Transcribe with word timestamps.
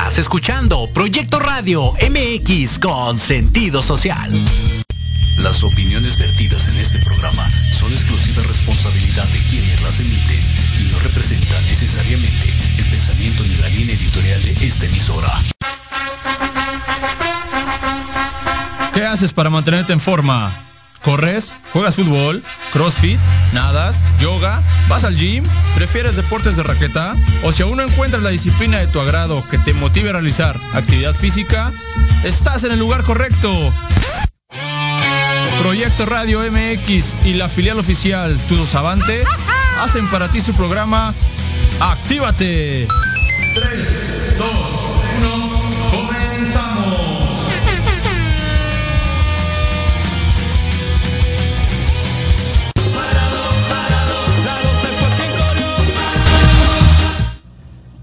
Estás 0.00 0.16
escuchando 0.16 0.88
Proyecto 0.94 1.38
Radio 1.38 1.92
MX 1.92 2.78
con 2.78 3.18
sentido 3.18 3.82
social. 3.82 4.32
Las 5.36 5.62
opiniones 5.62 6.18
vertidas 6.18 6.68
en 6.68 6.78
este 6.78 6.98
programa 7.00 7.46
son 7.70 7.92
exclusiva 7.92 8.42
responsabilidad 8.42 9.28
de 9.28 9.38
quienes 9.50 9.82
las 9.82 10.00
emiten 10.00 10.40
y 10.80 10.90
no 10.90 11.00
representan 11.00 11.62
necesariamente 11.66 12.48
el 12.78 12.88
pensamiento 12.88 13.42
ni 13.42 13.56
la 13.56 13.68
línea 13.68 13.94
editorial 13.94 14.42
de 14.42 14.66
esta 14.66 14.86
emisora. 14.86 15.38
¿Qué 18.94 19.04
haces 19.04 19.34
para 19.34 19.50
mantenerte 19.50 19.92
en 19.92 20.00
forma? 20.00 20.69
¿Corres? 21.02 21.52
¿Juegas 21.72 21.96
fútbol? 21.96 22.42
¿Crossfit? 22.72 23.18
¿Nadas? 23.52 24.00
¿Yoga? 24.20 24.62
¿Vas 24.88 25.04
al 25.04 25.16
gym? 25.16 25.44
¿Prefieres 25.74 26.16
deportes 26.16 26.56
de 26.56 26.62
raqueta? 26.62 27.14
O 27.42 27.52
si 27.52 27.62
aún 27.62 27.76
no 27.76 27.82
encuentras 27.82 28.22
la 28.22 28.30
disciplina 28.30 28.78
de 28.78 28.86
tu 28.86 29.00
agrado 29.00 29.42
que 29.50 29.58
te 29.58 29.72
motive 29.72 30.10
a 30.10 30.12
realizar 30.12 30.56
actividad 30.74 31.14
física, 31.14 31.72
estás 32.24 32.64
en 32.64 32.72
el 32.72 32.78
lugar 32.78 33.02
correcto. 33.02 33.50
Proyecto 35.62 36.06
Radio 36.06 36.40
MX 36.40 37.16
y 37.24 37.34
la 37.34 37.48
filial 37.48 37.78
oficial 37.78 38.38
Tudo 38.48 38.66
Avante 38.78 39.24
hacen 39.80 40.08
para 40.08 40.28
ti 40.28 40.40
su 40.40 40.54
programa 40.54 41.14
Actívate. 41.80 42.88
3, 43.54 43.99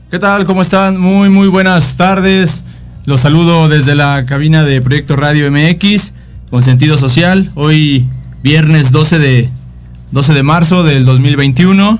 ¿Qué 0.09 0.19
tal? 0.19 0.45
¿Cómo 0.45 0.61
están? 0.61 0.97
Muy, 0.97 1.27
muy 1.27 1.49
buenas 1.49 1.97
tardes. 1.97 2.63
Los 3.03 3.19
saludo 3.19 3.67
desde 3.67 3.93
la 3.93 4.25
cabina 4.25 4.63
de 4.63 4.81
Proyecto 4.81 5.17
Radio 5.17 5.51
MX 5.51 6.13
con 6.49 6.63
sentido 6.63 6.97
social. 6.97 7.51
Hoy 7.55 8.05
viernes 8.41 8.93
12 8.93 9.19
de, 9.19 9.49
12 10.11 10.33
de 10.33 10.43
marzo 10.43 10.83
del 10.83 11.03
2021. 11.03 11.99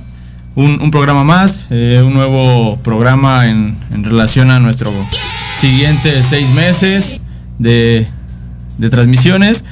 Un, 0.56 0.82
un 0.82 0.90
programa 0.90 1.26
más, 1.26 1.68
eh, 1.70 2.02
un 2.02 2.14
nuevo 2.14 2.78
programa 2.78 3.50
en, 3.50 3.76
relación 3.92 4.52
a 4.52 4.62
nuestro 4.62 4.90
siguiente 5.58 6.24
seis 6.24 6.50
meses 6.52 7.20
de, 7.60 8.08
transmisiones. 8.90 9.66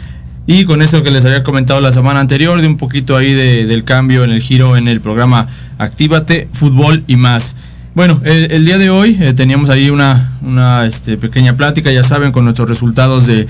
Y 0.46 0.66
con 0.66 0.82
eso 0.82 1.04
que 1.04 1.10
les 1.10 1.24
había 1.24 1.44
comentado 1.44 1.80
la 1.80 1.94
semana 1.94 2.20
anterior, 2.20 2.60
de 2.60 2.68
un 2.68 2.76
poquito 2.76 3.16
ahí 3.16 3.32
de, 3.32 3.66
del 3.66 3.86
cambio 3.86 4.26
en 4.26 4.32
el 4.32 4.42
giro 4.42 4.76
en 4.76 4.90
el 4.90 5.00
programa 5.00 5.48
Actívate, 5.78 6.50
Fútbol 6.52 7.06
y 7.08 7.16
más. 7.16 7.56
Bueno, 7.96 8.20
el, 8.26 8.66
día 8.66 8.78
de 8.78 8.90
hoy 8.90 9.18
eh, 9.22 9.32
teníamos 9.34 9.70
ahí 9.70 9.90
una, 9.90 10.86
este, 10.86 11.16
pequeña 11.16 11.54
plática, 11.54 11.94
ya 11.94 12.04
saben, 12.04 12.34
con 12.34 12.44
nuestros 12.44 12.68
resultados 12.68 13.26
de, 13.26 13.48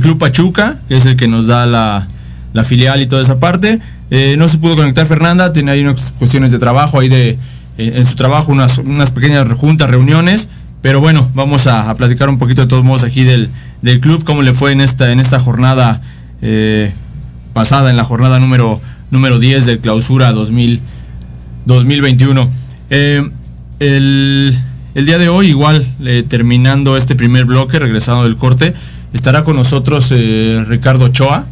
Club 0.00 0.18
Pachuca, 0.18 0.78
que 0.88 0.96
es 0.96 1.04
el 1.04 1.16
que 1.16 1.28
nos 1.28 1.46
da 1.46 1.66
la, 1.66 2.64
filial 2.64 3.02
y 3.02 3.06
toda 3.06 3.20
esa 3.20 3.38
parte. 3.38 3.80
Eh, 4.10 4.36
no 4.38 4.48
se 4.48 4.56
pudo 4.56 4.76
conectar 4.76 5.06
Fernanda, 5.06 5.52
tiene 5.52 5.72
ahí 5.72 5.82
unas 5.82 6.10
cuestiones 6.12 6.50
de 6.50 6.58
trabajo, 6.58 7.00
ahí 7.00 7.10
de, 7.10 7.30
eh, 7.76 7.92
en 7.96 8.06
su 8.06 8.16
trabajo 8.16 8.50
unas, 8.50 8.80
pequeñas 9.10 9.46
juntas, 9.52 9.90
reuniones, 9.90 10.48
pero 10.80 11.00
bueno, 11.00 11.30
vamos 11.34 11.66
a, 11.66 11.94
platicar 11.94 12.30
un 12.30 12.38
poquito 12.38 12.62
de 12.62 12.68
todos 12.68 12.84
modos 12.84 13.04
aquí 13.04 13.24
del, 13.24 13.50
club, 14.00 14.24
cómo 14.24 14.40
le 14.40 14.54
fue 14.54 14.72
en 14.72 14.80
esta, 14.80 15.38
jornada 15.38 16.00
pasada, 17.52 17.90
en 17.90 17.98
la 17.98 18.04
jornada 18.04 18.40
número, 18.40 18.80
número 19.10 19.38
10 19.38 19.66
del 19.66 19.80
clausura 19.80 20.32
2000, 20.32 20.80
2021. 21.66 22.48
El, 23.82 24.56
el, 24.94 25.06
día 25.06 25.18
de 25.18 25.28
hoy, 25.28 25.48
igual, 25.48 25.84
terminando 26.28 26.96
este 26.96 27.16
primer 27.16 27.46
bloque, 27.46 27.80
regresando 27.80 28.22
del 28.22 28.36
corte, 28.36 28.74
estará 29.12 29.42
con 29.42 29.56
nosotros 29.56 30.12
eh, 30.12 30.64
Ricardo 30.68 31.06
Ochoa, 31.06 31.46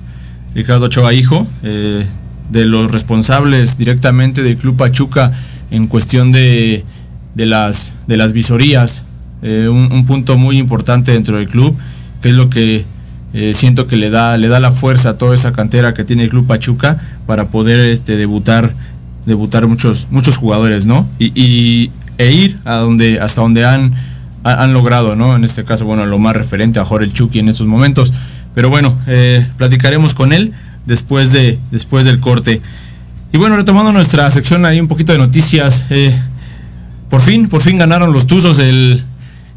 Ricardo 0.54 0.84
Ochoa 0.86 1.12
hijo, 1.12 1.48
eh, 1.64 2.06
de 2.50 2.66
los 2.66 2.92
responsables 2.92 3.78
directamente 3.78 4.44
del 4.44 4.56
Club 4.56 4.76
Pachuca 4.76 5.32
en 5.72 5.88
cuestión 5.88 6.30
de, 6.30 6.84
de, 7.34 7.46
las, 7.46 7.94
de 8.06 8.16
las 8.16 8.32
visorías, 8.32 9.02
eh, 9.42 9.66
un, 9.68 9.90
un, 9.90 10.06
punto 10.06 10.38
muy 10.38 10.56
importante 10.56 11.10
dentro 11.10 11.36
del 11.36 11.48
club, 11.48 11.76
que 12.22 12.28
es 12.28 12.34
lo 12.36 12.48
que 12.48 12.84
siento 13.54 13.88
que 13.88 13.96
le 13.96 14.10
da, 14.10 14.36
le 14.36 14.46
da 14.46 14.60
la 14.60 14.70
fuerza 14.70 15.10
a 15.10 15.18
toda 15.18 15.34
esa 15.34 15.52
cantera 15.52 15.94
que 15.94 16.04
tiene 16.04 16.22
el 16.22 16.30
Club 16.30 16.46
Pachuca 16.46 17.00
para 17.26 17.48
poder 17.48 17.88
este, 17.88 18.16
debutar, 18.16 18.72
debutar 19.26 19.66
muchos, 19.66 20.06
muchos 20.10 20.36
jugadores, 20.36 20.86
¿no? 20.86 21.08
Y 21.18 21.90
e 22.20 22.32
ir 22.32 22.58
a 22.64 22.76
donde, 22.76 23.18
hasta 23.18 23.40
donde 23.40 23.64
han 23.64 23.94
han 24.42 24.72
logrado, 24.72 25.16
¿no? 25.16 25.36
En 25.36 25.44
este 25.44 25.64
caso, 25.64 25.84
bueno, 25.84 26.06
lo 26.06 26.18
más 26.18 26.34
referente 26.34 26.78
a 26.78 26.84
Jorge 26.84 27.12
Chucky 27.12 27.40
en 27.40 27.48
estos 27.48 27.66
momentos. 27.66 28.12
Pero 28.54 28.70
bueno, 28.70 28.96
eh, 29.06 29.46
platicaremos 29.58 30.14
con 30.14 30.32
él 30.32 30.52
después, 30.86 31.32
de, 31.32 31.58
después 31.70 32.04
del 32.06 32.20
corte. 32.20 32.60
Y 33.32 33.38
bueno, 33.38 33.56
retomando 33.56 33.92
nuestra 33.92 34.30
sección 34.30 34.64
ahí 34.64 34.80
un 34.80 34.88
poquito 34.88 35.12
de 35.12 35.18
noticias. 35.18 35.84
Eh, 35.90 36.14
por 37.08 37.20
fin, 37.20 37.48
por 37.48 37.60
fin 37.60 37.78
ganaron 37.78 38.12
los 38.12 38.26
Tuzos 38.26 38.58
el, 38.58 39.02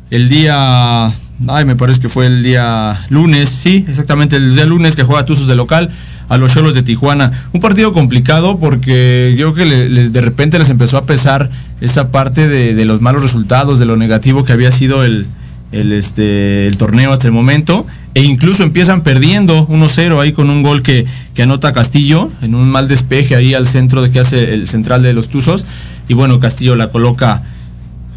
el 0.10 0.30
día... 0.30 1.12
Ay, 1.48 1.66
me 1.66 1.76
parece 1.76 2.00
que 2.00 2.10
fue 2.10 2.28
el 2.28 2.44
día 2.44 3.06
lunes, 3.10 3.50
sí, 3.50 3.86
exactamente 3.88 4.36
el 4.36 4.54
día 4.54 4.66
lunes 4.66 4.96
que 4.96 5.04
juega 5.04 5.26
Tuzos 5.26 5.48
de 5.48 5.56
local 5.56 5.90
a 6.30 6.38
los 6.38 6.54
Cholos 6.54 6.74
de 6.76 6.84
Tijuana. 6.84 7.32
Un 7.54 7.60
partido 7.60 7.94
complicado 7.94 8.60
porque 8.60 9.34
yo 9.38 9.54
creo 9.54 9.68
que 9.68 10.10
de 10.10 10.22
repente 10.22 10.60
les 10.60 10.70
empezó 10.70 10.98
a 10.98 11.06
pesar 11.06 11.50
esa 11.84 12.12
parte 12.12 12.48
de, 12.48 12.74
de, 12.74 12.86
los 12.86 13.02
malos 13.02 13.22
resultados, 13.22 13.78
de 13.78 13.86
lo 13.86 13.98
negativo 13.98 14.46
que 14.46 14.54
había 14.54 14.72
sido 14.72 15.04
el, 15.04 15.28
el, 15.74 15.92
este, 15.92 16.66
el 16.66 16.78
torneo 16.78 17.12
hasta 17.12 17.28
el 17.28 17.34
momento. 17.34 17.86
E 18.14 18.24
incluso 18.24 18.64
empiezan 18.64 19.02
perdiendo 19.02 19.68
1-0 19.68 20.22
ahí 20.22 20.32
con 20.32 20.50
un 20.50 20.64
gol 20.64 20.82
que, 20.82 21.06
que, 21.34 21.44
anota 21.44 21.74
Castillo 21.74 22.32
en 22.42 22.56
un 22.56 22.70
mal 22.70 22.88
despeje 22.88 23.36
ahí 23.36 23.54
al 23.54 23.68
centro 23.68 24.02
de 24.02 24.12
que 24.12 24.22
hace 24.22 24.54
el 24.54 24.70
central 24.70 25.04
de 25.04 25.12
los 25.12 25.28
Tuzos. 25.28 25.66
Y 26.08 26.14
bueno, 26.14 26.40
Castillo 26.40 26.78
la 26.78 26.88
coloca 26.88 27.44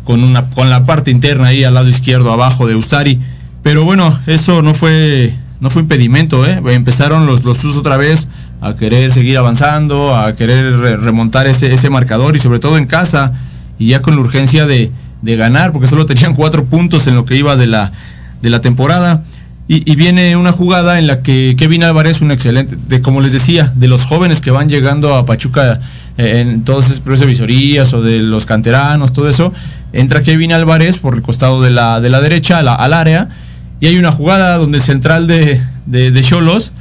con, 0.05 0.23
una, 0.23 0.49
con 0.51 0.71
la 0.71 0.87
parte 0.87 1.11
interna 1.11 1.49
ahí 1.49 1.65
al 1.65 1.75
lado 1.75 1.89
izquierdo 1.89 2.33
abajo 2.33 2.69
de 2.69 2.77
Ustari. 2.77 3.19
Pero 3.65 3.85
bueno, 3.85 4.17
eso 4.29 4.63
no 4.63 4.75
fue 4.75 5.35
no 5.59 5.71
fue 5.71 5.83
impedimento, 5.83 6.47
¿eh? 6.47 6.61
empezaron 6.69 7.27
los, 7.27 7.43
los 7.43 7.59
Tuzos 7.59 7.79
otra 7.79 7.97
vez 7.97 8.29
a 8.61 8.77
querer 8.77 9.11
seguir 9.11 9.39
avanzando, 9.39 10.15
a 10.15 10.37
querer 10.37 10.79
re 10.79 10.97
remontar 10.99 11.49
ese, 11.49 11.73
ese, 11.73 11.91
marcador 11.91 12.37
y 12.37 12.39
sobre 12.39 12.59
todo 12.59 12.77
en 12.77 12.87
casa 12.87 13.33
y 13.79 13.89
ya 13.89 14.03
con 14.03 14.15
la 14.15 14.21
urgencia 14.21 14.67
de, 14.67 14.91
de, 15.23 15.37
ganar, 15.37 15.73
porque 15.73 15.89
solo 15.89 16.07
tenían 16.07 16.35
cuatro 16.37 16.65
puntos 16.65 17.07
en 17.07 17.15
lo 17.15 17.25
que 17.25 17.37
iba 17.37 17.57
de 17.57 17.67
la, 17.67 17.93
de 18.43 18.51
la 18.51 18.61
temporada. 18.61 19.23
Y, 19.69 19.97
viene 19.97 20.37
una 20.37 20.53
jugada 20.53 21.01
en 21.01 21.09
la 21.09 21.23
que 21.23 21.57
Kevin 21.59 21.83
Álvarez, 21.83 22.21
un 22.21 22.31
excelente, 22.31 22.77
de, 22.87 23.03
como 23.03 23.21
les 23.21 23.33
decía, 23.33 23.73
de 23.75 23.89
los 23.89 24.07
jóvenes 24.07 24.41
que 24.41 24.53
van 24.53 24.69
llegando 24.69 25.17
a 25.17 25.27
Pachuca 25.27 25.81
eh, 26.19 26.39
en 26.39 26.63
todas 26.63 26.89
esas 26.89 27.27
visorías 27.27 27.93
o 27.93 28.01
de 28.01 28.21
los 28.23 28.47
canteranos, 28.47 29.13
todo 29.13 29.29
eso, 29.29 29.53
entra 29.93 30.23
Kevin 30.23 30.53
Álvarez 30.53 30.99
por 30.99 31.15
el 31.15 31.23
costado 31.23 31.63
de 31.63 31.71
la, 31.71 32.01
de 32.01 32.11
la 32.11 32.21
derecha 32.21 32.61
al 32.61 32.93
área 32.93 33.29
y 33.81 33.87
hay 33.87 33.99
una 33.99 34.11
jugada 34.11 34.57
donde 34.57 34.79
el 34.79 34.85
central 34.85 35.27
de, 35.27 35.61
de, 35.87 36.21
Cholos 36.23 36.73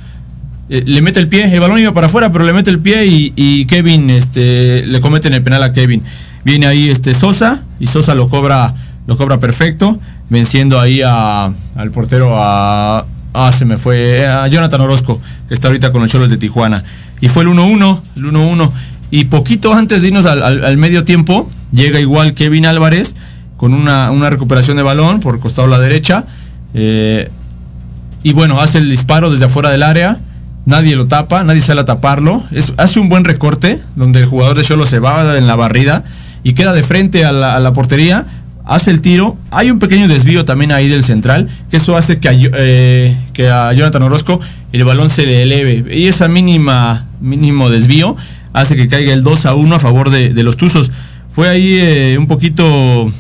eh, 0.70 0.84
le 0.86 1.02
mete 1.02 1.20
el 1.20 1.28
pie, 1.28 1.54
el 1.54 1.60
balón 1.60 1.80
iba 1.80 1.94
para 1.94 2.08
afuera, 2.08 2.32
pero 2.32 2.46
le 2.46 2.54
mete 2.54 2.70
el 2.70 2.80
pie 2.80 3.06
y, 3.06 3.34
y, 3.36 3.66
Kevin 3.66 4.10
este, 4.10 4.86
le 4.86 5.02
cometen 5.02 5.34
el 5.34 5.42
penal 5.44 5.64
a 5.64 5.74
Kevin. 5.74 6.02
Viene 6.46 6.68
ahí 6.68 6.90
este 6.90 7.14
Sosa 7.14 7.64
y 7.80 7.88
Sosa 7.88 8.16
lo 8.16 8.30
cobra, 8.30 8.74
lo 9.08 9.18
cobra 9.18 9.40
perfecto, 9.40 10.00
venciendo 10.30 10.80
ahí 10.80 11.02
a, 11.02 11.52
al 11.76 11.92
portero 11.92 12.32
a, 12.36 13.06
ah, 13.34 13.52
se 13.52 13.66
me 13.66 13.78
fue, 13.78 14.26
a 14.26 14.48
Jonathan 14.48 14.80
Orozco, 14.80 15.20
que 15.48 15.54
está 15.54 15.68
ahorita 15.68 15.92
con 15.92 16.02
los 16.02 16.12
Cholos 16.12 16.30
de 16.30 16.38
Tijuana. 16.38 16.84
Y 17.20 17.28
fue 17.28 17.44
el 17.44 17.50
1-1, 17.50 18.00
el 18.16 18.24
1-1. 18.24 18.72
Y 19.12 19.26
poquito 19.26 19.74
antes 19.74 20.02
de 20.02 20.10
irnos 20.10 20.26
al, 20.26 20.42
al, 20.42 20.78
medio 20.78 21.04
tiempo, 21.04 21.50
llega 21.74 22.00
igual 22.00 22.34
Kevin 22.34 22.66
Álvarez 22.66 23.16
con 23.58 23.74
una, 23.74 24.12
una 24.12 24.30
recuperación 24.30 24.78
de 24.78 24.84
balón 24.84 25.20
por 25.20 25.40
costado 25.40 25.68
a 25.68 25.72
la 25.72 25.80
derecha 25.80 26.26
eh, 26.76 27.32
y 28.22 28.34
bueno, 28.34 28.60
hace 28.60 28.80
el 28.80 28.90
disparo 28.90 29.32
desde 29.32 29.46
afuera 29.46 29.70
del 29.70 29.84
área. 29.84 30.20
Nadie 30.66 30.96
lo 30.96 31.08
tapa, 31.08 31.44
nadie 31.44 31.62
sale 31.62 31.82
a 31.82 31.86
taparlo. 31.86 32.44
Hace 32.78 33.00
un 33.00 33.08
buen 33.08 33.24
recorte 33.24 33.80
donde 33.96 34.20
el 34.20 34.26
jugador 34.26 34.58
de 34.58 34.64
Cholo 34.64 34.86
se 34.86 35.00
va 35.00 35.38
en 35.38 35.48
la 35.48 35.56
barrida 35.56 36.04
y 36.46 36.54
queda 36.54 36.74
de 36.74 36.84
frente 36.84 37.26
a 37.26 37.32
la, 37.32 37.74
portería. 37.74 38.28
Hace 38.66 38.92
el 38.92 39.02
tiro. 39.02 39.36
Hay 39.50 39.72
un 39.72 39.80
pequeño 39.80 40.08
desvío 40.08 40.46
también 40.46 40.72
ahí 40.72 40.88
del 40.88 41.04
central. 41.04 41.50
Que 41.72 41.78
eso 41.78 41.98
hace 41.98 42.20
que 42.20 42.30
a, 42.30 42.34
eh, 42.34 43.18
que 43.34 43.50
a 43.50 43.74
Jonathan 43.74 44.04
Orozco 44.04 44.40
el 44.72 44.86
balón 44.86 45.10
se 45.10 45.26
le 45.26 45.42
eleve. 45.42 45.84
Y 45.98 46.06
esa 46.06 46.28
mínima, 46.28 47.08
mínimo 47.20 47.72
desvío 47.72 48.16
hace 48.54 48.76
que 48.76 48.88
caiga 48.88 49.12
el 49.12 49.24
2 49.24 49.48
a 49.48 49.56
1 49.56 49.76
a 49.76 49.80
favor 49.80 50.12
de, 50.12 50.44
los 50.44 50.56
Tuzos. 50.56 50.92
Fue 51.30 51.50
ahí 51.50 51.80
eh, 51.80 52.18
un 52.20 52.28
poquito 52.28 53.12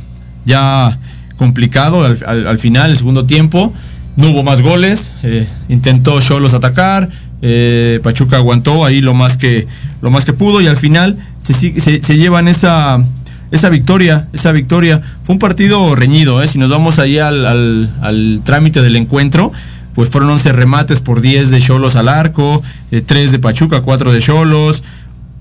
ya 0.45 0.95
complicado 1.35 2.05
al, 2.05 2.19
al, 2.27 2.47
al, 2.47 2.59
final, 2.59 2.91
el 2.91 2.97
segundo 2.97 3.25
tiempo. 3.25 3.73
No 4.17 4.29
hubo 4.29 4.43
más 4.43 4.61
goles. 4.61 5.11
Eh, 5.23 5.47
intentó 5.67 6.21
Cholos 6.21 6.53
atacar. 6.53 7.09
Eh, 7.41 7.99
Pachuca 8.01 8.37
aguantó 8.37 8.85
ahí 8.85 9.01
lo 9.01 9.13
más 9.13 9.37
que, 9.37 9.67
lo 10.01 10.09
más 10.09 10.25
que 10.25 10.33
pudo 10.33 10.61
y 10.61 10.67
al 10.67 10.77
final 10.77 11.17
se, 11.39 11.53
se 11.53 12.17
llevan 12.17 12.47
esa, 12.47 13.03
esa 13.51 13.69
victoria, 13.69 14.27
esa 14.33 14.51
victoria. 14.51 15.01
Fue 15.23 15.33
un 15.33 15.39
partido 15.39 15.95
reñido, 15.95 16.41
¿eh? 16.41 16.47
si 16.47 16.59
nos 16.59 16.69
vamos 16.69 16.99
ahí 16.99 17.19
al, 17.19 18.41
trámite 18.43 18.81
del 18.81 18.95
encuentro, 18.95 19.51
pues 19.93 20.09
fueron 20.09 20.29
11 20.31 20.53
remates 20.53 20.99
por 21.01 21.21
10 21.21 21.49
de 21.49 21.61
Cholos 21.61 21.95
al 21.95 22.09
arco, 22.09 22.61
3 22.89 23.11
eh, 23.11 23.31
de 23.31 23.39
Pachuca, 23.39 23.81
4 23.81 24.11
de 24.11 24.19
Cholos. 24.19 24.83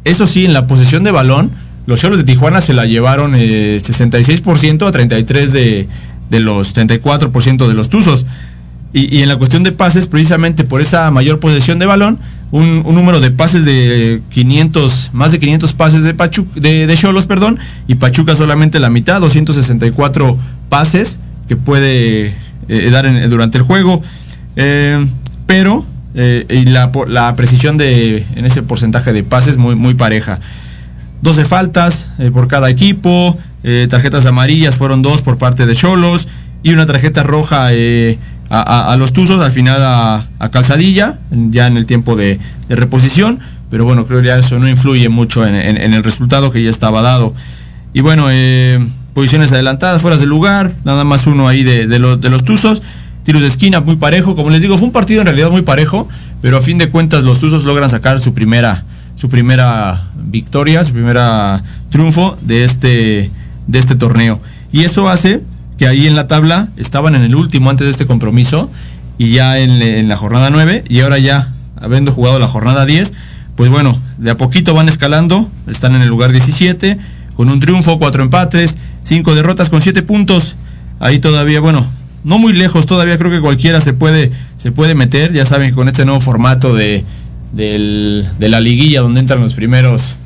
Eso 0.04 0.26
sí, 0.26 0.44
en 0.44 0.52
la 0.52 0.66
posesión 0.66 1.02
de 1.02 1.10
balón, 1.10 1.50
los 1.86 2.00
Cholos 2.00 2.18
de 2.18 2.24
Tijuana 2.24 2.60
se 2.60 2.74
la 2.74 2.86
llevaron 2.86 3.32
66% 3.32 4.82
eh, 4.82 4.86
a 4.86 4.92
33% 4.92 5.48
de, 5.48 5.88
de 6.30 6.40
los 6.40 6.74
34% 6.74 7.66
de 7.66 7.74
los 7.74 7.88
Tuzos. 7.88 8.26
Y, 8.96 9.22
en 9.22 9.28
la 9.28 9.36
cuestión 9.36 9.64
de 9.64 9.72
pases, 9.72 10.06
precisamente 10.06 10.62
por 10.62 10.80
esa 10.80 11.10
mayor 11.10 11.40
posesión 11.40 11.80
de 11.80 11.86
balón, 11.86 12.16
un, 12.54 12.84
número 12.94 13.18
de 13.18 13.32
pases 13.32 13.64
de 13.64 14.22
500, 14.30 15.10
más 15.12 15.32
de 15.32 15.40
500 15.40 15.72
pases 15.72 16.04
de 16.04 16.14
Pachuca, 16.14 16.60
de 16.60 16.94
Cholos, 16.96 17.26
perdón, 17.26 17.58
y 17.88 17.96
Pachuca 17.96 18.36
solamente 18.36 18.78
la 18.78 18.90
mitad, 18.90 19.20
264 19.20 20.38
pases 20.68 21.18
que 21.48 21.56
puede 21.56 22.32
eh, 22.68 22.90
dar 22.92 23.28
durante 23.28 23.58
el 23.58 23.64
juego. 23.64 24.00
Eh, 24.54 25.04
pero 25.46 25.84
eh, 26.14 26.46
y 26.48 26.66
la, 26.66 26.92
la, 27.08 27.34
precisión 27.34 27.76
de, 27.76 28.24
en 28.36 28.46
ese 28.46 28.62
porcentaje 28.62 29.12
de 29.12 29.24
pases 29.24 29.56
muy, 29.56 29.74
muy 29.74 29.94
pareja. 29.94 30.38
12 31.22 31.44
faltas 31.46 32.06
por 32.34 32.46
cada 32.48 32.70
equipo, 32.70 33.36
tarjetas 33.88 34.26
amarillas 34.26 34.74
fueron 34.74 35.00
dos 35.00 35.22
por 35.22 35.38
parte 35.38 35.64
de 35.64 35.74
Cholos 35.74 36.28
y 36.62 36.72
una 36.72 36.84
tarjeta 36.84 37.22
roja 37.22 37.70
a, 38.50 38.96
los 38.98 39.12
Tuzos, 39.12 39.40
al 39.40 39.52
final 39.52 39.80
a, 39.80 40.50
Calzadilla, 40.50 41.18
ya 41.30 41.66
en 41.66 41.76
el 41.76 41.86
tiempo 41.86 42.16
de, 42.16 42.38
reposición, 42.68 43.40
pero 43.70 43.84
bueno, 43.84 44.06
creo 44.06 44.20
que 44.20 44.28
ya 44.28 44.38
eso 44.38 44.58
no 44.58 44.68
influye 44.68 45.08
mucho 45.08 45.46
en, 45.46 45.54
el 45.54 46.04
resultado 46.04 46.50
que 46.50 46.62
ya 46.62 46.70
estaba 46.70 47.02
dado. 47.02 47.34
Y 47.92 48.00
bueno, 48.00 48.26
eh, 48.30 48.84
posiciones 49.12 49.52
adelantadas, 49.52 50.02
fuera 50.02 50.16
de 50.16 50.26
lugar, 50.26 50.72
nada 50.84 51.04
más 51.04 51.26
uno 51.26 51.48
ahí 51.48 51.62
de, 51.62 51.86
de, 51.86 51.98
los 51.98 52.44
Tuzos, 52.44 52.82
tiros 53.22 53.42
de 53.42 53.48
esquina 53.48 53.80
muy 53.80 53.96
parejo, 53.96 54.36
como 54.36 54.50
les 54.50 54.62
digo, 54.62 54.76
fue 54.76 54.86
un 54.86 54.92
partido 54.92 55.20
en 55.20 55.26
realidad 55.26 55.50
muy 55.50 55.62
parejo, 55.62 56.08
pero 56.42 56.58
a 56.58 56.60
fin 56.60 56.78
de 56.78 56.88
cuentas 56.88 57.22
los 57.22 57.40
Tuzos 57.40 57.64
logran 57.64 57.90
sacar 57.90 58.20
su 58.20 58.34
primera, 58.34 58.84
su 59.14 59.28
primera 59.28 60.08
victoria, 60.16 60.84
su 60.84 60.92
primera 60.92 61.62
triunfo 61.90 62.36
de 62.42 62.64
este, 62.64 63.30
de 63.66 63.78
este 63.78 63.94
torneo. 63.94 64.40
Y 64.72 64.82
eso 64.82 65.08
hace 65.08 65.42
que 65.78 65.86
ahí 65.86 66.06
en 66.06 66.14
la 66.14 66.26
tabla 66.26 66.68
estaban 66.76 67.14
en 67.14 67.22
el 67.22 67.34
último 67.34 67.70
antes 67.70 67.86
de 67.86 67.90
este 67.90 68.06
compromiso 68.06 68.70
y 69.18 69.30
ya 69.30 69.58
en, 69.58 70.08
la 70.08 70.16
jornada 70.16 70.50
9 70.50 70.84
y 70.88 71.00
ahora 71.00 71.18
ya 71.18 71.52
habiendo 71.80 72.12
jugado 72.12 72.38
la 72.38 72.46
jornada 72.46 72.86
10, 72.86 73.12
pues 73.56 73.70
bueno, 73.70 73.98
de 74.18 74.30
a 74.30 74.36
poquito 74.36 74.74
van 74.74 74.88
escalando, 74.88 75.48
están 75.66 75.94
en 75.94 76.02
el 76.02 76.08
lugar 76.08 76.32
17 76.32 76.98
con 77.36 77.48
un 77.48 77.60
triunfo, 77.60 77.98
cuatro 77.98 78.22
empates, 78.22 78.76
cinco 79.02 79.34
derrotas 79.34 79.68
con 79.68 79.80
siete 79.80 80.02
puntos. 80.02 80.56
Ahí 81.00 81.18
todavía, 81.18 81.60
bueno, 81.60 81.84
no 82.22 82.38
muy 82.38 82.52
lejos, 82.52 82.86
todavía 82.86 83.18
creo 83.18 83.30
que 83.30 83.40
cualquiera 83.40 83.80
se 83.80 83.92
puede, 83.92 84.30
se 84.56 84.72
puede 84.72 84.94
meter, 84.94 85.32
ya 85.32 85.44
saben, 85.44 85.74
con 85.74 85.88
este 85.88 86.04
nuevo 86.04 86.20
formato 86.20 86.74
de, 86.74 87.04
de 87.52 88.48
la 88.48 88.60
liguilla 88.60 89.00
donde 89.00 89.20
entran 89.20 89.40
los 89.40 89.54
primeros 89.54 90.16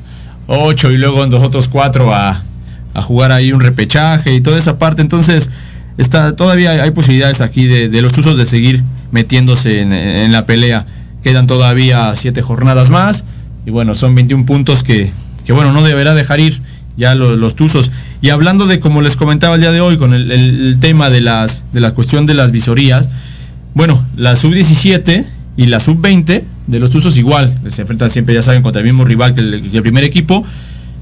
ocho 0.49 0.91
y 0.91 0.97
luego 0.97 1.25
los 1.25 1.43
otros 1.43 1.67
cuatro 1.67 2.13
a, 2.13 2.41
a 2.99 3.01
jugar 3.01 3.31
ahí 3.31 3.51
un 3.51 3.61
repechaje 3.61 4.35
y 4.35 4.41
toda 4.41 4.59
esa 4.59 4.77
parte. 4.77 5.01
Entonces, 5.01 5.49
está, 5.97 6.35
todavía 6.35 6.83
hay 6.83 6.91
posibilidades 6.91 7.41
aquí 7.41 7.65
de, 7.67 8.01
los 8.01 8.13
Tuzos 8.13 8.37
de 8.37 8.45
seguir 8.45 8.83
metiéndose 9.11 9.81
en, 9.81 10.31
la 10.31 10.45
pelea. 10.45 10.85
Quedan 11.23 11.47
todavía 11.47 12.13
siete 12.15 12.41
jornadas 12.41 12.89
más. 12.89 13.23
Y 13.65 13.71
bueno, 13.71 13.95
son 13.95 14.15
21 14.15 14.45
puntos 14.45 14.83
que, 14.83 15.11
que 15.45 15.53
bueno, 15.53 15.73
no 15.73 15.81
deberá 15.81 16.13
dejar 16.13 16.39
ir 16.39 16.61
ya 16.97 17.15
los, 17.15 17.39
los, 17.39 17.55
Tuzos. 17.55 17.91
Y 18.21 18.29
hablando 18.29 18.67
de, 18.67 18.79
como 18.79 19.01
les 19.01 19.15
comentaba 19.15 19.55
el 19.55 19.61
día 19.61 19.71
de 19.71 19.81
hoy, 19.81 19.97
con 19.97 20.13
el, 20.13 20.77
tema 20.79 21.09
de, 21.09 21.21
las, 21.21 21.63
de 21.73 21.79
la 21.79 21.91
cuestión 21.91 22.25
de 22.25 22.33
las 22.33 22.51
visorías, 22.51 23.09
bueno, 23.73 24.03
la 24.17 24.35
sub-17 24.35 25.25
y 25.55 25.65
la 25.67 25.79
sub-20 25.79 26.43
de 26.67 26.79
los 26.79 26.89
Tuzos 26.89 27.17
igual, 27.17 27.57
se 27.69 27.81
enfrentan 27.81 28.09
siempre, 28.09 28.35
ya 28.35 28.43
saben, 28.43 28.61
contra 28.61 28.81
el 28.81 28.87
mismo 28.87 29.05
rival 29.05 29.33
que 29.33 29.41
el 29.41 29.81
primer 29.81 30.03
equipo. 30.03 30.45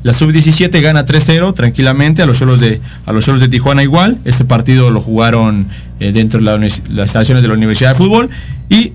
La 0.07 0.13
sub-17 0.13 0.81
gana 0.81 1.05
3-0 1.05 1.53
tranquilamente 1.53 2.21
a 2.21 2.25
los 2.25 2.37
solos 2.37 2.61
de 2.61 2.79
a 3.05 3.11
los 3.11 3.25
de 3.25 3.49
Tijuana 3.49 3.83
igual. 3.83 4.17
Este 4.23 4.45
partido 4.45 4.89
lo 4.89 5.01
jugaron 5.01 5.67
eh, 5.99 6.13
dentro 6.13 6.39
de 6.39 6.45
las 6.45 6.63
instalaciones 6.63 7.43
de 7.43 7.49
la 7.49 7.55
Universidad 7.55 7.89
de 7.89 7.95
Fútbol 7.95 8.29
y 8.69 8.93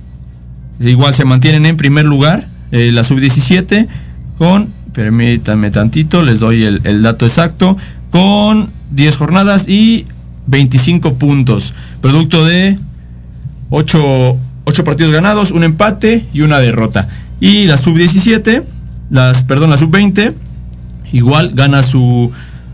igual 0.81 1.13
se 1.13 1.27
mantienen 1.27 1.67
en 1.67 1.77
primer 1.77 2.07
lugar 2.07 2.47
eh, 2.71 2.93
la 2.93 3.05
sub-17 3.05 3.89
con 4.39 4.73
permítanme 4.95 5.71
tantito, 5.71 6.23
les 6.23 6.41
doy 6.41 6.65
el, 6.65 7.03
dato 7.03 7.27
exacto 7.27 7.77
con 8.09 8.71
10 8.93 9.15
jornadas 9.15 9.69
y 9.69 10.07
25 10.47 11.17
puntos, 11.17 11.75
producto 12.01 12.47
de 12.47 12.79
8, 13.69 14.37
8 14.65 14.85
partidos 14.85 15.13
ganados, 15.13 15.51
un 15.51 15.63
empate 15.63 16.25
y 16.33 16.41
una 16.41 16.59
derrota. 16.59 17.07
Y 17.39 17.67
la 17.67 17.77
sub-17, 17.77 18.63
las 19.11 19.43
perdón, 19.43 19.69
la 19.69 19.77
sub-20 19.77 20.33
igual 21.13 21.53
gana 21.55 21.83
su, 21.83 22.31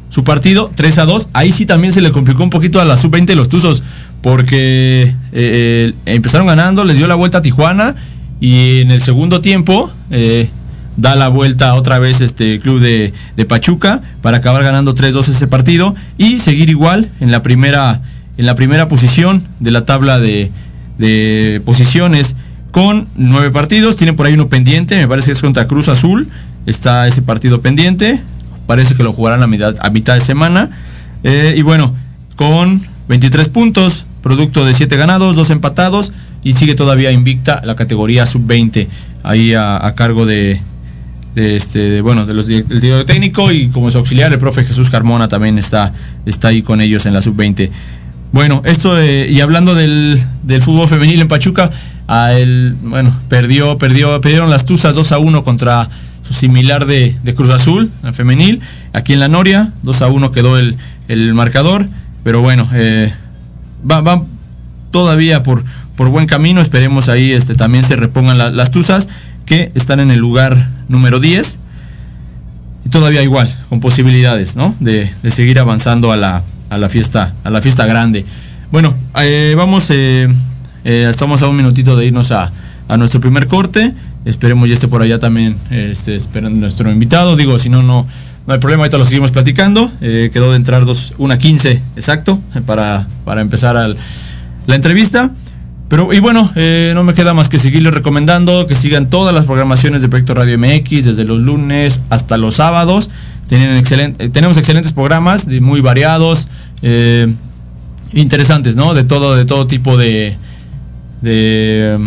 su 0.08 0.24
partido 0.24 0.70
3 0.74 0.98
a 0.98 1.04
2. 1.04 1.28
Ahí 1.32 1.52
sí 1.52 1.66
también 1.66 1.92
se 1.92 2.00
le 2.00 2.12
complicó 2.12 2.42
un 2.42 2.50
poquito 2.50 2.80
a 2.80 2.84
la 2.84 2.96
sub-20 2.96 3.34
los 3.34 3.48
Tuzos, 3.48 3.82
porque 4.22 5.02
eh, 5.02 5.14
eh, 5.32 5.94
empezaron 6.06 6.46
ganando, 6.46 6.84
les 6.84 6.96
dio 6.96 7.06
la 7.06 7.14
vuelta 7.14 7.38
a 7.38 7.42
Tijuana 7.42 7.94
y 8.40 8.80
en 8.80 8.90
el 8.90 9.02
segundo 9.02 9.40
tiempo 9.40 9.90
eh, 10.10 10.48
da 10.96 11.16
la 11.16 11.28
vuelta 11.28 11.74
otra 11.74 11.98
vez 11.98 12.20
este 12.20 12.58
club 12.58 12.80
de, 12.80 13.12
Pachuca 13.46 14.02
para 14.22 14.38
acabar 14.38 14.62
ganando 14.62 14.94
3-2 14.94 15.28
ese 15.28 15.46
partido 15.46 15.94
y 16.18 16.40
seguir 16.40 16.70
igual 16.70 17.08
en 17.20 17.30
la 17.30 17.42
primera, 17.42 18.00
en 18.36 18.46
la 18.46 18.54
primera 18.54 18.88
posición 18.88 19.42
de 19.60 19.70
la 19.70 19.84
tabla 19.84 20.18
de, 20.18 20.50
de 20.98 21.62
posiciones 21.64 22.34
con 22.72 23.08
nueve 23.16 23.50
partidos. 23.50 23.96
Tiene 23.96 24.12
por 24.12 24.26
ahí 24.26 24.34
uno 24.34 24.48
pendiente, 24.48 24.96
me 24.96 25.08
parece 25.08 25.26
que 25.26 25.32
es 25.32 25.40
contra 25.40 25.66
Cruz 25.66 25.88
Azul 25.88 26.28
está 26.68 27.06
ese 27.08 27.22
partido 27.22 27.60
pendiente. 27.60 28.20
Parece 28.66 28.94
que 28.94 29.02
lo 29.02 29.12
jugarán 29.12 29.42
a 29.42 29.46
mitad, 29.46 29.74
a 29.80 29.90
mitad 29.90 30.14
de 30.14 30.20
semana. 30.20 30.70
Eh, 31.24 31.54
y 31.56 31.62
bueno, 31.62 31.94
con 32.36 32.80
23 33.08 33.48
puntos, 33.48 34.06
producto 34.22 34.64
de 34.64 34.74
7 34.74 34.96
ganados, 34.96 35.36
2 35.36 35.50
empatados 35.50 36.12
y 36.42 36.52
sigue 36.52 36.74
todavía 36.74 37.10
invicta 37.12 37.62
la 37.64 37.74
categoría 37.74 38.26
sub-20 38.26 38.86
ahí 39.22 39.54
a, 39.54 39.92
cargo 39.96 40.26
de, 40.26 40.60
este 41.34 42.00
bueno 42.00 42.26
de 42.26 42.34
los 42.34 42.46
del 42.46 43.04
técnico 43.04 43.52
y 43.52 43.68
como 43.68 43.90
su 43.90 43.98
auxiliar 43.98 44.32
el 44.32 44.38
profe 44.38 44.64
Jesús 44.64 44.90
Carmona 44.90 45.28
también 45.28 45.58
está 45.58 45.92
está 46.26 46.48
ahí 46.48 46.62
con 46.62 46.80
ellos 46.80 47.06
en 47.06 47.14
la 47.14 47.22
sub-20 47.22 47.70
bueno 48.32 48.62
esto 48.64 48.96
y 49.04 49.40
hablando 49.40 49.74
del, 49.74 50.20
fútbol 50.60 50.88
femenil 50.88 51.20
en 51.20 51.28
Pachuca 51.28 51.70
a 52.08 52.32
bueno 52.82 53.12
perdió 53.28 53.78
perdió 53.78 54.20
perdieron 54.20 54.50
las 54.50 54.64
Tuzas 54.64 54.94
2 54.94 55.12
a 55.12 55.18
1 55.18 55.44
contra 55.44 55.88
similar 56.30 56.86
de, 56.86 57.16
Cruz 57.36 57.50
Azul, 57.50 57.90
en 58.02 58.14
femenil. 58.14 58.60
Aquí 58.92 59.12
en 59.12 59.20
la 59.20 59.28
Noria, 59.28 59.72
2 59.82 60.02
a 60.02 60.08
1 60.08 60.32
quedó 60.32 60.58
el, 60.58 61.34
marcador. 61.34 61.86
Pero 62.24 62.42
bueno, 62.42 62.68
eh, 62.74 63.12
va, 63.88 64.22
todavía 64.90 65.42
por, 65.42 65.64
por 65.96 66.08
buen 66.10 66.26
camino. 66.26 66.60
Esperemos 66.60 67.08
ahí 67.08 67.32
este, 67.32 67.54
también 67.54 67.84
se 67.84 67.96
repongan 67.96 68.38
las 68.38 68.70
Tuzas, 68.70 69.08
que 69.46 69.72
están 69.74 70.00
en 70.00 70.10
el 70.10 70.18
lugar 70.18 70.68
número 70.88 71.20
10. 71.20 71.58
Y 72.84 72.88
todavía 72.90 73.22
igual, 73.22 73.48
con 73.68 73.80
posibilidades, 73.80 74.56
¿no? 74.56 74.74
De, 74.80 75.10
seguir 75.30 75.58
avanzando 75.58 76.12
a 76.12 76.16
la, 76.16 76.42
a 76.70 76.78
la, 76.78 76.88
fiesta, 76.88 77.34
a 77.44 77.50
la 77.50 77.62
fiesta 77.62 77.86
grande. 77.86 78.24
Bueno, 78.70 78.94
eh, 79.20 79.54
vamos, 79.56 79.88
eh, 79.90 80.28
estamos 80.84 81.42
a 81.42 81.48
un 81.48 81.56
minutito 81.56 81.96
de 81.96 82.06
irnos 82.06 82.30
a, 82.32 82.52
a 82.88 82.96
nuestro 82.96 83.20
primer 83.20 83.46
corte. 83.46 83.92
Esperemos 84.28 84.68
ya 84.68 84.74
esté 84.74 84.88
por 84.88 85.00
allá 85.00 85.18
también 85.18 85.56
este, 85.70 86.14
esperando 86.14 86.60
nuestro 86.60 86.92
invitado. 86.92 87.34
Digo, 87.34 87.58
si 87.58 87.70
no, 87.70 87.82
no, 87.82 88.06
no 88.46 88.52
hay 88.52 88.60
problema, 88.60 88.82
ahorita 88.82 88.98
lo 88.98 89.06
seguimos 89.06 89.30
platicando. 89.30 89.90
Eh, 90.02 90.28
quedó 90.30 90.50
de 90.50 90.56
entrar 90.56 90.84
dos, 90.84 91.14
una 91.16 91.38
15 91.38 91.80
exacto 91.96 92.38
para, 92.66 93.08
para 93.24 93.40
empezar 93.40 93.74
la 94.66 94.74
entrevista. 94.76 95.30
Pero, 95.88 96.12
y 96.12 96.18
bueno, 96.18 96.52
eh, 96.56 96.92
no 96.94 97.04
me 97.04 97.14
queda 97.14 97.32
más 97.32 97.48
que 97.48 97.58
seguirles 97.58 97.94
recomendando 97.94 98.66
que 98.66 98.74
sigan 98.74 99.08
todas 99.08 99.34
las 99.34 99.46
programaciones 99.46 100.02
de 100.02 100.10
Proyecto 100.10 100.34
Radio 100.34 100.58
MX, 100.58 101.06
desde 101.06 101.24
los 101.24 101.40
lunes 101.40 102.02
hasta 102.10 102.36
los 102.36 102.56
sábados. 102.56 103.08
Tienen 103.46 103.78
excelente, 103.78 104.26
eh, 104.26 104.28
tenemos 104.28 104.58
excelentes 104.58 104.92
programas, 104.92 105.46
muy 105.46 105.80
variados, 105.80 106.48
interesantes, 108.12 108.76
¿no? 108.76 108.92
De 108.92 109.04
todo, 109.04 109.36
de 109.36 109.46
todo 109.46 109.66
tipo 109.66 109.96
de, 109.96 110.36
de 111.22 111.98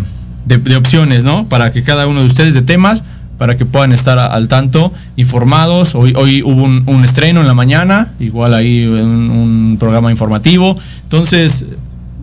de, 0.46 0.76
opciones, 0.76 1.24
¿no? 1.24 1.48
Para 1.48 1.72
que 1.72 1.84
cada 1.84 2.08
uno 2.08 2.22
de 2.22 2.26
ustedes 2.26 2.54
de 2.54 2.62
temas, 2.62 3.04
para 3.38 3.58
que 3.58 3.66
puedan 3.66 3.92
estar 3.92 4.20
al 4.20 4.48
tanto, 4.48 4.94
informados. 5.16 5.96
Hoy, 5.96 6.14
hoy 6.16 6.44
hubo 6.44 6.64
un, 6.64 7.04
estreno 7.04 7.42
en 7.42 7.48
la 7.48 7.54
mañana, 7.54 8.12
igual 8.20 8.54
ahí 8.54 8.86
un, 8.86 9.78
programa 9.80 10.12
informativo. 10.12 10.78
Entonces, 11.04 11.66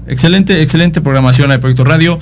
excelente, 0.07 0.63
excelente 0.63 1.01
programación 1.01 1.51
de 1.51 1.59
Proyecto 1.59 1.85
Radio. 1.85 2.19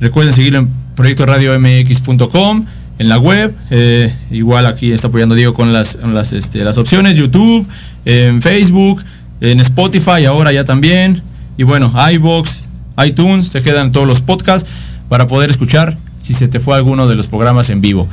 Recuerden 0.00 0.32
seguirlo 0.32 0.60
en 0.60 0.68
proyectoradiomx.com, 0.94 2.64
en 2.98 3.08
la 3.08 3.18
web. 3.18 3.54
Eh, 3.70 4.14
igual 4.30 4.66
aquí 4.66 4.92
está 4.92 5.08
apoyando 5.08 5.34
Diego 5.34 5.52
con 5.52 5.72
las, 5.72 5.98
las, 6.02 6.32
este, 6.32 6.64
las 6.64 6.78
opciones, 6.78 7.16
YouTube, 7.16 7.66
en 8.04 8.40
Facebook, 8.40 9.04
en 9.40 9.60
Spotify 9.60 10.24
ahora 10.26 10.52
ya 10.52 10.64
también. 10.64 11.20
Y 11.58 11.64
bueno, 11.64 11.92
iBox, 12.12 12.64
iTunes, 13.04 13.48
se 13.48 13.62
quedan 13.62 13.92
todos 13.92 14.06
los 14.06 14.20
podcasts 14.20 14.68
para 15.08 15.26
poder 15.26 15.50
escuchar 15.50 15.96
si 16.20 16.34
se 16.34 16.48
te 16.48 16.60
fue 16.60 16.76
alguno 16.76 17.08
de 17.08 17.16
los 17.16 17.26
programas 17.26 17.70
en 17.70 17.80
vivo. 17.80 18.08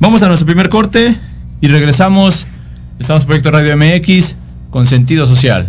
Vamos 0.00 0.22
a 0.22 0.28
nuestro 0.28 0.46
primer 0.46 0.68
corte 0.68 1.16
y 1.60 1.68
regresamos. 1.68 2.46
Estamos 2.98 3.22
en 3.22 3.26
Proyecto 3.26 3.50
Radio 3.50 3.76
MX 3.76 4.36
con 4.70 4.86
sentido 4.86 5.26
social. 5.26 5.68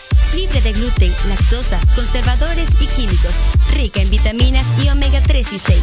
Libre 0.35 0.61
de 0.61 0.71
gluten, 0.73 1.11
lactosa, 1.27 1.79
conservadores 1.95 2.69
y 2.79 2.87
químicos. 2.87 3.33
Rica 3.73 4.01
en 4.01 4.09
vitaminas 4.09 4.65
y 4.83 4.89
omega 4.89 5.19
3 5.21 5.47
y 5.51 5.59
6. 5.59 5.79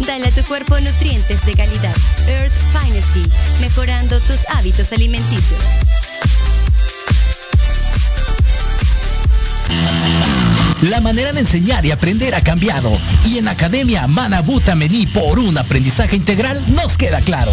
Dale 0.00 0.26
a 0.26 0.30
tu 0.30 0.42
cuerpo 0.44 0.78
nutrientes 0.80 1.44
de 1.46 1.54
calidad. 1.54 1.94
Earth's 2.26 2.62
Finest 2.72 3.06
Tea. 3.14 3.26
Mejorando 3.60 4.18
tus 4.20 4.40
hábitos 4.56 4.92
alimenticios. 4.92 5.60
La 10.82 11.00
manera 11.00 11.32
de 11.32 11.40
enseñar 11.40 11.86
y 11.86 11.92
aprender 11.92 12.34
ha 12.34 12.42
cambiado 12.42 12.90
y 13.24 13.38
en 13.38 13.46
Academia 13.46 14.08
Manabuta 14.08 14.74
Mení 14.74 15.06
por 15.06 15.38
un 15.38 15.56
aprendizaje 15.56 16.16
integral 16.16 16.60
nos 16.74 16.96
queda 16.96 17.20
claro. 17.20 17.52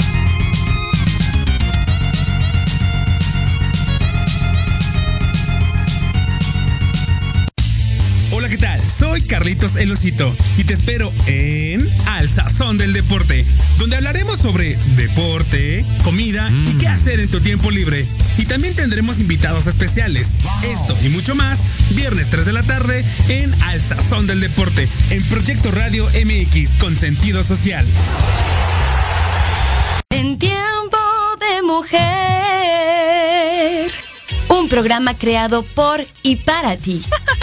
Soy 8.97 9.21
Carlitos 9.21 9.75
El 9.77 9.91
Osito 9.91 10.35
y 10.57 10.63
te 10.63 10.73
espero 10.73 11.11
en 11.25 11.89
Al 12.07 12.27
Sazón 12.29 12.77
del 12.77 12.93
Deporte, 12.93 13.45
donde 13.77 13.95
hablaremos 13.95 14.39
sobre 14.39 14.77
deporte, 14.95 15.85
comida 16.03 16.51
y 16.67 16.73
qué 16.75 16.87
hacer 16.87 17.19
en 17.19 17.29
tu 17.29 17.39
tiempo 17.39 17.71
libre. 17.71 18.05
Y 18.37 18.45
también 18.45 18.75
tendremos 18.75 19.19
invitados 19.19 19.67
especiales. 19.67 20.31
Esto 20.63 20.97
y 21.03 21.09
mucho 21.09 21.35
más, 21.35 21.59
viernes 21.91 22.29
3 22.29 22.45
de 22.45 22.53
la 22.53 22.63
tarde 22.63 23.05
en 23.29 23.53
Al 23.63 23.79
Sazón 23.81 24.27
del 24.27 24.41
Deporte, 24.41 24.87
en 25.09 25.23
Proyecto 25.25 25.71
Radio 25.71 26.07
MX 26.07 26.71
con 26.79 26.97
sentido 26.97 27.43
social. 27.43 27.85
En 30.09 30.37
tiempo 30.37 30.97
de 31.39 31.61
mujer. 31.63 32.01
Un 34.49 34.67
programa 34.69 35.13
creado 35.17 35.63
por 35.63 36.05
y 36.23 36.35
para 36.37 36.75
ti. 36.77 37.01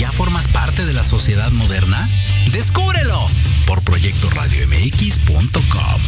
ya 0.00 0.10
formas 0.10 0.48
parte 0.48 0.84
de 0.86 0.94
la 0.94 1.04
sociedad 1.04 1.50
moderna? 1.50 2.08
Descúbrelo 2.52 3.20
por 3.66 3.82
proyectoradiomx.com. 3.82 6.00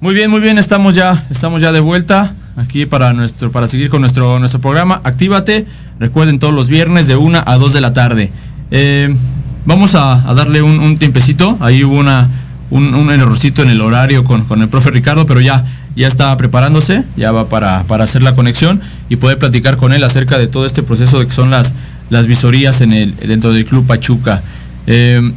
Muy 0.00 0.14
bien, 0.14 0.30
muy 0.30 0.40
bien, 0.40 0.58
estamos 0.58 0.94
ya, 0.94 1.24
estamos 1.30 1.62
ya 1.62 1.72
de 1.72 1.80
vuelta 1.80 2.34
aquí 2.58 2.84
para 2.84 3.14
nuestro, 3.14 3.50
para 3.50 3.66
seguir 3.66 3.88
con 3.88 4.02
nuestro, 4.02 4.38
nuestro 4.38 4.60
programa. 4.60 5.00
Actívate, 5.04 5.64
recuerden 5.98 6.38
todos 6.38 6.52
los 6.52 6.68
viernes 6.68 7.08
de 7.08 7.16
1 7.16 7.42
a 7.46 7.56
2 7.56 7.72
de 7.72 7.80
la 7.80 7.94
tarde. 7.94 8.30
Eh, 8.70 9.16
vamos 9.64 9.94
a, 9.94 10.16
darle 10.34 10.60
un, 10.60 10.98
tiempecito. 10.98 11.56
Ahí 11.60 11.84
hubo 11.84 12.00
un, 12.00 12.94
un 12.94 13.10
errorcito 13.10 13.62
en 13.62 13.70
el 13.70 13.80
horario 13.80 14.24
con, 14.24 14.44
con 14.44 14.60
el 14.60 14.68
profe 14.68 14.90
Ricardo, 14.90 15.24
pero 15.24 15.40
ya, 15.40 15.64
ya 15.98 16.06
está 16.06 16.36
preparándose, 16.36 17.02
ya 17.16 17.32
va 17.32 17.48
para, 17.48 17.82
para 17.82 18.04
hacer 18.04 18.22
la 18.22 18.36
conexión 18.36 18.80
y 19.08 19.16
poder 19.16 19.36
platicar 19.36 19.76
con 19.76 19.92
él 19.92 20.04
acerca 20.04 20.38
de 20.38 20.46
todo 20.46 20.64
este 20.64 20.84
proceso 20.84 21.18
de 21.18 21.26
que 21.26 21.32
son 21.32 21.50
las, 21.50 21.74
las 22.08 22.28
visorías 22.28 22.80
en 22.82 22.92
el, 22.92 23.16
dentro 23.16 23.52
del 23.52 23.64
Club 23.64 23.84
Pachuca. 23.84 24.40
Eh, 24.86 25.32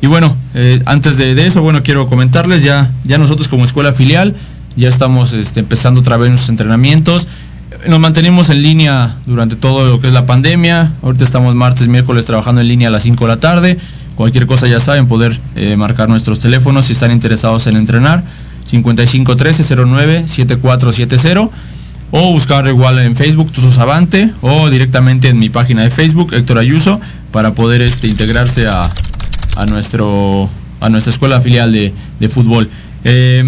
y 0.00 0.06
bueno, 0.06 0.34
eh, 0.54 0.80
antes 0.86 1.18
de, 1.18 1.34
de, 1.34 1.46
eso, 1.46 1.60
bueno, 1.60 1.82
quiero 1.82 2.06
comentarles, 2.06 2.62
ya, 2.62 2.90
ya 3.04 3.18
nosotros 3.18 3.48
como 3.48 3.64
escuela 3.64 3.92
filial, 3.92 4.34
ya 4.74 4.88
estamos 4.88 5.34
este, 5.34 5.60
empezando 5.60 6.00
otra 6.00 6.16
vez 6.16 6.30
nuestros 6.30 6.48
entrenamientos. 6.48 7.28
Nos 7.86 8.00
mantenemos 8.00 8.48
en 8.48 8.62
línea 8.62 9.14
durante 9.26 9.54
todo 9.54 9.86
lo 9.86 10.00
que 10.00 10.06
es 10.06 10.14
la 10.14 10.24
pandemia. 10.24 10.92
Ahorita 11.02 11.24
estamos 11.24 11.54
martes, 11.54 11.88
miércoles 11.88 12.24
trabajando 12.24 12.62
en 12.62 12.68
línea 12.68 12.88
a 12.88 12.90
las 12.90 13.02
5 13.02 13.22
de 13.26 13.28
la 13.28 13.38
tarde. 13.38 13.78
Cualquier 14.14 14.46
cosa 14.46 14.66
ya 14.66 14.80
saben, 14.80 15.06
poder 15.06 15.38
eh, 15.56 15.76
marcar 15.76 16.08
nuestros 16.08 16.38
teléfonos 16.38 16.86
si 16.86 16.94
están 16.94 17.12
interesados 17.12 17.66
en 17.66 17.76
entrenar. 17.76 18.24
5513-09-7470 18.70 21.50
o 22.12 22.32
buscar 22.32 22.66
igual 22.66 22.98
en 22.98 23.14
Facebook 23.16 23.52
Tusos 23.52 23.78
Avante 23.78 24.32
o 24.40 24.68
directamente 24.68 25.28
en 25.28 25.38
mi 25.38 25.48
página 25.48 25.82
de 25.82 25.90
Facebook 25.90 26.34
Héctor 26.34 26.58
Ayuso 26.58 27.00
para 27.30 27.54
poder 27.54 27.82
este, 27.82 28.08
integrarse 28.08 28.66
a, 28.66 28.82
a, 29.56 29.66
nuestro, 29.66 30.50
a 30.80 30.88
nuestra 30.88 31.12
escuela 31.12 31.40
filial 31.40 31.72
de, 31.72 31.92
de 32.18 32.28
fútbol. 32.28 32.68
Eh, 33.04 33.44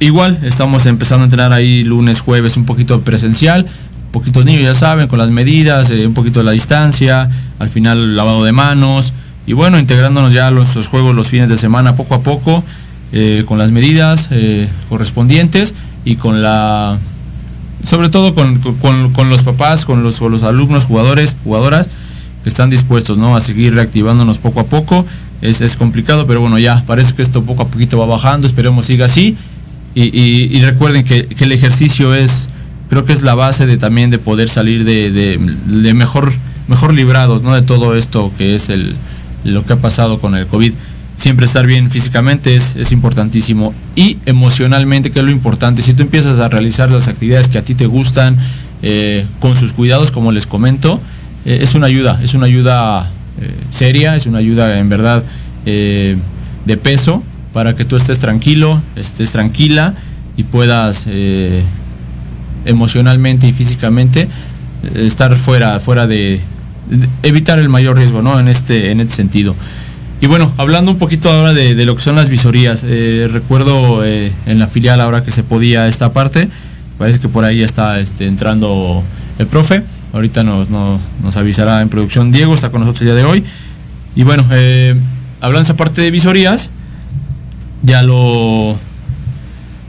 igual, 0.00 0.38
estamos 0.42 0.86
empezando 0.86 1.22
a 1.22 1.26
entrenar 1.26 1.52
ahí 1.52 1.84
lunes, 1.84 2.20
jueves, 2.20 2.56
un 2.56 2.64
poquito 2.64 3.00
presencial. 3.02 3.66
Poquitos 4.12 4.44
niños, 4.44 4.62
ya 4.62 4.74
saben, 4.74 5.08
con 5.08 5.18
las 5.18 5.30
medidas, 5.30 5.90
eh, 5.90 6.06
un 6.06 6.14
poquito 6.14 6.40
de 6.40 6.44
la 6.44 6.52
distancia, 6.52 7.30
al 7.58 7.68
final 7.68 8.16
lavado 8.16 8.44
de 8.44 8.52
manos. 8.52 9.12
Y 9.46 9.52
bueno, 9.52 9.78
integrándonos 9.78 10.32
ya 10.32 10.48
a 10.48 10.50
los, 10.50 10.86
juegos 10.88 11.14
los 11.14 11.28
fines 11.28 11.48
de 11.48 11.56
semana 11.56 11.96
poco 11.96 12.14
a 12.14 12.22
poco, 12.22 12.64
eh, 13.12 13.44
con 13.46 13.58
las 13.58 13.70
medidas 13.70 14.28
eh, 14.30 14.68
correspondientes 14.88 15.74
y 16.04 16.16
con 16.16 16.42
la 16.42 16.98
sobre 17.82 18.08
todo 18.10 18.34
con, 18.34 18.60
los 19.30 19.42
papás, 19.42 19.84
con 19.84 20.02
los, 20.02 20.20
los, 20.20 20.42
alumnos, 20.42 20.84
jugadores, 20.84 21.36
jugadoras 21.44 21.88
que 22.42 22.48
están 22.48 22.70
dispuestos 22.70 23.18
¿no? 23.18 23.36
a 23.36 23.40
seguir 23.40 23.74
reactivándonos 23.74 24.38
poco 24.38 24.60
a 24.60 24.64
poco. 24.64 25.06
Es, 25.40 25.76
complicado, 25.76 26.26
pero 26.26 26.40
bueno, 26.40 26.58
ya 26.58 26.82
parece 26.84 27.14
que 27.14 27.22
esto 27.22 27.44
poco 27.44 27.62
a 27.62 27.68
poquito 27.68 27.96
va 27.96 28.06
bajando, 28.06 28.46
esperemos 28.46 28.86
siga 28.86 29.06
así. 29.06 29.36
Y, 29.94 30.60
recuerden 30.60 31.04
que, 31.04 31.28
el 31.38 31.52
ejercicio 31.52 32.14
es, 32.14 32.48
creo 32.88 33.04
que 33.04 33.12
es 33.12 33.22
la 33.22 33.34
base 33.34 33.66
de 33.66 33.76
también 33.76 34.10
de 34.10 34.18
poder 34.18 34.48
salir 34.48 34.84
de, 34.84 35.94
mejor, 35.94 36.32
mejor 36.66 36.92
librados 36.92 37.42
¿no? 37.42 37.54
de 37.54 37.62
todo 37.62 37.96
esto 37.96 38.32
que 38.36 38.54
es 38.54 38.68
el, 38.68 38.96
lo 39.44 39.64
que 39.64 39.72
ha 39.72 39.76
pasado 39.76 40.20
con 40.20 40.34
el 40.34 40.46
COVID 40.46 40.72
siempre 41.28 41.44
estar 41.44 41.66
bien 41.66 41.90
físicamente 41.90 42.56
es, 42.56 42.90
importantísimo 42.90 43.74
y 43.94 44.16
emocionalmente, 44.24 45.10
que 45.10 45.18
es 45.18 45.24
lo 45.26 45.30
importante. 45.30 45.82
Si 45.82 45.92
tú 45.92 46.00
empiezas 46.00 46.40
a 46.40 46.48
realizar 46.48 46.90
las 46.90 47.06
actividades 47.06 47.50
que 47.50 47.58
a 47.58 47.62
ti 47.62 47.74
te 47.74 47.84
gustan, 47.84 48.38
eh, 48.80 49.26
con 49.38 49.54
sus 49.54 49.74
cuidados, 49.74 50.10
como 50.10 50.32
les 50.32 50.46
comento, 50.46 50.98
eh, 51.44 51.58
es 51.60 51.74
una 51.74 51.86
ayuda, 51.86 52.18
es 52.24 52.32
una 52.32 52.46
ayuda 52.46 53.10
eh, 53.42 53.50
seria, 53.68 54.16
es 54.16 54.24
una 54.24 54.38
ayuda 54.38 54.78
en 54.78 54.88
verdad 54.88 55.22
de 55.66 56.76
peso 56.82 57.22
para 57.52 57.76
que 57.76 57.84
tú 57.84 57.96
estés 57.96 58.18
tranquilo, 58.20 58.80
estés 58.96 59.32
tranquila 59.32 59.92
y 60.34 60.44
puedas 60.44 61.06
emocionalmente 62.64 63.46
y 63.46 63.52
físicamente 63.52 64.28
estar 64.94 65.36
fuera, 65.36 65.78
fuera 65.78 66.06
de, 66.06 66.40
evitar 67.22 67.58
el 67.58 67.68
mayor 67.68 67.98
riesgo, 67.98 68.22
¿no? 68.22 68.40
En 68.40 68.48
este, 68.48 68.92
en 68.92 69.00
este 69.00 69.16
sentido. 69.16 69.54
Y 70.20 70.26
bueno, 70.26 70.52
hablando 70.56 70.90
un 70.90 70.98
poquito 70.98 71.30
ahora 71.30 71.54
de, 71.54 71.84
lo 71.84 71.94
que 71.94 72.02
son 72.02 72.16
las 72.16 72.28
visorías, 72.28 72.84
eh, 72.84 73.28
recuerdo 73.30 74.04
eh, 74.04 74.32
en 74.46 74.58
la 74.58 74.66
filial 74.66 75.00
ahora 75.00 75.22
que 75.22 75.30
se 75.30 75.44
podía 75.44 75.86
esta 75.86 76.12
parte, 76.12 76.48
parece 76.98 77.20
que 77.20 77.28
por 77.28 77.44
ahí 77.44 77.62
está 77.62 78.00
este, 78.00 78.26
entrando 78.26 79.04
el 79.38 79.46
profe, 79.46 79.84
ahorita 80.12 80.42
nos, 80.42 80.70
nos, 80.70 81.36
avisará 81.36 81.82
en 81.82 81.88
producción 81.88 82.32
Diego, 82.32 82.52
está 82.52 82.70
con 82.70 82.80
nosotros 82.80 83.02
el 83.02 83.06
día 83.08 83.14
de 83.14 83.24
hoy. 83.24 83.44
Y 84.16 84.24
bueno, 84.24 84.44
eh, 84.50 84.96
hablando 85.40 85.60
de 85.60 85.64
esa 85.72 85.76
parte 85.76 86.02
de 86.02 86.10
visorías, 86.10 86.68
ya 87.82 88.02
lo 88.02 88.76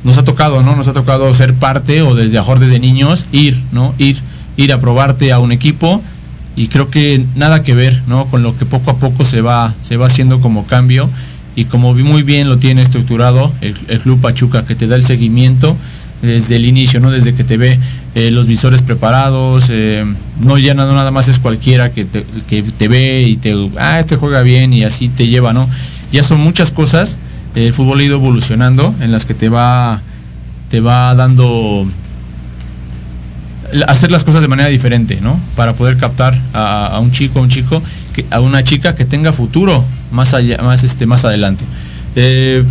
nos 0.03 0.17
ha 0.19 0.23
tocado, 0.23 0.61
¿no? 0.61 0.75
Nos 0.75 0.87
ha 0.87 0.93
tocado 0.93 1.33
ser 1.33 1.55
parte 1.55 2.03
o 2.03 2.13
desde 2.13 2.37
mejor 2.37 2.59
desde 2.59 2.79
niños 2.79 3.25
ir, 3.31 3.59
¿no? 3.71 3.95
Ir, 3.97 4.17
ir 4.57 4.71
a 4.73 4.79
probarte 4.79 5.31
a 5.31 5.39
un 5.39 5.51
equipo 5.51 6.03
y 6.59 6.67
creo 6.67 6.89
que 6.91 7.23
nada 7.37 7.63
que 7.63 7.73
ver 7.73 8.01
¿no? 8.05 8.25
con 8.25 8.43
lo 8.43 8.57
que 8.57 8.65
poco 8.65 8.91
a 8.91 8.97
poco 8.97 9.23
se 9.23 9.39
va, 9.39 9.73
se 9.81 9.95
va 9.95 10.07
haciendo 10.07 10.41
como 10.41 10.67
cambio 10.67 11.09
y 11.55 11.63
como 11.63 11.93
muy 11.93 12.21
bien 12.21 12.49
lo 12.49 12.57
tiene 12.57 12.81
estructurado 12.81 13.53
el, 13.61 13.75
Club 14.01 14.19
Pachuca 14.19 14.65
que 14.65 14.75
te 14.75 14.85
da 14.85 14.97
el 14.97 15.05
seguimiento 15.05 15.77
desde 16.21 16.57
el 16.57 16.65
inicio, 16.65 16.99
¿no? 16.99 17.11
desde 17.11 17.33
que 17.33 17.45
te 17.45 17.55
ve 17.55 17.79
eh, 18.13 18.29
los 18.29 18.45
visores 18.45 18.81
preparados, 18.81 19.69
eh, 19.69 20.03
no 20.41 20.57
ya 20.57 20.73
no, 20.73 20.85
nada 20.91 21.11
más 21.11 21.29
es 21.29 21.39
cualquiera 21.39 21.93
que 21.93 22.03
te, 22.03 22.25
que 22.49 22.61
te 22.61 22.89
ve 22.89 23.21
y 23.21 23.37
te, 23.37 23.55
ah, 23.77 24.01
este 24.01 24.17
juega 24.17 24.41
bien 24.41 24.73
y 24.73 24.83
así 24.83 25.07
te 25.07 25.27
lleva, 25.27 25.53
¿no? 25.53 25.69
Ya 26.11 26.25
son 26.25 26.41
muchas 26.41 26.71
cosas, 26.71 27.17
el 27.55 27.71
fútbol 27.71 28.01
ha 28.01 28.03
ido 28.03 28.15
evolucionando 28.15 28.93
en 28.99 29.13
las 29.13 29.23
que 29.23 29.33
te 29.33 29.47
va, 29.47 30.01
te 30.69 30.81
va 30.81 31.15
dando 31.15 31.87
hacer 33.87 34.11
las 34.11 34.23
cosas 34.23 34.41
de 34.41 34.47
manera 34.47 34.69
diferente, 34.69 35.19
¿no? 35.21 35.39
Para 35.55 35.73
poder 35.73 35.97
captar 35.97 36.37
a, 36.53 36.99
un 37.01 37.11
chico, 37.11 37.39
a 37.39 37.41
un 37.41 37.49
chico, 37.49 37.81
a 38.31 38.39
una 38.39 38.63
chica 38.63 38.95
que 38.95 39.05
tenga 39.05 39.33
futuro 39.33 39.83
más 40.11 40.33
allá, 40.33 40.57
más 40.61 40.83
este, 40.83 41.05
más 41.05 41.25
adelante. 41.25 41.63
Eh, 42.15 42.63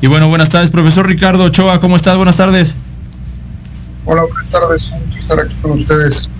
y 0.00 0.06
bueno, 0.06 0.28
buenas 0.28 0.50
tardes, 0.50 0.70
profesor 0.70 1.06
Ricardo 1.06 1.44
Ochoa, 1.44 1.80
¿cómo 1.80 1.96
estás? 1.96 2.16
Buenas 2.16 2.36
tardes. 2.36 2.74
Hola, 4.04 4.22
buenas 4.22 4.48
tardes, 4.48 4.86
un 4.86 5.00
gusto 5.00 5.18
estar 5.18 5.40
aquí 5.40 5.54
con 5.62 5.72
ustedes. 5.72 6.30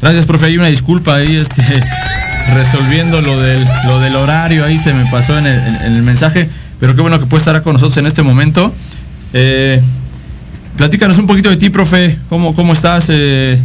Gracias, 0.00 0.26
profe. 0.26 0.46
Hay 0.46 0.56
una 0.56 0.68
disculpa 0.68 1.16
ahí, 1.16 1.36
este, 1.36 1.62
resolviendo 2.54 3.20
lo 3.20 3.38
del, 3.40 3.64
lo 3.86 4.00
del 4.00 4.16
horario, 4.16 4.64
ahí 4.64 4.78
se 4.78 4.94
me 4.94 5.04
pasó 5.10 5.38
en 5.38 5.46
el, 5.46 6.02
mensaje, 6.02 6.48
pero 6.80 6.94
qué 6.94 7.02
bueno 7.02 7.20
que 7.20 7.26
puede 7.26 7.38
estar 7.38 7.62
con 7.62 7.74
nosotros 7.74 7.96
en 7.98 8.06
este 8.06 8.22
momento. 8.22 8.72
Eh, 9.32 9.80
Platícanos 10.76 11.18
un 11.18 11.26
poquito 11.26 11.50
de 11.50 11.56
ti, 11.56 11.70
profe. 11.70 12.18
¿Cómo, 12.28 12.54
cómo 12.54 12.72
estás? 12.72 13.06
Eh, 13.08 13.60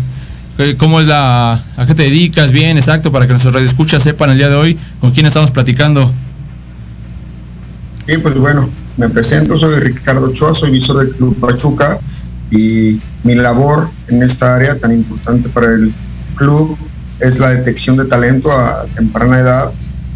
¿Cómo 0.78 1.00
es 1.00 1.08
la... 1.08 1.54
¿A 1.78 1.86
qué 1.86 1.94
te 1.94 2.04
dedicas? 2.04 2.52
Bien, 2.52 2.78
exacto, 2.78 3.12
para 3.12 3.26
que 3.26 3.34
nuestros 3.34 3.54
radioescuchas 3.54 4.04
sepan 4.04 4.32
el 4.32 4.38
día 4.38 4.50
de 4.50 4.56
hoy 4.56 4.78
con 5.00 5.12
quién 5.12 5.26
estamos 5.26 5.52
platicando. 5.52 6.12
Bien, 8.08 8.22
pues 8.22 8.36
bueno, 8.36 8.70
me 8.98 9.08
presento, 9.10 9.58
soy 9.58 9.80
Ricardo 9.80 10.34
Choa, 10.34 10.54
soy 10.54 10.72
visor 10.72 11.06
del 11.06 11.16
Club 11.16 11.40
Pachuca 11.40 12.00
y 12.50 13.00
mi 13.24 13.36
labor 13.36 13.90
en 14.08 14.24
esta 14.24 14.56
área 14.56 14.80
tan 14.80 14.92
importante 14.92 15.50
para 15.50 15.68
el 15.74 15.94
club 16.36 16.78
es 17.20 17.40
la 17.40 17.50
detección 17.50 17.98
de 17.98 18.06
talento 18.06 18.52
a 18.52 18.86
temprana 18.96 19.40
edad. 19.40 19.72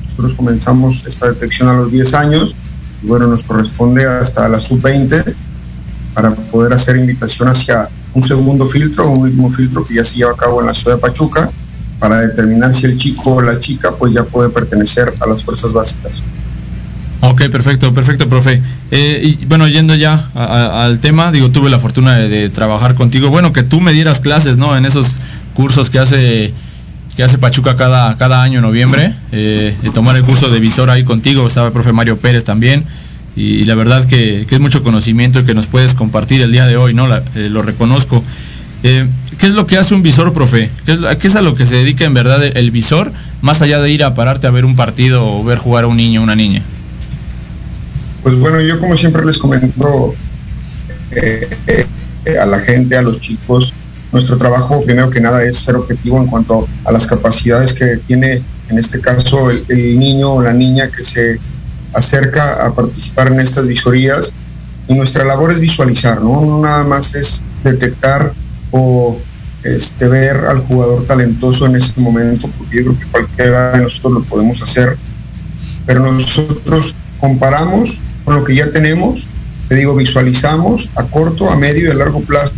Nosotros 0.10 0.36
comenzamos 0.36 1.04
esta 1.06 1.27
detección 1.27 1.69
a 1.69 1.73
los 1.73 1.91
10 1.91 2.13
años 2.15 2.56
y 3.04 3.08
bueno, 3.08 3.27
nos 3.27 3.43
corresponde 3.43 4.06
hasta 4.06 4.47
la 4.49 4.60
sub-20 4.60 5.36
para 6.13 6.32
poder 6.32 6.74
hacer 6.74 6.97
invitación 6.97 7.50
hacia 7.50 7.89
un 8.13 8.21
segundo 8.21 8.67
filtro 8.67 9.10
un 9.10 9.21
último 9.21 9.50
filtro 9.50 9.84
que 9.84 9.95
ya 9.95 10.04
se 10.04 10.17
lleva 10.17 10.32
a 10.32 10.36
cabo 10.36 10.60
en 10.60 10.67
la 10.67 10.74
ciudad 10.74 10.95
de 10.95 11.02
Pachuca 11.02 11.50
para 12.00 12.19
determinar 12.19 12.74
si 12.74 12.88
el 12.88 12.97
chico 12.97 13.36
o 13.36 13.41
la 13.41 13.60
chica 13.60 13.93
pues 13.97 14.13
ya 14.13 14.24
puede 14.24 14.50
pertenecer 14.50 15.13
a 15.19 15.28
las 15.28 15.45
fuerzas 15.45 15.71
básicas. 15.71 16.24
Ok, 17.21 17.43
perfecto, 17.52 17.93
perfecto, 17.93 18.28
profe. 18.28 18.60
Eh, 18.89 19.38
y 19.39 19.45
bueno, 19.45 19.67
yendo 19.67 19.93
ya 19.93 20.19
al 20.34 21.00
tema, 21.00 21.32
digo, 21.32 21.52
tuve 21.52 21.69
la 21.69 21.78
fortuna 21.78 22.17
de, 22.17 22.50
trabajar 22.50 22.95
contigo. 22.95 23.30
Bueno, 23.30 23.54
que 23.54 23.62
tú 23.62 23.80
me 23.82 23.93
dieras 23.93 24.19
clases, 24.19 24.58
¿no? 24.58 24.76
En 24.76 24.88
esos 24.88 25.19
cursos 25.54 25.91
que 25.91 26.00
hace 26.00 26.52
que 27.15 27.24
hace 27.24 27.38
Pachuca 27.38 27.76
cada, 27.76 28.17
cada 28.17 28.41
año 28.41 28.60
en 28.60 28.63
noviembre, 28.63 29.13
eh, 29.32 29.78
de 29.80 29.91
tomar 29.91 30.15
el 30.15 30.24
curso 30.24 30.50
de 30.50 30.60
visor 30.60 30.89
ahí 30.89 31.04
contigo, 31.04 31.45
estaba 31.45 31.67
el 31.67 31.74
profe 31.74 31.91
Mario 31.91 32.17
Pérez 32.17 32.45
también 32.45 32.84
y, 33.36 33.63
la 33.63 33.76
verdad 33.76 34.06
que, 34.06 34.46
es 34.50 34.60
mucho 34.60 34.84
conocimiento 34.84 35.46
que 35.46 35.54
nos 35.54 35.67
puedes 35.67 35.94
compartir 35.94 36.41
el 36.41 36.52
día 36.52 36.65
de 36.65 36.78
hoy, 36.78 36.94
¿no? 36.94 37.08
Eh, 37.15 37.50
lo 37.50 37.62
reconozco. 37.62 38.24
Eh, 38.84 39.08
¿Qué 39.38 39.48
es 39.48 39.54
lo 39.54 39.67
que 39.67 39.78
hace 39.78 39.94
un 39.94 40.02
visor, 40.02 40.34
profe? 40.34 40.70
¿Qué 40.86 41.28
es, 41.28 41.36
a 41.36 41.41
lo 41.41 41.56
que 41.56 41.65
se 41.65 41.76
dedica 41.76 42.04
en 42.04 42.13
verdad 42.13 42.44
el 42.44 42.72
visor, 42.72 43.12
más 43.41 43.62
allá 43.62 43.80
de 43.80 43.89
ir 43.89 44.04
a 44.04 44.15
pararte 44.15 44.48
a 44.48 44.52
ver 44.52 44.65
un 44.65 44.76
partido 44.76 45.26
o 45.26 45.44
ver 45.44 45.58
jugar 45.58 45.86
a 45.86 45.88
un 45.88 45.98
niño 45.98 46.20
o 46.20 46.24
una 46.24 46.36
niña? 46.36 46.62
Pues 48.24 48.36
bueno, 48.36 48.60
yo 48.62 48.80
como 48.80 48.98
siempre 48.98 49.26
les 49.26 49.38
comento 49.38 50.13
eh, 51.12 51.48
a 52.39 52.46
la 52.46 52.60
gente, 52.60 52.98
a 52.98 53.02
los 53.02 53.20
chicos, 53.22 53.74
nuestro 54.12 54.38
trabajo 54.38 54.84
primero 54.84 55.10
que 55.10 55.22
nada 55.22 55.44
es 55.44 55.58
ser 55.58 55.76
objetivo 55.76 56.17
en 56.22 56.28
cuanto 56.28 56.67
a 56.84 56.91
las 56.91 57.08
capacidades 57.08 57.74
que 57.74 57.98
tiene 58.06 58.41
en 58.70 58.78
este 58.78 59.00
caso 59.00 59.50
el 59.50 60.00
niño 60.00 60.34
o 60.34 60.41
la 60.41 60.54
niña 60.54 60.89
que 60.89 61.04
se 61.04 61.39
acerca 61.93 62.65
a 62.65 62.73
participar 62.73 63.27
en 63.27 63.39
estas 63.39 63.67
visorías 63.67 64.32
y 64.88 64.93
nuestra 64.93 65.23
labor 65.25 65.51
es 65.51 65.60
visualizar, 65.60 66.21
¿no? 66.21 66.41
No 66.41 66.62
nada 66.62 66.84
más 66.84 67.15
es 67.15 67.43
detectar 67.63 68.34
o 68.71 69.17
este, 69.63 70.08
ver 70.08 70.38
al 70.38 70.60
jugador 70.60 71.06
talentoso 71.06 71.65
en 71.65 71.75
ese 71.75 71.99
momento, 71.99 72.49
porque 72.58 72.77
yo 72.77 72.84
creo 72.86 72.99
que 72.99 73.06
cualquiera 73.08 73.71
de 73.71 73.84
nosotros 73.84 74.13
lo 74.13 74.23
podemos 74.23 74.62
hacer, 74.62 74.97
pero 75.86 75.99
nosotros 75.99 76.95
comparamos 77.19 78.01
con 78.25 78.36
lo 78.36 78.43
que 78.43 78.56
ya 78.56 78.71
tenemos, 78.71 79.27
te 79.67 79.75
digo, 79.75 79.95
visualizamos 79.95 80.89
a 80.95 81.04
corto, 81.06 81.49
a 81.49 81.56
medio 81.56 81.88
y 81.88 81.91
a 81.91 81.95
largo 81.95 82.21
plazo 82.21 82.51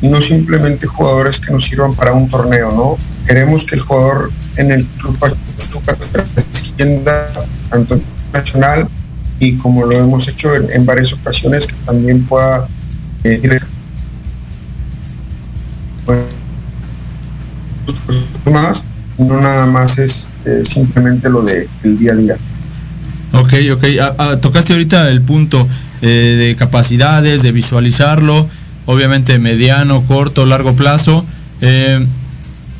y 0.00 0.08
no 0.08 0.20
simplemente 0.20 0.86
jugadores 0.86 1.40
que 1.40 1.52
nos 1.52 1.64
sirvan 1.64 1.94
para 1.94 2.12
un 2.12 2.28
torneo, 2.28 2.72
¿no? 2.72 2.96
Queremos 3.26 3.64
que 3.64 3.76
el 3.76 3.80
jugador 3.80 4.30
en 4.56 4.70
el 4.72 4.84
club 4.84 5.18
Pachuca 5.18 5.96
tanto 7.70 7.94
en 7.94 8.02
nacional 8.38 8.88
y 9.38 9.54
como 9.56 9.84
lo 9.84 9.96
hemos 9.96 10.28
hecho 10.28 10.54
en, 10.54 10.86
varias 10.86 11.12
ocasiones, 11.12 11.66
que 11.66 11.74
también 11.84 12.24
pueda 12.24 12.66
eh, 13.24 13.58
más, 18.50 18.86
no 19.18 19.40
nada 19.40 19.66
más 19.66 19.98
es 19.98 20.30
eh, 20.44 20.62
simplemente 20.64 21.28
lo 21.28 21.42
de 21.42 21.68
el 21.82 21.98
día 21.98 22.12
a 22.12 22.16
día. 22.16 22.36
Ok, 23.32 23.52
ok, 23.72 23.84
ah, 24.00 24.14
ah, 24.18 24.36
tocaste 24.40 24.72
ahorita 24.72 25.10
el 25.10 25.20
punto 25.20 25.68
eh, 26.00 26.06
de 26.38 26.56
capacidades, 26.56 27.42
de 27.42 27.52
visualizarlo, 27.52 28.48
obviamente 28.86 29.38
mediano, 29.38 30.04
corto, 30.06 30.46
largo 30.46 30.74
plazo. 30.74 31.26
en, 31.60 32.08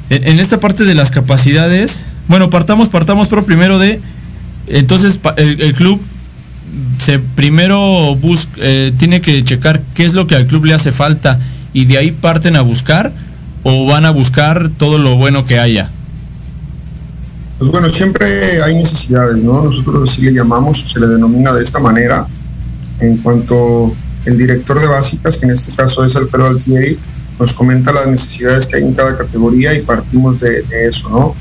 en, 0.08 0.38
esta 0.38 0.60
parte 0.60 0.84
de 0.84 0.94
las 0.94 1.10
capacidades, 1.10 2.06
bueno, 2.28 2.48
partamos, 2.48 2.88
partamos, 2.88 3.28
pero 3.28 3.44
primero 3.44 3.78
de 3.78 4.00
entonces 4.68 5.18
el, 5.36 5.72
club 5.74 6.00
se 6.98 7.18
primero 7.18 8.14
bus, 8.16 8.48
eh, 8.56 8.92
tiene 8.98 9.20
que 9.20 9.44
checar 9.44 9.82
qué 9.94 10.04
es 10.04 10.12
lo 10.12 10.26
que 10.26 10.34
al 10.34 10.46
club 10.46 10.64
le 10.64 10.74
hace 10.74 10.92
falta 10.92 11.38
y 11.72 11.84
de 11.84 11.98
ahí 11.98 12.10
parten 12.10 12.56
a 12.56 12.62
buscar 12.62 13.12
o 13.68 13.84
van 13.84 14.06
a 14.06 14.10
buscar 14.10 14.70
todo 14.78 14.96
lo 14.98 15.16
bueno 15.16 15.44
que 15.44 15.58
haya? 15.58 15.90
Pues 17.58 17.70
bueno, 17.70 17.88
siempre 17.88 18.62
hay 18.62 18.76
necesidades, 18.76 19.42
¿no? 19.42 19.64
Nosotros 19.64 20.08
así 20.08 20.22
le 20.22 20.32
llamamos, 20.32 20.78
se 20.78 21.00
le 21.00 21.08
denomina 21.08 21.52
de 21.52 21.64
esta 21.64 21.80
manera, 21.80 22.28
en 23.00 23.16
cuanto 23.16 23.92
el 24.24 24.38
director 24.38 24.80
de 24.80 24.86
básicas, 24.86 25.36
que 25.38 25.46
en 25.46 25.52
este 25.52 25.74
caso 25.74 26.04
es 26.04 26.14
Alfredo 26.14 26.46
Altieri, 26.46 26.96
nos 27.40 27.52
comenta 27.54 27.92
las 27.92 28.06
necesidades 28.06 28.66
que 28.66 28.76
hay 28.76 28.84
en 28.84 28.94
cada 28.94 29.18
categoría 29.18 29.74
y 29.74 29.82
partimos 29.82 30.38
de, 30.38 30.62
de 30.62 30.86
eso, 30.86 31.08
¿no? 31.08 31.34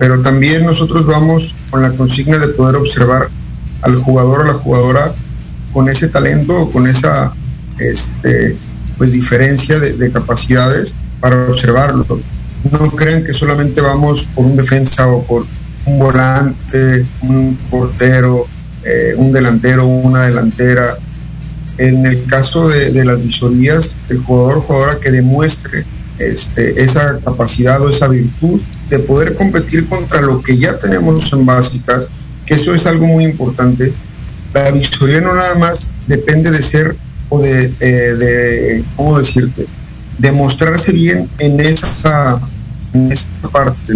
Pero 0.00 0.22
también 0.22 0.64
nosotros 0.64 1.04
vamos 1.04 1.54
con 1.70 1.82
la 1.82 1.92
consigna 1.92 2.38
de 2.38 2.48
poder 2.48 2.76
observar 2.76 3.28
al 3.82 3.96
jugador 3.96 4.40
o 4.40 4.44
la 4.44 4.54
jugadora 4.54 5.12
con 5.74 5.90
ese 5.90 6.08
talento 6.08 6.58
o 6.58 6.70
con 6.70 6.86
esa 6.86 7.34
este, 7.78 8.56
pues 8.96 9.12
diferencia 9.12 9.78
de, 9.78 9.92
de, 9.92 10.10
capacidades 10.10 10.94
para 11.20 11.48
observarlo. 11.48 12.06
No 12.72 12.90
crean 12.92 13.24
que 13.24 13.34
solamente 13.34 13.82
vamos 13.82 14.26
por 14.34 14.46
un 14.46 14.56
defensa 14.56 15.06
o 15.06 15.22
por 15.22 15.44
un 15.84 15.98
volante, 15.98 17.04
un 17.20 17.58
portero, 17.70 18.46
eh, 18.84 19.12
un 19.18 19.32
delantero, 19.32 19.84
una 19.84 20.22
delantera. 20.22 20.96
En 21.76 22.06
el 22.06 22.24
caso 22.24 22.68
de, 22.68 22.90
de 22.92 23.04
las 23.04 23.22
visorías, 23.22 23.98
el 24.08 24.18
jugador 24.20 24.58
o 24.58 24.60
jugadora 24.62 24.98
que 24.98 25.10
demuestre 25.10 25.84
este, 26.18 26.82
esa 26.82 27.18
capacidad 27.20 27.82
o 27.82 27.90
esa 27.90 28.08
virtud 28.08 28.60
de 28.90 28.98
poder 28.98 29.36
competir 29.36 29.88
contra 29.88 30.20
lo 30.20 30.42
que 30.42 30.58
ya 30.58 30.78
tenemos 30.78 31.32
en 31.32 31.46
básicas, 31.46 32.10
que 32.44 32.54
eso 32.54 32.74
es 32.74 32.86
algo 32.86 33.06
muy 33.06 33.24
importante. 33.24 33.92
La 34.52 34.70
visoría 34.72 35.20
no 35.20 35.34
nada 35.34 35.54
más 35.54 35.88
depende 36.06 36.50
de 36.50 36.60
ser 36.60 36.96
o 37.28 37.40
de, 37.40 37.72
eh, 37.80 38.84
¿cómo 38.96 39.18
decirte? 39.18 39.66
De 40.18 40.32
mostrarse 40.32 40.92
bien 40.92 41.30
en 41.38 41.60
esa, 41.60 42.40
en 42.92 43.12
esa 43.12 43.28
parte. 43.52 43.94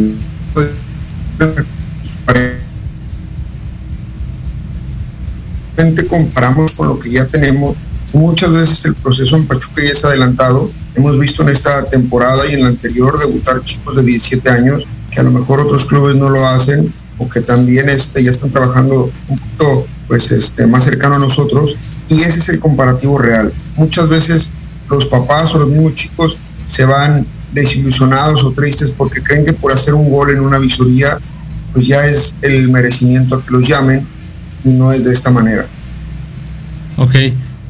comparamos 6.14 6.72
con 6.72 6.88
lo 6.88 6.98
que 6.98 7.10
ya 7.10 7.26
tenemos. 7.26 7.76
Muchas 8.12 8.50
veces 8.52 8.84
el 8.84 8.94
proceso 8.94 9.36
en 9.36 9.46
Pachuca 9.46 9.82
ya 9.82 9.90
es 9.90 10.04
adelantado. 10.04 10.70
Hemos 10.94 11.18
visto 11.18 11.42
en 11.42 11.48
esta 11.48 11.84
temporada 11.84 12.46
y 12.48 12.54
en 12.54 12.62
la 12.62 12.68
anterior 12.68 13.18
debutar 13.18 13.64
chicos 13.64 13.96
de 13.96 14.02
17 14.02 14.48
años 14.50 14.84
que 15.10 15.20
a 15.20 15.22
lo 15.22 15.30
mejor 15.30 15.60
otros 15.60 15.84
clubes 15.84 16.16
no 16.16 16.30
lo 16.30 16.46
hacen 16.46 16.92
o 17.18 17.28
que 17.28 17.40
también 17.40 17.88
este, 17.88 18.22
ya 18.22 18.30
están 18.30 18.50
trabajando 18.50 19.10
un 19.28 19.38
poquito 19.38 19.86
pues, 20.08 20.30
este, 20.30 20.66
más 20.66 20.84
cercano 20.84 21.16
a 21.16 21.18
nosotros 21.18 21.76
y 22.08 22.20
ese 22.20 22.38
es 22.40 22.48
el 22.48 22.60
comparativo 22.60 23.18
real. 23.18 23.52
Muchas 23.76 24.08
veces 24.08 24.50
los 24.90 25.06
papás 25.06 25.54
o 25.54 25.60
los 25.60 25.68
mismos 25.68 25.94
chicos 25.94 26.38
se 26.66 26.84
van 26.84 27.26
desilusionados 27.52 28.44
o 28.44 28.52
tristes 28.52 28.90
porque 28.90 29.22
creen 29.22 29.44
que 29.44 29.52
por 29.52 29.72
hacer 29.72 29.94
un 29.94 30.10
gol 30.10 30.30
en 30.30 30.40
una 30.40 30.58
visoría 30.58 31.18
pues 31.72 31.86
ya 31.86 32.06
es 32.06 32.34
el 32.42 32.70
merecimiento 32.70 33.34
a 33.34 33.44
que 33.44 33.50
los 33.50 33.66
llamen 33.66 34.06
y 34.64 34.72
no 34.72 34.92
es 34.92 35.04
de 35.04 35.12
esta 35.12 35.30
manera. 35.30 35.66
Ok, 36.96 37.14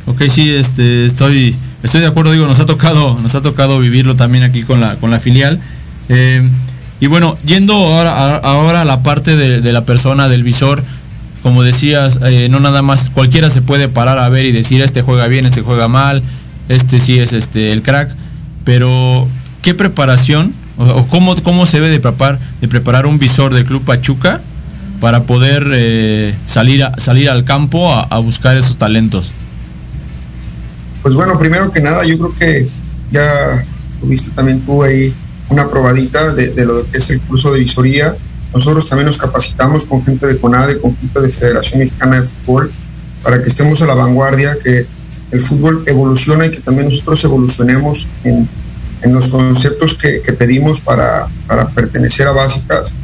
ok, 0.06 0.22
sí, 0.28 0.54
este, 0.54 1.06
estoy, 1.06 1.56
estoy 1.84 2.00
de 2.00 2.06
acuerdo, 2.06 2.32
digo, 2.32 2.46
nos 2.46 2.58
ha 2.58 2.66
tocado, 2.66 3.18
nos 3.22 3.34
ha 3.34 3.42
tocado 3.42 3.78
vivirlo 3.78 4.16
también 4.16 4.42
aquí 4.42 4.62
con 4.62 4.80
la, 4.80 4.96
con 4.96 5.10
la 5.10 5.20
filial. 5.20 5.60
Eh, 6.08 6.42
y 7.00 7.06
bueno, 7.06 7.36
yendo 7.44 7.74
ahora, 7.74 8.36
ahora 8.38 8.80
a 8.80 8.84
la 8.84 9.02
parte 9.02 9.36
de, 9.36 9.72
la 9.72 9.84
persona, 9.84 10.28
del 10.28 10.42
visor, 10.42 10.82
como 11.42 11.62
decías, 11.62 12.20
eh, 12.24 12.48
no 12.50 12.58
nada 12.58 12.80
más 12.80 13.10
cualquiera 13.10 13.50
se 13.50 13.60
puede 13.60 13.88
parar 13.88 14.18
a 14.18 14.28
ver 14.30 14.46
y 14.46 14.52
decir 14.52 14.80
este 14.80 15.02
juega 15.02 15.26
bien, 15.26 15.44
este 15.44 15.60
juega 15.60 15.86
mal, 15.86 16.22
este 16.70 16.98
sí 17.00 17.18
es 17.18 17.34
este 17.34 17.72
el 17.72 17.82
crack, 17.82 18.10
pero 18.64 19.28
¿qué 19.60 19.74
preparación 19.74 20.54
o, 20.78 20.84
o 20.84 21.06
cómo, 21.08 21.34
cómo 21.36 21.66
se 21.66 21.78
debe 21.78 21.90
de 21.90 22.00
preparar, 22.00 22.38
de 22.62 22.68
preparar 22.68 23.04
un 23.04 23.18
visor 23.18 23.52
del 23.52 23.64
Club 23.64 23.84
Pachuca 23.84 24.40
para 25.00 25.24
poder 25.24 25.70
eh, 25.74 26.34
salir, 26.46 26.82
a, 26.82 26.98
salir 26.98 27.28
al 27.28 27.44
campo 27.44 27.92
a, 27.92 28.04
a 28.04 28.18
buscar 28.20 28.56
esos 28.56 28.78
talentos? 28.78 29.30
Pues 31.04 31.14
bueno, 31.14 31.38
primero 31.38 31.70
que 31.70 31.82
nada, 31.82 32.02
yo 32.02 32.16
creo 32.16 32.34
que 32.34 32.66
ya 33.10 33.62
tuviste 34.00 34.30
también 34.30 34.62
tú 34.62 34.82
ahí 34.82 35.12
una 35.50 35.68
probadita 35.68 36.32
de, 36.32 36.48
de, 36.52 36.64
lo 36.64 36.90
que 36.90 36.96
es 36.96 37.10
el 37.10 37.20
curso 37.20 37.52
de 37.52 37.58
visoría. 37.58 38.16
Nosotros 38.54 38.88
también 38.88 39.08
nos 39.08 39.18
capacitamos 39.18 39.84
con 39.84 40.02
gente 40.02 40.26
de 40.26 40.38
CONADE, 40.38 40.80
con 40.80 40.96
gente 40.96 41.20
de 41.20 41.30
Federación 41.30 41.80
Mexicana 41.80 42.22
de 42.22 42.26
Fútbol, 42.26 42.72
para 43.22 43.42
que 43.42 43.50
estemos 43.50 43.82
a 43.82 43.86
la 43.86 43.94
vanguardia, 43.94 44.56
que 44.64 44.86
el 45.30 45.40
fútbol 45.42 45.84
evoluciona 45.84 46.46
y 46.46 46.52
que 46.52 46.60
también 46.60 46.88
nosotros 46.88 47.22
evolucionemos 47.22 48.08
en, 48.24 48.48
en 49.02 49.12
los 49.12 49.28
conceptos 49.28 49.92
que, 49.92 50.22
que 50.22 50.32
pedimos 50.32 50.80
para, 50.80 51.28
para, 51.46 51.68
pertenecer 51.68 52.28
a 52.28 52.32
básicas. 52.32 52.94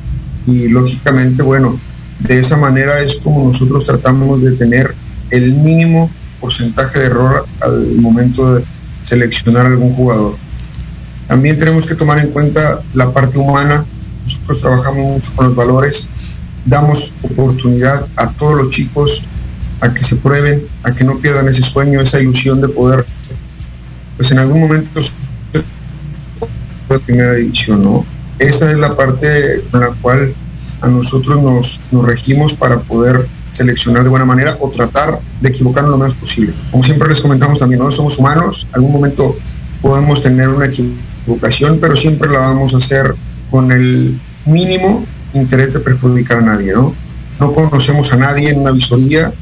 Y 0.46 0.68
lógicamente, 0.68 1.42
bueno, 1.42 1.78
de 2.20 2.38
esa 2.38 2.56
manera 2.56 2.98
es 3.00 3.16
como 3.16 3.46
nosotros 3.46 3.84
tratamos 3.84 4.42
de 4.42 4.52
tener 4.52 4.94
el 5.30 5.56
mínimo 5.56 6.10
porcentaje 6.40 6.98
de 6.98 7.06
error 7.06 7.46
al 7.60 7.96
momento 7.96 8.54
de 8.54 8.64
seleccionar 9.02 9.66
algún 9.66 9.94
jugador. 9.94 10.36
También 11.28 11.58
tenemos 11.58 11.86
que 11.86 11.94
tomar 11.94 12.18
en 12.18 12.30
cuenta 12.30 12.80
la 12.94 13.12
parte 13.12 13.38
humana. 13.38 13.84
Nosotros 14.24 14.60
trabajamos 14.60 15.06
mucho 15.06 15.32
con 15.34 15.46
los 15.46 15.56
valores, 15.56 16.08
damos 16.64 17.14
oportunidad 17.22 18.06
a 18.16 18.30
todos 18.32 18.56
los 18.56 18.70
chicos 18.70 19.22
a 19.80 19.92
que 19.94 20.02
se 20.02 20.16
prueben, 20.16 20.62
a 20.82 20.92
que 20.92 21.04
no 21.04 21.18
pierdan 21.18 21.48
ese 21.48 21.62
sueño, 21.62 22.00
esa 22.00 22.20
ilusión 22.20 22.60
de 22.60 22.68
poder, 22.68 23.06
pues 24.16 24.30
en 24.30 24.38
algún 24.38 24.60
momento 24.60 25.00
de 26.88 26.98
primera 26.98 27.34
división, 27.34 27.82
¿no? 27.82 28.04
Esa 28.38 28.70
es 28.70 28.78
la 28.78 28.96
parte 28.96 29.62
con 29.70 29.80
la 29.80 29.92
cual 30.02 30.34
a 30.80 30.88
nosotros 30.88 31.42
nos, 31.42 31.80
nos 31.90 32.04
regimos 32.04 32.54
para 32.54 32.80
poder 32.80 33.26
seleccionar 33.50 34.02
de 34.02 34.08
buena 34.08 34.24
manera 34.24 34.56
o 34.60 34.70
tratar 34.70 35.20
de 35.40 35.48
equivocarnos 35.48 35.90
lo 35.90 35.98
menos 35.98 36.14
posible. 36.14 36.54
Como 36.70 36.82
siempre 36.82 37.08
les 37.08 37.20
comentamos 37.20 37.58
también, 37.58 37.80
no 37.80 37.90
somos 37.90 38.18
humanos, 38.18 38.66
algún 38.72 38.92
momento 38.92 39.36
podemos 39.82 40.20
tener 40.22 40.48
una 40.48 40.66
equivocación, 40.66 41.78
pero 41.80 41.96
siempre 41.96 42.28
la 42.28 42.40
vamos 42.40 42.74
a 42.74 42.78
hacer 42.78 43.14
con 43.50 43.72
el 43.72 44.18
mínimo 44.46 45.04
interés 45.34 45.74
de 45.74 45.80
perjudicar 45.80 46.38
a 46.38 46.42
nadie, 46.42 46.72
¿no? 46.72 46.94
No 47.38 47.52
conocemos 47.52 48.12
a 48.12 48.16
nadie 48.16 48.50
en 48.50 48.60
una 48.60 48.70
visoría, 48.70 49.32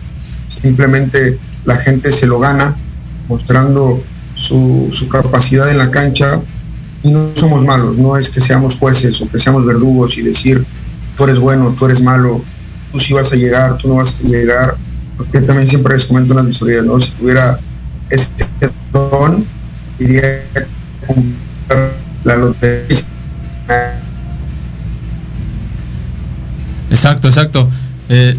simplemente 0.62 1.38
la 1.64 1.76
gente 1.76 2.12
se 2.12 2.26
lo 2.26 2.38
gana 2.38 2.76
mostrando 3.28 4.02
su, 4.34 4.88
su 4.92 5.08
capacidad 5.08 5.70
en 5.70 5.78
la 5.78 5.90
cancha 5.90 6.40
y 7.02 7.10
no 7.10 7.30
somos 7.34 7.64
malos, 7.64 7.96
no 7.96 8.16
es 8.16 8.30
que 8.30 8.40
seamos 8.40 8.76
jueces 8.76 9.20
o 9.20 9.28
que 9.28 9.38
seamos 9.38 9.66
verdugos 9.66 10.16
y 10.18 10.22
decir 10.22 10.64
tú 11.16 11.24
eres 11.24 11.38
bueno, 11.38 11.74
tú 11.78 11.86
eres 11.86 12.00
malo, 12.00 12.40
tú 12.92 12.98
sí 12.98 13.12
vas 13.12 13.33
a 13.33 13.37
llegar, 13.37 13.77
tú 13.79 13.88
no 13.88 13.96
vas 13.96 14.20
a 14.24 14.29
llegar, 14.29 14.74
porque 15.16 15.40
también 15.40 15.68
siempre 15.68 15.94
les 15.94 16.07
comento 16.07 16.33
en 16.33 16.38
las 16.38 16.46
visorías, 16.46 16.85
¿no? 16.85 16.98
Si 17.01 17.11
tuviera 17.12 17.59
este 18.11 18.46
don, 18.92 19.44
iría 19.98 20.42
a 20.55 21.07
comprar 21.07 21.94
la 22.24 22.37
lotería. 22.37 22.98
Exacto, 26.90 27.29
exacto. 27.29 27.68
Eh, 28.09 28.37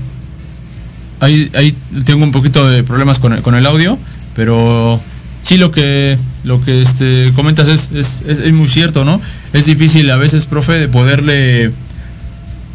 ahí, 1.20 1.52
ahí 1.54 1.76
tengo 2.06 2.24
un 2.24 2.32
poquito 2.32 2.68
de 2.68 2.84
problemas 2.84 3.20
con 3.20 3.34
el, 3.34 3.42
con 3.42 3.56
el 3.56 3.66
audio, 3.66 3.98
pero 4.36 5.00
sí 5.44 5.58
lo 5.58 5.72
que 5.72 6.18
lo 6.44 6.64
que 6.64 6.82
este, 6.82 7.32
comentas 7.36 7.68
es, 7.68 7.90
es, 7.94 8.24
es, 8.26 8.40
es, 8.40 8.54
muy 8.54 8.68
cierto, 8.68 9.04
¿no? 9.04 9.22
Es 9.54 9.66
difícil 9.66 10.10
a 10.10 10.16
veces, 10.16 10.46
profe, 10.46 10.74
de 10.74 10.88
poderle 10.88 11.72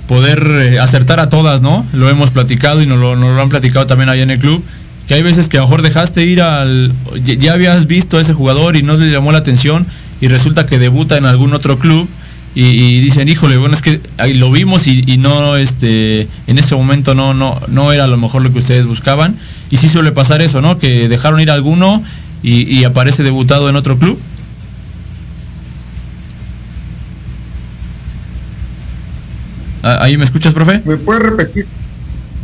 poder 0.09 0.47
eh, 0.47 0.79
acertar 0.79 1.21
a 1.21 1.29
todas, 1.29 1.63
¿no? 1.63 1.87
Lo 1.93 2.09
hemos 2.09 2.31
platicado 2.31 2.83
y 2.83 2.87
nos 2.87 2.99
lo, 2.99 3.41
han 3.41 3.49
platicado 3.49 3.87
también 3.87 4.09
allá 4.09 4.23
en 4.23 4.31
el 4.31 4.39
club. 4.39 4.63
Que 5.09 5.15
hay 5.15 5.23
veces 5.23 5.49
que 5.49 5.59
a 5.59 5.61
lo 5.61 5.67
mejor 5.67 5.83
dejaste 5.83 6.25
ir 6.25 6.41
al. 6.41 6.93
Ya 7.25 7.53
habías 7.53 7.87
visto 7.87 8.17
a 8.17 8.21
ese 8.21 8.33
jugador 8.33 8.77
y 8.77 8.83
no 8.83 8.97
le 8.97 9.11
llamó 9.11 9.33
la 9.33 9.39
atención 9.39 9.87
y 10.21 10.29
resulta 10.29 10.67
que 10.67 10.79
debuta 10.79 11.19
en 11.19 11.27
algún 11.27 11.53
otro 11.53 11.79
club 11.79 12.09
y, 12.55 13.01
dicen, 13.01 13.29
híjole, 13.29 13.57
bueno, 13.57 13.75
es 13.75 13.83
que 13.83 14.01
lo 14.35 14.51
vimos 14.51 14.87
y, 14.87 15.19
no, 15.19 15.57
este, 15.57 16.29
en 16.47 16.59
ese 16.59 16.77
momento 16.77 17.15
no, 17.15 17.35
no, 17.35 17.61
no 17.69 17.93
era 17.93 18.05
a 18.05 18.07
lo 18.07 18.17
mejor 18.17 18.43
lo 18.43 18.53
que 18.53 18.59
ustedes 18.59 18.87
buscaban. 18.87 19.37
Y 19.71 19.77
sí 19.77 19.89
suele 19.89 20.13
pasar 20.13 20.41
eso, 20.41 20.63
¿no? 20.63 20.79
Que 20.79 21.09
dejaron 21.09 21.41
ir 21.41 21.51
a 21.51 21.55
alguno 21.55 22.03
y 22.43 22.85
aparece 22.85 23.23
debutado 23.23 23.69
en 23.69 23.77
otro 23.77 23.99
club. 23.99 24.19
¿Ahí 29.85 30.17
me 30.17 30.25
escuchas, 30.25 30.55
profe? 30.55 30.81
¿Me 30.87 30.97
puedes 30.97 31.23
repetir? 31.23 31.67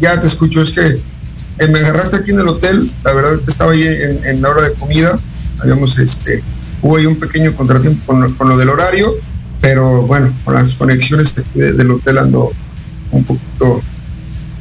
Ya 0.01 0.21
te 0.21 0.27
escucho, 0.27 0.63
es 0.63 0.71
que 0.71 0.81
eh, 0.81 1.69
me 1.69 1.79
agarraste 1.79 2.17
aquí 2.17 2.33
en 2.33 2.41
el 2.41 2.49
hotel, 2.49 2.91
la 3.03 3.15
verdad 3.15 3.39
que 3.39 3.51
estaba 3.51 3.73
ahí 3.73 3.83
en, 3.83 4.27
en, 4.27 4.43
la 4.43 4.51
hora 4.51 4.63
de 4.63 4.75
comida, 4.75 5.19
habíamos, 5.59 5.99
este, 5.99 6.43
hubo 6.83 6.97
ahí 6.97 7.07
un 7.07 7.17
pequeño 7.17 7.55
contratiempo 7.55 8.01
con, 8.07 8.35
con, 8.35 8.49
lo 8.49 8.59
del 8.59 8.69
horario, 8.69 9.11
pero 9.61 10.07
bueno, 10.07 10.33
con 10.45 10.55
las 10.55 10.75
conexiones 10.75 11.35
de, 11.55 11.73
del 11.73 11.91
hotel 11.91 12.19
ando 12.19 12.53
un 13.11 13.25
poquito 13.25 13.81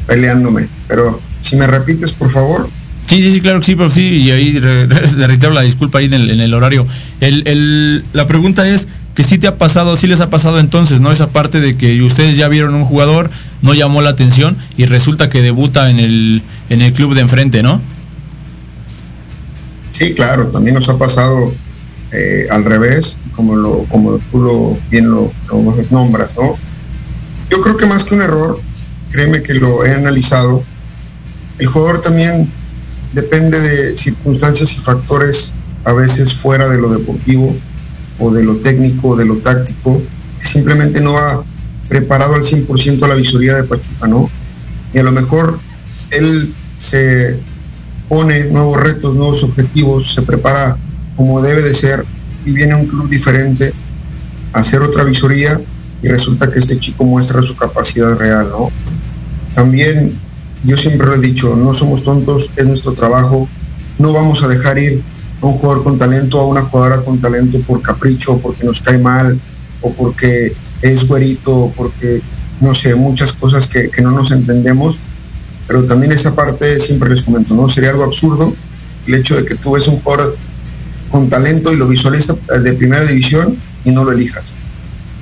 peleándome, 0.08 0.68
pero 0.88 1.22
Si 1.42 1.56
me 1.56 1.68
repites, 1.68 2.12
por 2.12 2.30
favor. 2.30 2.70
Sí, 3.08 3.22
sí, 3.22 3.32
sí, 3.32 3.42
claro 3.42 3.60
que 3.60 3.66
sí, 3.66 3.76
pero 3.76 3.90
sí, 3.90 4.02
y 4.02 4.32
ahí 4.32 4.52
le 4.54 4.86
reitero 5.28 5.54
la 5.54 5.62
disculpa 5.62 6.00
ahí 6.00 6.06
en 6.06 6.14
el, 6.14 6.54
horario. 6.54 6.86
El, 7.22 8.04
la 8.14 8.28
pregunta 8.28 8.68
es 8.68 8.88
que 9.16 9.24
si 9.24 9.38
te 9.38 9.48
ha 9.48 9.58
pasado, 9.58 9.98
si 9.98 10.08
les 10.08 10.22
ha 10.22 10.30
pasado 10.30 10.60
entonces, 10.60 11.02
¿no? 11.02 11.12
Esa 11.12 11.30
parte 11.30 11.60
de 11.60 11.76
que 11.78 12.02
ustedes 12.02 12.38
ya 12.38 12.48
vieron 12.48 12.74
un 12.74 12.86
jugador, 12.86 13.30
no 13.62 13.74
llamó 13.74 14.02
la 14.02 14.12
atención 14.12 14.58
y 14.78 14.86
resulta 14.86 15.30
que 15.30 15.42
debuta 15.42 15.90
en 15.90 16.00
el, 16.00 16.42
en 16.70 16.82
el 16.82 16.94
club 16.94 17.14
de 17.16 17.22
enfrente, 17.22 17.62
¿no? 17.62 17.82
Sí, 19.92 20.14
claro, 20.14 20.48
también 20.48 20.76
nos 20.76 20.88
ha 20.88 20.98
pasado 20.98 21.52
eh, 22.12 22.48
al 22.50 22.64
revés, 22.64 23.18
como, 23.36 23.56
lo, 23.56 23.84
como 23.90 24.18
tú 24.32 24.40
lo, 24.40 24.78
bien 24.90 25.12
lo 25.12 25.32
nombras, 25.92 26.36
¿no? 26.38 26.58
Yo 27.50 27.62
creo 27.62 27.78
que 27.78 27.86
más 27.86 28.04
que 28.04 28.16
un 28.16 28.22
error, 28.22 28.60
créeme 29.12 29.42
que 29.44 29.56
lo 29.56 29.84
he 29.84 29.94
analizado, 29.94 30.64
el 31.58 31.68
jugador 31.68 32.02
también 32.02 32.50
depende 33.14 33.60
de 33.60 33.96
circunstancias 33.96 34.76
y 34.76 34.78
factores 34.78 35.52
a 35.84 35.94
veces 35.94 36.34
fuera 36.34 36.70
de 36.70 36.78
lo 36.78 36.90
deportivo 36.90 37.56
o 38.20 38.32
de 38.32 38.44
lo 38.44 38.58
técnico 38.58 39.10
o 39.10 39.16
de 39.16 39.26
lo 39.26 39.38
táctico, 39.38 40.02
simplemente 40.42 41.02
no 41.02 41.18
ha 41.18 41.44
preparado 41.88 42.36
al 42.36 42.44
100% 42.44 43.04
a 43.04 43.08
la 43.08 43.16
visoría 43.16 43.56
de 43.56 43.64
Pachuca, 43.64 44.08
¿no? 44.08 44.30
Y 44.94 45.00
a 45.00 45.04
lo 45.04 45.12
mejor 45.12 45.60
él 46.12 46.54
se 46.78 47.40
pone 48.08 48.46
nuevos 48.46 48.78
retos, 48.78 49.16
nuevos 49.16 49.44
objetivos, 49.44 50.14
se 50.14 50.22
prepara 50.22 50.78
como 51.16 51.42
debe 51.42 51.62
de 51.62 51.74
ser 51.74 52.04
y 52.46 52.52
viene 52.52 52.76
un 52.76 52.86
club 52.86 53.10
diferente 53.10 53.74
a 54.54 54.60
hacer 54.60 54.82
otra 54.82 55.04
visoría 55.04 55.60
y 56.02 56.08
resulta 56.08 56.52
que 56.52 56.60
este 56.60 56.80
chico 56.80 57.04
muestra 57.04 57.42
su 57.42 57.56
capacidad 57.56 58.18
real, 58.18 58.50
¿no? 58.50 58.72
También 59.54 60.18
yo 60.64 60.78
siempre 60.78 61.08
lo 61.08 61.16
he 61.16 61.20
dicho, 61.20 61.56
no 61.56 61.74
somos 61.74 62.04
tontos, 62.04 62.50
es 62.56 62.66
nuestro 62.66 62.94
trabajo, 62.94 63.48
no 63.98 64.14
vamos 64.14 64.44
a 64.44 64.48
dejar 64.48 64.78
ir 64.78 65.02
un 65.42 65.54
jugador 65.54 65.84
con 65.84 65.98
talento, 65.98 66.40
a 66.40 66.46
una 66.46 66.62
jugadora 66.62 67.02
con 67.04 67.20
talento 67.20 67.60
por 67.60 67.82
capricho, 67.82 68.40
porque 68.40 68.64
nos 68.66 68.82
cae 68.82 68.98
mal, 68.98 69.40
o 69.82 69.94
porque 69.94 70.54
es 70.82 71.08
güerito, 71.08 71.56
o 71.56 71.72
porque, 71.72 72.22
no 72.62 72.76
sé, 72.76 72.96
muchas 72.96 73.34
cosas 73.34 73.68
que, 73.68 73.90
que 73.90 74.02
no 74.02 74.12
nos 74.12 74.32
entendemos, 74.32 75.00
pero 75.68 75.84
también 75.86 76.12
esa 76.12 76.36
parte 76.36 76.80
siempre 76.80 77.10
les 77.10 77.22
comento, 77.22 77.54
¿no? 77.54 77.70
Sería 77.70 77.92
algo 77.92 78.04
absurdo 78.04 78.54
el 79.08 79.14
hecho 79.16 79.36
de 79.36 79.46
que 79.46 79.56
tú 79.56 79.74
ves 79.74 79.88
un 79.88 80.00
jugador 80.00 80.36
con 81.10 81.30
talento 81.30 81.72
y 81.74 81.76
lo 81.76 81.88
visualizas 81.88 82.38
de 82.64 82.74
primera 82.74 83.06
división 83.06 83.56
y 83.84 83.92
no 83.92 84.04
lo 84.04 84.12
elijas. 84.12 84.54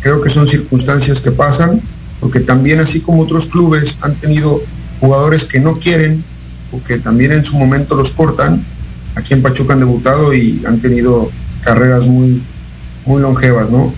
Creo 0.02 0.22
que 0.22 0.30
son 0.30 0.48
circunstancias 0.48 1.22
que 1.22 1.32
pasan, 1.32 1.82
porque 2.20 2.40
también 2.40 2.80
así 2.80 3.02
como 3.02 3.22
otros 3.22 3.48
clubes 3.48 3.98
han 4.02 4.16
tenido 4.16 4.62
jugadores 5.00 5.46
que 5.46 5.60
no 5.60 5.78
quieren 5.80 6.24
o 6.72 6.84
que 6.84 6.98
también 7.00 7.32
en 7.32 7.46
su 7.46 7.58
momento 7.58 7.96
los 7.96 8.12
cortan. 8.12 8.64
Aquí 9.18 9.34
en 9.34 9.42
Pachuca 9.42 9.74
han 9.74 9.80
debutado 9.80 10.34
y 10.34 10.62
han 10.68 10.80
tenido 10.80 11.32
carreras 11.62 12.06
muy, 12.06 12.40
muy 13.06 13.22
longevas, 13.22 13.72
¿no? 13.72 13.92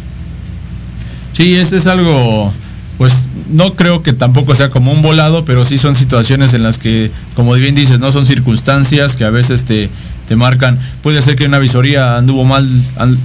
Sí, 1.34 1.55
ese 1.55 1.77
es 1.77 1.88
algo, 1.88 2.53
pues 2.97 3.27
no 3.49 3.75
creo 3.75 4.01
que 4.01 4.13
tampoco 4.13 4.55
sea 4.55 4.69
como 4.69 4.93
un 4.93 5.01
volado, 5.01 5.43
pero 5.43 5.65
sí 5.65 5.77
son 5.77 5.95
situaciones 5.95 6.53
en 6.53 6.63
las 6.63 6.77
que, 6.77 7.12
como 7.36 7.53
bien 7.53 7.75
dices, 7.75 7.99
no 7.99 8.12
son 8.13 8.25
circunstancias 8.25 9.17
que 9.17 9.25
a 9.25 9.29
veces 9.29 9.65
te, 9.65 9.89
te 10.27 10.36
marcan. 10.38 10.79
Puede 11.03 11.21
ser 11.21 11.36
que 11.36 11.45
una 11.45 11.60
visoría 11.60 12.15
anduvo 12.15 12.45
mal, 12.45 12.69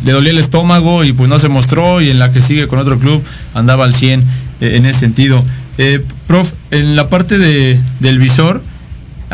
le 0.05 0.13
dolía 0.13 0.33
el 0.33 0.39
estómago 0.39 1.05
y 1.05 1.13
pues 1.13 1.29
no 1.29 1.39
se 1.39 1.49
mostró 1.49 2.01
y 2.01 2.11
en 2.11 2.19
la 2.19 2.33
que 2.33 2.43
sigue 2.43 2.67
con 2.67 2.81
otro 2.81 2.99
club 2.99 3.23
andaba 3.55 3.85
al 3.85 3.95
100 3.95 4.21
eh, 4.21 4.77
en 4.77 4.87
ese 4.87 5.01
sentido. 5.01 5.45
Eh, 5.79 6.05
prof, 6.27 6.53
en 6.71 6.97
la 6.97 7.09
parte 7.09 7.39
de, 7.39 7.81
del 8.01 8.19
visor, 8.19 8.63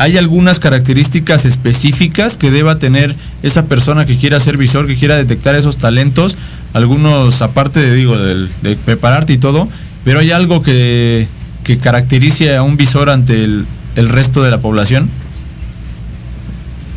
¿hay 0.01 0.17
algunas 0.17 0.59
características 0.59 1.45
específicas 1.45 2.35
que 2.35 2.49
deba 2.49 2.79
tener 2.79 3.15
esa 3.43 3.65
persona 3.65 4.07
que 4.07 4.17
quiera 4.17 4.39
ser 4.39 4.57
visor, 4.57 4.87
que 4.87 4.97
quiera 4.97 5.15
detectar 5.15 5.53
esos 5.53 5.77
talentos? 5.77 6.37
Algunos, 6.73 7.43
aparte 7.43 7.79
de, 7.79 7.93
digo, 7.93 8.17
de, 8.17 8.75
prepararte 8.83 9.33
y 9.33 9.37
todo, 9.37 9.67
pero 10.03 10.19
¿hay 10.21 10.31
algo 10.31 10.63
que, 10.63 11.27
que 11.63 11.77
caracterice 11.77 12.55
a 12.55 12.63
un 12.63 12.77
visor 12.77 13.11
ante 13.11 13.43
el, 13.43 13.67
el 13.95 14.09
resto 14.09 14.41
de 14.41 14.49
la 14.49 14.59
población? 14.59 15.07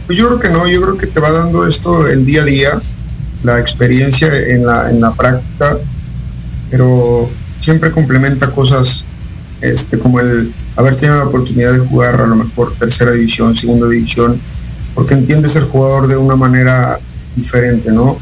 Yo 0.08 0.26
creo 0.28 0.40
que 0.40 0.48
no, 0.48 0.66
yo 0.66 0.80
creo 0.80 0.96
que 0.96 1.06
te 1.06 1.20
va 1.20 1.30
dando 1.30 1.66
esto 1.66 2.06
el 2.06 2.24
día 2.24 2.40
a 2.40 2.44
día, 2.46 2.70
la 3.42 3.60
experiencia 3.60 4.34
en 4.48 4.64
la, 4.64 4.88
en 4.88 5.02
la 5.02 5.12
práctica, 5.12 5.76
pero 6.70 7.28
siempre 7.60 7.90
complementa 7.90 8.50
cosas 8.50 9.04
este, 9.60 9.98
como 9.98 10.20
el 10.20 10.54
haber 10.76 10.96
tenido 10.96 11.18
la 11.18 11.24
oportunidad 11.26 11.72
de 11.72 11.80
jugar 11.80 12.20
a 12.20 12.26
lo 12.26 12.36
mejor 12.36 12.72
tercera 12.76 13.12
división, 13.12 13.54
segunda 13.54 13.88
división, 13.88 14.40
porque 14.94 15.14
entiendes 15.14 15.56
el 15.56 15.64
jugador 15.64 16.06
de 16.06 16.16
una 16.16 16.36
manera 16.36 16.98
diferente, 17.36 17.92
¿no? 17.92 18.18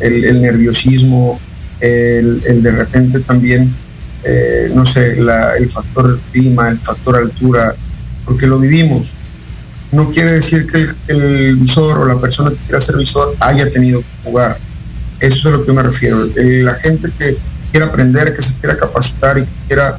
El, 0.00 0.42
nerviosismo, 0.42 1.40
el, 1.80 2.62
de 2.62 2.72
repente 2.72 3.20
también, 3.20 3.72
eh, 4.24 4.70
no 4.74 4.84
sé, 4.84 5.18
el 5.18 5.70
factor 5.70 6.18
clima, 6.32 6.68
el 6.68 6.78
factor 6.78 7.16
altura, 7.16 7.74
porque 8.24 8.46
lo 8.46 8.58
vivimos. 8.58 9.14
No 9.92 10.10
quiere 10.10 10.32
decir 10.32 10.66
que 10.66 10.86
el, 11.08 11.56
visor 11.56 11.98
o 11.98 12.06
la 12.06 12.20
persona 12.20 12.50
que 12.50 12.56
quiera 12.56 12.80
ser 12.80 12.96
visor 12.96 13.36
haya 13.40 13.70
tenido 13.70 14.00
que 14.00 14.06
jugar. 14.24 14.58
Eso 15.20 15.36
es 15.36 15.54
a 15.54 15.58
lo 15.58 15.64
que 15.64 15.72
me 15.72 15.82
refiero. 15.82 16.26
la 16.34 16.74
gente 16.74 17.10
que 17.16 17.36
quiera 17.70 17.86
aprender, 17.86 18.34
que 18.34 18.42
se 18.42 18.54
quiera 18.54 18.76
capacitar 18.76 19.38
y 19.38 19.42
que 19.42 19.50
quiera 19.68 19.98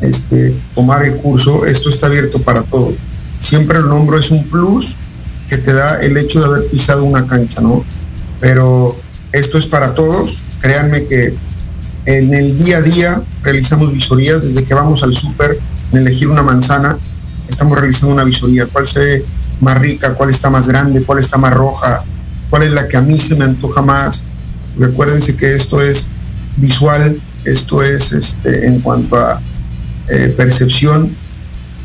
este, 0.00 0.54
tomar 0.74 1.04
el 1.04 1.16
curso, 1.16 1.66
esto 1.66 1.90
está 1.90 2.06
abierto 2.06 2.40
para 2.40 2.62
todos. 2.62 2.94
Siempre 3.38 3.78
el 3.78 3.90
hombro 3.90 4.18
es 4.18 4.30
un 4.30 4.44
plus 4.44 4.96
que 5.48 5.58
te 5.58 5.72
da 5.72 6.00
el 6.00 6.16
hecho 6.16 6.40
de 6.40 6.46
haber 6.46 6.66
pisado 6.66 7.04
una 7.04 7.26
cancha, 7.26 7.60
¿no? 7.60 7.84
Pero 8.40 8.96
esto 9.32 9.58
es 9.58 9.66
para 9.66 9.94
todos. 9.94 10.42
Créanme 10.60 11.06
que 11.06 11.34
en 12.06 12.32
el 12.34 12.56
día 12.56 12.78
a 12.78 12.82
día 12.82 13.22
realizamos 13.42 13.92
visorías 13.92 14.42
desde 14.42 14.64
que 14.64 14.74
vamos 14.74 15.02
al 15.02 15.14
súper 15.14 15.58
en 15.92 15.98
elegir 15.98 16.28
una 16.28 16.42
manzana. 16.42 16.98
Estamos 17.48 17.78
realizando 17.78 18.14
una 18.14 18.24
visoría. 18.24 18.66
¿Cuál 18.66 18.86
se 18.86 19.00
ve 19.00 19.24
más 19.60 19.78
rica? 19.78 20.14
¿Cuál 20.14 20.30
está 20.30 20.50
más 20.50 20.68
grande? 20.68 21.02
¿Cuál 21.02 21.18
está 21.18 21.36
más 21.36 21.52
roja? 21.52 22.02
¿Cuál 22.48 22.62
es 22.62 22.72
la 22.72 22.88
que 22.88 22.96
a 22.96 23.00
mí 23.00 23.18
se 23.18 23.36
me 23.36 23.44
antoja 23.44 23.82
más? 23.82 24.22
Recuérdense 24.78 25.36
que 25.36 25.54
esto 25.54 25.80
es 25.80 26.06
visual, 26.56 27.18
esto 27.44 27.82
es 27.82 28.12
este, 28.12 28.66
en 28.66 28.80
cuanto 28.80 29.16
a 29.16 29.40
eh, 30.10 30.34
percepción 30.36 31.10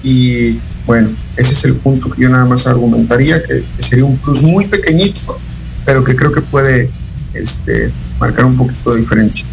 y 0.03 0.59
bueno, 0.85 1.09
ese 1.35 1.53
es 1.53 1.65
el 1.65 1.75
punto 1.75 2.09
que 2.11 2.21
yo 2.21 2.29
nada 2.29 2.45
más 2.45 2.67
argumentaría, 2.67 3.41
que, 3.41 3.63
sería 3.79 4.05
un 4.05 4.17
plus 4.17 4.43
muy 4.43 4.67
pequeñito, 4.67 5.37
pero 5.83 6.03
que 6.03 6.15
creo 6.15 6.31
que 6.31 6.41
puede 6.41 6.89
este, 7.33 7.91
marcar 8.19 8.45
un 8.45 8.55
poquito 8.55 8.93
de 8.93 9.01
diferencia. 9.01 9.45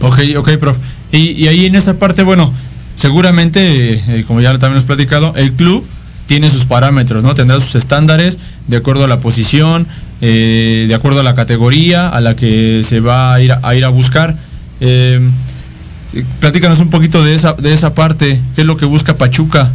Ok, 0.00 0.18
ok, 0.36 0.50
prof. 0.58 0.76
Y, 1.12 1.46
ahí 1.46 1.66
en 1.66 1.76
esa 1.76 1.94
parte, 1.94 2.22
bueno, 2.22 2.52
seguramente, 2.96 3.94
eh, 3.94 4.24
como 4.26 4.40
ya 4.40 4.50
también 4.52 4.72
hemos 4.72 4.84
platicado, 4.84 5.32
el 5.36 5.52
club 5.52 5.84
tiene 6.26 6.50
sus 6.50 6.64
parámetros, 6.64 7.22
¿no? 7.22 7.34
Tendrá 7.34 7.60
sus 7.60 7.74
estándares 7.74 8.38
de 8.66 8.76
acuerdo 8.76 9.04
a 9.04 9.08
la 9.08 9.20
posición, 9.20 9.86
eh, 10.20 10.86
de 10.88 10.94
acuerdo 10.94 11.20
a 11.20 11.22
la 11.22 11.34
categoría 11.34 12.08
a 12.08 12.20
la 12.20 12.34
que 12.34 12.82
se 12.86 13.00
va 13.00 13.34
a 13.34 13.40
ir 13.40 13.52
a, 13.52 13.74
ir 13.74 13.84
a 13.84 13.88
buscar. 13.88 14.36
Platícanos 16.40 16.80
un 16.80 16.90
poquito 16.90 17.24
de 17.24 17.34
esa, 17.34 17.54
de 17.54 17.72
esa 17.72 17.94
parte, 17.94 18.40
¿qué 18.54 18.60
es 18.60 18.66
lo 18.66 18.76
que 18.76 18.86
busca 18.86 19.16
Pachuca? 19.16 19.70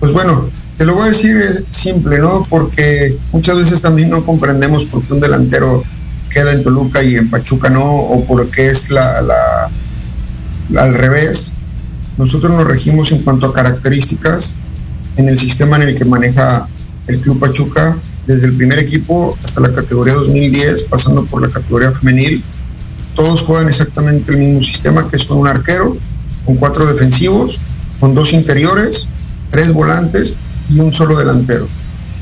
Pues 0.00 0.12
bueno, 0.12 0.48
te 0.76 0.84
lo 0.84 0.94
voy 0.94 1.02
a 1.02 1.08
decir 1.08 1.36
simple, 1.70 2.18
¿no? 2.18 2.46
Porque 2.48 3.16
muchas 3.32 3.56
veces 3.56 3.82
también 3.82 4.10
no 4.10 4.24
comprendemos 4.24 4.84
por 4.84 5.02
qué 5.02 5.12
un 5.12 5.20
delantero 5.20 5.82
queda 6.30 6.52
en 6.52 6.62
Toluca 6.62 7.02
y 7.02 7.16
en 7.16 7.28
Pachuca 7.28 7.68
no, 7.68 7.84
o 7.84 8.24
por 8.24 8.48
qué 8.50 8.68
es 8.68 8.90
la, 8.90 9.20
la, 9.22 9.70
al 10.80 10.94
revés. 10.94 11.52
Nosotros 12.16 12.52
nos 12.52 12.66
regimos 12.66 13.12
en 13.12 13.22
cuanto 13.22 13.46
a 13.46 13.54
características 13.54 14.54
en 15.16 15.28
el 15.28 15.38
sistema 15.38 15.76
en 15.76 15.82
el 15.82 15.96
que 15.96 16.04
maneja 16.04 16.68
el 17.08 17.20
Club 17.20 17.40
Pachuca, 17.40 17.96
desde 18.26 18.46
el 18.46 18.54
primer 18.54 18.78
equipo 18.78 19.36
hasta 19.42 19.60
la 19.60 19.72
categoría 19.72 20.14
2010, 20.14 20.84
pasando 20.84 21.24
por 21.24 21.42
la 21.42 21.48
categoría 21.48 21.90
femenil 21.90 22.44
todos 23.18 23.42
juegan 23.42 23.66
exactamente 23.66 24.30
el 24.30 24.38
mismo 24.38 24.62
sistema, 24.62 25.10
que 25.10 25.16
es 25.16 25.24
con 25.24 25.38
un 25.38 25.48
arquero, 25.48 25.96
con 26.46 26.54
cuatro 26.54 26.86
defensivos, 26.86 27.58
con 27.98 28.14
dos 28.14 28.32
interiores, 28.32 29.08
tres 29.50 29.72
volantes 29.72 30.34
y 30.70 30.78
un 30.78 30.92
solo 30.92 31.18
delantero. 31.18 31.66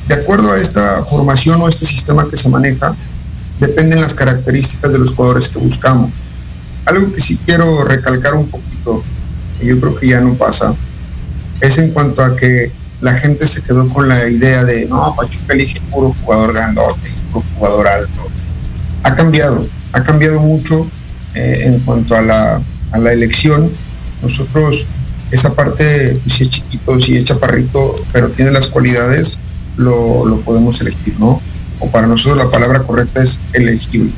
De 0.08 0.14
acuerdo 0.14 0.52
a 0.52 0.58
esta 0.58 1.04
formación 1.04 1.60
o 1.60 1.68
este 1.68 1.84
sistema 1.84 2.26
que 2.30 2.38
se 2.38 2.48
maneja, 2.48 2.96
dependen 3.60 4.00
las 4.00 4.14
características 4.14 4.90
de 4.90 4.98
los 4.98 5.10
jugadores 5.10 5.50
que 5.50 5.58
buscamos. 5.58 6.10
Algo 6.86 7.12
que 7.12 7.20
sí 7.20 7.38
quiero 7.44 7.84
recalcar 7.84 8.32
un 8.34 8.48
poquito, 8.48 9.02
que 9.60 9.66
yo 9.66 9.78
creo 9.78 9.96
que 9.96 10.08
ya 10.08 10.22
no 10.22 10.32
pasa, 10.32 10.74
es 11.60 11.76
en 11.76 11.90
cuanto 11.90 12.24
a 12.24 12.34
que 12.36 12.72
la 13.02 13.12
gente 13.12 13.46
se 13.46 13.62
quedó 13.62 13.86
con 13.90 14.08
la 14.08 14.30
idea 14.30 14.64
de, 14.64 14.86
no, 14.86 15.14
Pachuca 15.14 15.52
elige 15.52 15.78
puro 15.90 16.14
jugador 16.22 16.54
grandote, 16.54 17.12
puro 17.30 17.44
jugador 17.58 17.86
alto. 17.86 18.30
Ha 19.06 19.16
cambiado 19.16 19.66
ha 19.96 20.04
cambiado 20.04 20.40
mucho 20.40 20.86
eh, 21.34 21.62
en 21.64 21.80
cuanto 21.80 22.14
a 22.14 22.20
la, 22.20 22.60
a 22.92 22.98
la, 22.98 23.12
elección. 23.12 23.70
Nosotros 24.22 24.86
esa 25.30 25.54
parte, 25.54 26.20
si 26.28 26.44
es 26.44 26.50
chiquito, 26.50 27.00
si 27.00 27.16
es 27.16 27.24
chaparrito, 27.24 27.96
pero 28.12 28.28
tiene 28.30 28.50
las 28.50 28.66
cualidades, 28.68 29.40
lo, 29.78 30.26
lo 30.26 30.40
podemos 30.40 30.80
elegir, 30.82 31.18
¿no? 31.18 31.40
O 31.80 31.90
para 31.90 32.06
nosotros 32.06 32.36
la 32.44 32.50
palabra 32.50 32.82
correcta 32.82 33.22
es 33.22 33.38
elegible. 33.54 34.12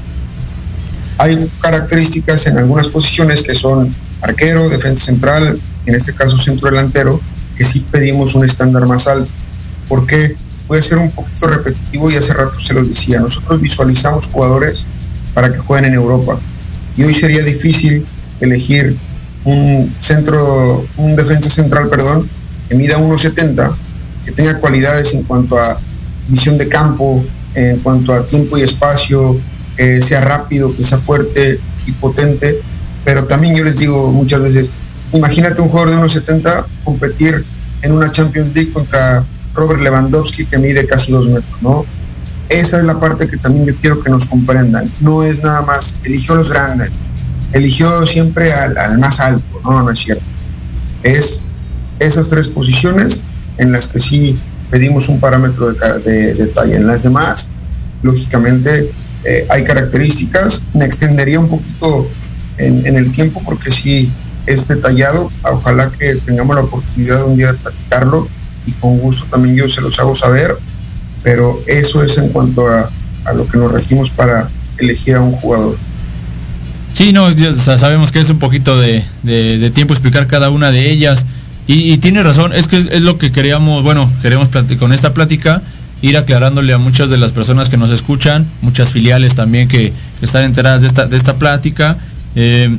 Hay 1.18 1.48
características 1.60 2.46
en 2.46 2.58
algunas 2.58 2.88
posiciones 2.88 3.42
que 3.42 3.54
son 3.54 3.94
arquero, 4.20 4.68
defensa 4.68 5.04
central, 5.04 5.58
en 5.86 5.94
este 5.94 6.12
caso 6.12 6.36
centro 6.38 6.70
delantero, 6.70 7.20
que 7.56 7.64
sí 7.64 7.86
pedimos 7.90 8.34
un 8.34 8.44
estándar 8.44 8.86
más 8.86 9.06
alto. 9.06 9.30
porque 9.88 10.34
Puede 10.68 10.82
ser 10.82 10.98
un 10.98 11.10
poquito 11.10 11.48
repetitivo 11.48 12.10
y 12.10 12.16
hace 12.16 12.34
rato 12.34 12.60
se 12.60 12.74
los 12.74 12.88
decía. 12.88 13.20
Nosotros 13.20 13.60
visualizamos 13.60 14.26
jugadores 14.26 14.86
para 15.32 15.50
que 15.50 15.58
jueguen 15.58 15.86
en 15.86 15.94
Europa. 15.94 16.38
Y 16.94 17.04
hoy 17.04 17.14
sería 17.14 17.42
difícil 17.42 18.04
elegir 18.40 18.94
un 19.44 19.92
centro, 20.00 20.86
un 20.98 21.16
defensa 21.16 21.48
central, 21.48 21.88
perdón, 21.88 22.28
que 22.68 22.76
mida 22.76 22.98
1,70, 22.98 23.74
que 24.26 24.32
tenga 24.32 24.60
cualidades 24.60 25.14
en 25.14 25.22
cuanto 25.22 25.58
a 25.58 25.78
visión 26.28 26.58
de 26.58 26.68
campo, 26.68 27.24
en 27.54 27.78
cuanto 27.80 28.12
a 28.12 28.26
tiempo 28.26 28.58
y 28.58 28.62
espacio, 28.62 29.40
que 29.76 30.02
sea 30.02 30.20
rápido, 30.20 30.76
que 30.76 30.84
sea 30.84 30.98
fuerte 30.98 31.58
y 31.86 31.92
potente. 31.92 32.60
Pero 33.04 33.26
también 33.26 33.56
yo 33.56 33.64
les 33.64 33.78
digo 33.78 34.12
muchas 34.12 34.42
veces, 34.42 34.68
imagínate 35.12 35.62
un 35.62 35.70
jugador 35.70 35.90
de 35.90 35.96
1,70 35.96 36.66
competir 36.84 37.42
en 37.80 37.92
una 37.92 38.12
Champions 38.12 38.54
League 38.54 38.72
contra 38.72 39.24
Robert 39.58 39.82
Lewandowski 39.82 40.46
que 40.46 40.58
mide 40.58 40.86
casi 40.86 41.12
dos 41.12 41.26
metros, 41.26 41.62
¿no? 41.62 41.84
Esa 42.48 42.78
es 42.78 42.84
la 42.84 42.98
parte 42.98 43.28
que 43.28 43.36
también 43.36 43.66
yo 43.66 43.76
quiero 43.76 44.02
que 44.02 44.10
nos 44.10 44.26
comprendan. 44.26 44.90
No 45.00 45.22
es 45.22 45.42
nada 45.42 45.62
más, 45.62 45.96
eligió 46.04 46.34
los 46.34 46.50
grandes, 46.50 46.90
eligió 47.52 48.06
siempre 48.06 48.50
al, 48.52 48.98
más 48.98 49.20
alto, 49.20 49.60
no, 49.64 49.82
no 49.82 49.90
es 49.90 49.98
cierto. 49.98 50.24
Es 51.02 51.42
esas 51.98 52.28
tres 52.28 52.48
posiciones 52.48 53.22
en 53.58 53.72
las 53.72 53.88
que 53.88 54.00
sí 54.00 54.38
pedimos 54.70 55.08
un 55.08 55.20
parámetro 55.20 55.72
de, 55.72 56.34
de, 56.34 56.46
talla. 56.46 56.76
En 56.76 56.86
las 56.86 57.02
demás, 57.02 57.48
lógicamente, 58.02 58.90
eh, 59.24 59.46
hay 59.50 59.64
características. 59.64 60.62
Me 60.72 60.84
extendería 60.84 61.40
un 61.40 61.48
poquito 61.48 62.08
en, 62.56 62.86
en, 62.86 62.96
el 62.96 63.10
tiempo 63.10 63.42
porque 63.44 63.70
sí 63.70 64.10
es 64.46 64.68
detallado. 64.68 65.30
Ojalá 65.42 65.90
que 65.90 66.16
tengamos 66.16 66.56
la 66.56 66.62
oportunidad 66.62 67.26
un 67.26 67.36
día 67.36 67.52
de 67.52 67.58
platicarlo 67.58 68.28
y 68.68 68.72
con 68.72 68.98
gusto 68.98 69.24
también 69.30 69.56
yo 69.56 69.68
se 69.68 69.80
los 69.80 69.98
hago 69.98 70.14
saber. 70.14 70.56
Pero 71.22 71.60
eso 71.66 72.02
es 72.02 72.16
en 72.18 72.28
cuanto 72.28 72.66
a, 72.68 72.90
a 73.24 73.32
lo 73.32 73.46
que 73.48 73.58
nos 73.58 73.72
regimos 73.72 74.10
para 74.10 74.48
elegir 74.78 75.16
a 75.16 75.20
un 75.20 75.32
jugador. 75.32 75.76
Sí, 76.94 77.12
no, 77.12 77.30
sabemos 77.32 78.10
que 78.10 78.20
es 78.20 78.28
un 78.28 78.38
poquito 78.38 78.76
de, 78.78 79.04
de, 79.22 79.70
tiempo 79.70 79.94
explicar 79.94 80.26
cada 80.26 80.50
una 80.50 80.72
de 80.72 80.90
ellas. 80.90 81.26
Y, 81.68 81.98
tiene 81.98 82.22
razón, 82.22 82.52
es 82.52 82.66
que 82.66 82.78
es 82.78 83.02
lo 83.02 83.18
que 83.18 83.30
queríamos, 83.30 83.82
bueno, 83.82 84.10
queremos 84.22 84.48
con 84.78 84.92
esta 84.92 85.12
plática 85.12 85.62
ir 86.00 86.16
aclarándole 86.16 86.72
a 86.72 86.78
muchas 86.78 87.10
de 87.10 87.18
las 87.18 87.32
personas 87.32 87.68
que 87.68 87.76
nos 87.76 87.90
escuchan, 87.90 88.46
muchas 88.62 88.90
filiales 88.90 89.34
también 89.34 89.68
que, 89.68 89.92
están 90.22 90.44
enteradas 90.44 90.80
de 90.80 90.88
esta, 90.88 91.06
de 91.06 91.16
esta 91.16 91.36
plática. 91.36 91.96
Eh, 92.34 92.74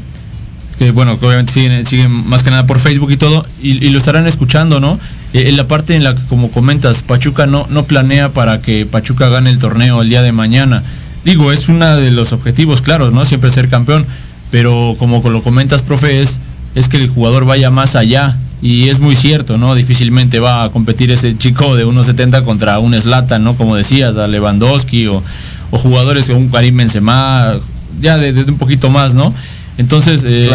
que 0.77 0.91
bueno, 0.91 1.19
que 1.19 1.25
obviamente 1.25 1.53
siguen, 1.53 1.85
siguen, 1.85 2.11
más 2.11 2.41
que 2.43 2.49
nada 2.49 2.65
por 2.65 2.79
Facebook 2.79 3.11
y 3.11 3.17
todo, 3.17 3.45
y 3.61 3.89
lo 3.89 3.99
estarán 3.99 4.27
escuchando, 4.27 4.79
¿no? 4.79 4.99
Eh, 5.33 5.49
en 5.49 5.57
la 5.57 5.67
parte 5.67 5.95
en 5.95 6.03
la 6.03 6.15
que, 6.15 6.23
como 6.23 6.51
comentas, 6.51 7.01
Pachuca 7.03 7.47
no, 7.47 7.65
no 7.69 7.83
planea 7.83 8.29
para 8.29 8.61
que 8.61 8.85
Pachuca 8.85 9.29
gane 9.29 9.49
el 9.49 9.59
torneo 9.59 10.01
el 10.01 10.09
día 10.09 10.21
de 10.21 10.31
mañana. 10.31 10.83
Digo, 11.25 11.51
es 11.51 11.69
uno 11.69 11.95
de 11.95 12.11
los 12.11 12.33
objetivos, 12.33 12.81
claro, 12.81 13.11
¿no? 13.11 13.25
Siempre 13.25 13.51
ser 13.51 13.69
campeón, 13.69 14.05
pero 14.51 14.95
como 14.97 15.21
lo 15.29 15.43
comentas, 15.43 15.81
profe, 15.81 16.21
es, 16.21 16.39
es 16.75 16.89
que 16.89 16.97
el 16.97 17.09
jugador 17.09 17.45
vaya 17.45 17.69
más 17.69 17.95
allá. 17.95 18.37
Y 18.61 18.89
es 18.89 18.99
muy 18.99 19.15
cierto, 19.15 19.57
¿no? 19.57 19.73
Difícilmente 19.73 20.39
va 20.39 20.63
a 20.63 20.69
competir 20.69 21.11
ese 21.11 21.37
chico 21.37 21.77
de 21.77 21.85
1.70 21.85 22.43
contra 22.43 22.79
un 22.79 22.93
Slatan, 22.93 23.43
¿no? 23.43 23.55
Como 23.55 23.75
decías, 23.77 24.17
a 24.17 24.27
Lewandowski 24.27 25.07
o, 25.07 25.23
o 25.71 25.77
jugadores 25.77 26.27
como 26.27 26.39
un 26.39 26.49
Karim 26.49 26.75
Benzema, 26.75 27.53
ya 28.01 28.17
de, 28.17 28.43
un 28.43 28.57
poquito 28.57 28.89
más, 28.89 29.13
¿no? 29.13 29.33
Entonces, 29.77 30.23
eh, 30.25 30.49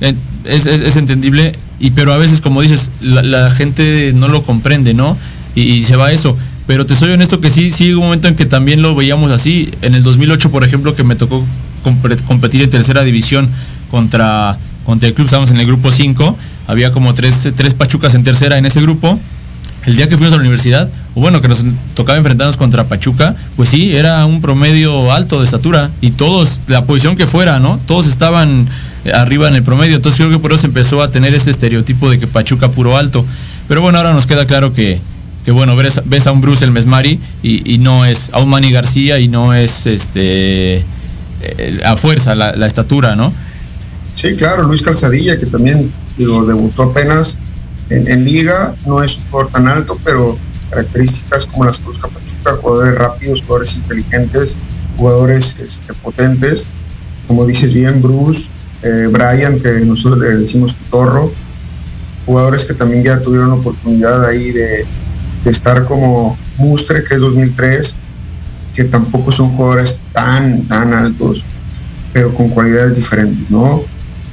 eh, 0.00 0.14
es, 0.44 0.66
es, 0.66 0.96
entendible, 0.96 1.54
y 1.80 1.90
pero 1.90 2.12
a 2.12 2.18
veces, 2.18 2.40
como 2.40 2.62
dices, 2.62 2.90
la, 3.00 3.50
gente 3.50 4.12
no 4.14 4.28
lo 4.28 4.42
comprende, 4.42 4.94
¿no? 4.94 5.16
Y, 5.54 5.84
se 5.84 5.96
va 5.96 6.12
eso. 6.12 6.36
Pero 6.66 6.86
te 6.86 6.94
soy 6.94 7.10
honesto 7.12 7.40
que 7.40 7.50
sí, 7.50 7.70
sí, 7.70 7.92
un 7.92 8.04
momento 8.04 8.28
en 8.28 8.36
que 8.36 8.44
también 8.44 8.82
lo 8.82 8.94
veíamos 8.94 9.30
así. 9.30 9.70
En 9.82 9.94
el 9.94 10.02
2008, 10.02 10.50
por 10.50 10.64
ejemplo, 10.64 10.94
que 10.94 11.02
me 11.02 11.16
tocó 11.16 11.44
competir 12.26 12.62
en 12.62 12.70
tercera 12.70 13.02
división 13.04 13.48
contra, 13.90 14.56
contra 14.84 15.08
el 15.08 15.14
club, 15.14 15.26
estábamos 15.26 15.50
en 15.50 15.60
el 15.60 15.66
grupo 15.66 15.90
5, 15.90 16.36
había 16.66 16.92
como 16.92 17.14
tres, 17.14 17.48
tres 17.56 17.74
pachucas 17.74 18.14
en 18.14 18.24
tercera 18.24 18.58
en 18.58 18.66
ese 18.66 18.82
grupo. 18.82 19.18
El 19.86 19.96
día 19.96 20.08
que 20.08 20.16
fuimos 20.18 20.34
a 20.34 20.36
la 20.36 20.42
universidad, 20.42 20.90
o 21.14 21.20
bueno, 21.20 21.40
que 21.40 21.48
nos 21.48 21.64
tocaba 21.94 22.18
enfrentarnos 22.18 22.58
contra 22.58 22.86
Pachuca, 22.88 23.34
pues 23.56 23.70
sí, 23.70 23.96
era 23.96 24.26
un 24.26 24.42
promedio 24.42 25.10
alto 25.12 25.38
de 25.38 25.46
estatura 25.46 25.90
y 26.02 26.10
todos, 26.10 26.62
la 26.66 26.84
posición 26.84 27.16
que 27.16 27.26
fuera, 27.26 27.58
¿no? 27.58 27.78
Todos 27.86 28.06
estaban 28.06 28.68
arriba 29.14 29.48
en 29.48 29.54
el 29.54 29.62
promedio. 29.62 29.96
Entonces 29.96 30.18
creo 30.18 30.30
que 30.30 30.38
por 30.38 30.52
eso 30.52 30.66
empezó 30.66 31.02
a 31.02 31.10
tener 31.10 31.34
ese 31.34 31.50
estereotipo 31.50 32.10
de 32.10 32.18
que 32.18 32.26
Pachuca 32.26 32.70
puro 32.70 32.96
alto. 32.96 33.24
Pero 33.68 33.82
bueno, 33.82 33.98
ahora 33.98 34.12
nos 34.12 34.26
queda 34.26 34.46
claro 34.46 34.72
que, 34.72 35.00
bueno, 35.46 35.76
ves, 35.76 36.26
a 36.26 36.32
un 36.32 36.40
Bruce 36.40 36.64
el 36.64 36.72
Mesmari 36.72 37.18
y, 37.42 37.78
no 37.78 38.04
es 38.04 38.30
a 38.32 38.40
un 38.40 38.48
Manny 38.48 38.70
García 38.70 39.18
y 39.18 39.28
no 39.28 39.54
es 39.54 39.86
este 39.86 40.76
eh, 41.40 41.80
a 41.84 41.96
fuerza 41.96 42.34
la, 42.34 42.66
estatura, 42.66 43.14
¿no? 43.16 43.32
Sí, 44.14 44.34
claro, 44.36 44.64
Luis 44.64 44.82
Calzadilla, 44.82 45.38
que 45.38 45.46
también 45.46 45.92
digo, 46.16 46.44
debutó 46.44 46.84
apenas 46.84 47.38
en, 47.90 48.24
liga, 48.24 48.74
no 48.86 49.02
es 49.02 49.16
un 49.16 49.22
jugador 49.30 49.52
tan 49.52 49.68
alto, 49.68 49.98
pero 50.04 50.36
características 50.70 51.46
como 51.46 51.64
las 51.64 51.82
busca 51.82 52.08
Pachuca, 52.08 52.56
jugadores 52.60 52.94
rápidos, 52.96 53.42
jugadores 53.42 53.76
inteligentes, 53.76 54.56
jugadores 54.96 55.56
este, 55.60 55.94
potentes, 55.94 56.66
como 57.26 57.46
dices 57.46 57.72
bien, 57.72 58.02
Bruce, 58.02 58.48
eh, 58.82 59.08
Brian, 59.10 59.58
que 59.60 59.80
nosotros 59.84 60.20
le 60.20 60.36
decimos 60.36 60.76
Torro, 60.90 61.32
jugadores 62.26 62.66
que 62.66 62.74
también 62.74 63.02
ya 63.02 63.20
tuvieron 63.20 63.52
oportunidad 63.52 64.24
ahí 64.26 64.52
de, 64.52 64.86
estar 65.46 65.86
como 65.86 66.36
Mustre, 66.58 67.02
que 67.02 67.14
es 67.14 67.20
2003, 67.22 67.94
que 68.74 68.84
tampoco 68.84 69.32
son 69.32 69.48
jugadores 69.48 69.98
tan, 70.12 70.62
tan 70.64 70.92
altos, 70.92 71.42
pero 72.12 72.34
con 72.34 72.50
cualidades 72.50 72.96
diferentes, 72.96 73.50
¿no? 73.50 73.82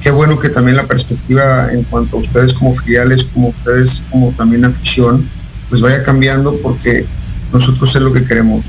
Qué 0.02 0.10
bueno 0.10 0.38
que 0.38 0.50
también 0.50 0.76
la 0.76 0.84
perspectiva 0.84 1.72
en 1.72 1.84
cuanto 1.84 2.18
a 2.18 2.20
ustedes 2.20 2.52
como 2.52 2.76
filiales, 2.76 3.24
como 3.24 3.48
ustedes 3.48 4.02
como 4.10 4.30
también 4.32 4.66
afición, 4.66 5.26
pues 5.70 5.80
vaya 5.80 6.02
cambiando 6.02 6.54
porque 6.58 7.06
nosotros 7.50 7.96
es 7.96 8.02
lo 8.02 8.12
que 8.12 8.26
queremos, 8.26 8.62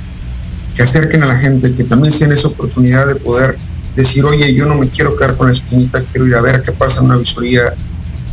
que 0.76 0.84
acerquen 0.84 1.24
a 1.24 1.28
la 1.28 1.38
gente, 1.38 1.76
que 1.76 1.84
también 1.84 2.14
sean 2.14 2.32
esa 2.32 2.48
oportunidad 2.48 3.08
de 3.08 3.16
poder 3.16 3.58
decir, 3.98 4.24
oye, 4.24 4.54
yo 4.54 4.68
no 4.68 4.76
me 4.76 4.90
quiero 4.90 5.18
quedar 5.18 5.36
con 5.36 5.48
la 5.48 5.54
espinita, 5.54 6.02
quiero 6.04 6.28
ir 6.28 6.36
a 6.36 6.42
ver 6.42 6.62
qué 6.62 6.72
pasa 6.72 7.00
en 7.00 7.08
una 7.08 7.18
visoría, 7.18 7.74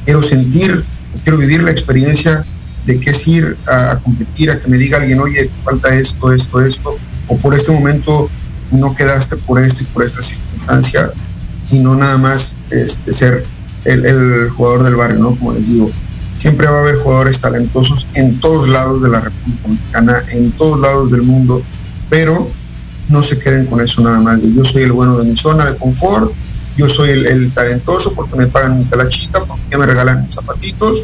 quiero 0.05 0.23
sentir, 0.23 0.85
quiero 1.23 1.39
vivir 1.39 1.62
la 1.62 1.71
experiencia 1.71 2.45
de 2.85 3.01
qué 3.01 3.11
es 3.11 3.27
ir 3.27 3.57
a, 3.67 3.99
competir, 4.03 4.51
a 4.51 4.61
que 4.61 4.69
me 4.69 4.77
diga 4.77 4.99
alguien, 4.99 5.21
oye, 5.21 5.51
falta 5.65 5.95
esto, 5.95 6.33
esto, 6.33 6.61
esto, 6.61 6.99
o 7.29 7.39
por 7.39 7.55
este 7.55 7.73
momento 7.73 8.29
no 8.73 8.95
quedaste 8.95 9.37
por 9.39 9.59
esto 9.59 9.83
y 9.83 9.87
por 9.87 10.05
esta 10.05 10.21
circunstancia, 10.21 11.11
y 11.71 11.79
no 11.79 11.97
nada 11.97 12.19
más 12.19 12.57
este, 12.71 13.15
ser 13.15 13.43
el, 13.87 14.05
el, 14.05 14.51
jugador 14.51 14.85
del 14.85 14.97
barrio, 14.97 15.19
¿no? 15.19 15.35
Como 15.35 15.55
les 15.55 15.73
digo, 15.73 15.91
siempre 16.37 16.67
va 16.67 16.77
a 16.77 16.81
haber 16.81 16.97
jugadores 16.97 17.41
talentosos 17.41 18.07
en 18.12 18.39
todos 18.39 18.69
lados 18.69 19.01
de 19.01 19.09
la 19.09 19.21
República 19.21 19.69
Mexicana, 19.69 20.23
en 20.33 20.53
todos 20.53 20.79
lados 20.79 21.11
del 21.11 21.23
mundo, 21.23 21.62
pero 22.11 22.51
no 23.09 23.23
se 23.23 23.39
queden 23.39 23.67
con 23.67 23.81
eso 23.81 24.03
nada 24.03 24.21
más. 24.21 24.41
Yo 24.43 24.65
soy 24.65 24.83
el 24.83 24.93
bueno 24.93 25.19
de 25.19 25.25
mi 25.25 25.37
zona 25.37 25.71
de 25.71 25.77
confort, 25.77 26.33
yo 26.77 26.89
soy 26.89 27.11
el, 27.11 27.53
talentoso 27.53 28.15
porque 28.15 28.37
me 28.37 28.47
pagan 28.47 28.79
mi 28.79 28.85
talachita, 28.85 29.45
porque 29.45 29.77
me 29.77 29.87
regalan 29.87 30.25
mis 30.25 30.35
zapatitos 30.35 31.01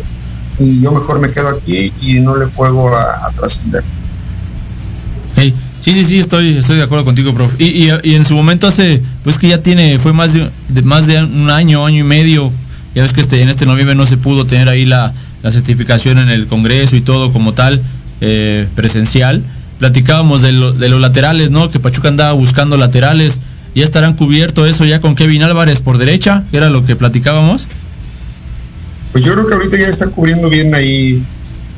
y 0.58 0.82
yo 0.82 0.92
mejor 0.92 1.20
me 1.20 1.30
quedo 1.30 1.48
aquí 1.48 1.92
y 2.02 2.20
no 2.20 2.36
le 2.36 2.46
juego 2.46 2.94
a, 2.94 3.30
trascender. 3.36 3.82
Sí, 5.82 5.94
sí, 5.94 6.04
sí, 6.04 6.18
estoy, 6.18 6.58
estoy 6.58 6.76
de 6.76 6.82
acuerdo 6.82 7.06
contigo, 7.06 7.32
profe. 7.32 7.64
Y, 7.64 7.88
y, 8.02 8.14
en 8.14 8.26
su 8.26 8.34
momento 8.34 8.66
hace, 8.66 9.02
pues 9.24 9.38
que 9.38 9.48
ya 9.48 9.62
tiene, 9.62 9.98
fue 9.98 10.12
más 10.12 10.34
de, 10.34 10.50
más 10.82 11.06
de 11.06 11.22
un 11.22 11.48
año, 11.48 11.86
año 11.86 12.00
y 12.00 12.06
medio. 12.06 12.52
Ya 12.94 13.02
ves 13.02 13.14
que 13.14 13.22
este, 13.22 13.40
en 13.40 13.48
este 13.48 13.64
noviembre 13.64 13.94
no 13.94 14.04
se 14.04 14.18
pudo 14.18 14.44
tener 14.44 14.68
ahí 14.68 14.84
la, 14.84 15.14
la 15.42 15.50
certificación 15.50 16.18
en 16.18 16.28
el 16.28 16.48
Congreso 16.48 16.96
y 16.96 17.00
todo 17.00 17.32
como 17.32 17.54
tal, 17.54 17.80
eh, 18.20 18.68
presencial 18.74 19.42
platicábamos 19.80 20.42
de, 20.42 20.52
los 20.52 21.00
laterales, 21.00 21.50
¿no? 21.50 21.70
Que 21.70 21.80
Pachuca 21.80 22.08
andaba 22.08 22.32
buscando 22.32 22.76
laterales. 22.76 23.40
¿Ya 23.74 23.84
estarán 23.84 24.14
cubierto 24.14 24.66
eso 24.66 24.84
ya 24.84 25.00
con 25.00 25.16
Kevin 25.16 25.42
Álvarez 25.42 25.80
por 25.80 25.98
derecha? 25.98 26.44
¿Era 26.52 26.70
lo 26.70 26.84
que 26.86 26.94
platicábamos? 26.94 27.66
Pues 29.12 29.24
yo 29.24 29.32
creo 29.32 29.46
que 29.48 29.54
ahorita 29.54 29.76
ya 29.76 29.88
está 29.88 30.06
cubriendo 30.08 30.48
bien 30.48 30.74
ahí 30.74 31.22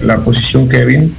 la 0.00 0.22
posición 0.22 0.68
Kevin. 0.68 1.14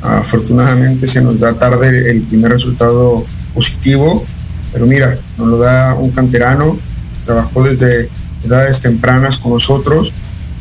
Afortunadamente 0.00 1.06
se 1.06 1.20
nos 1.20 1.38
da 1.38 1.54
tarde 1.58 2.10
el 2.10 2.22
primer 2.22 2.52
resultado 2.52 3.26
positivo, 3.52 4.24
pero 4.72 4.86
mira, 4.86 5.14
nos 5.36 5.48
lo 5.48 5.58
da 5.58 5.94
un 5.94 6.10
canterano, 6.10 6.78
trabajó 7.26 7.64
desde 7.64 8.08
edades 8.44 8.80
tempranas 8.80 9.38
con 9.38 9.52
nosotros 9.52 10.12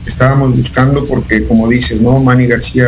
estábamos 0.08 0.58
buscando 0.58 1.04
porque 1.04 1.46
como 1.46 1.68
dices, 1.68 2.02
¿no? 2.02 2.20
Manny 2.20 2.48
García 2.48 2.88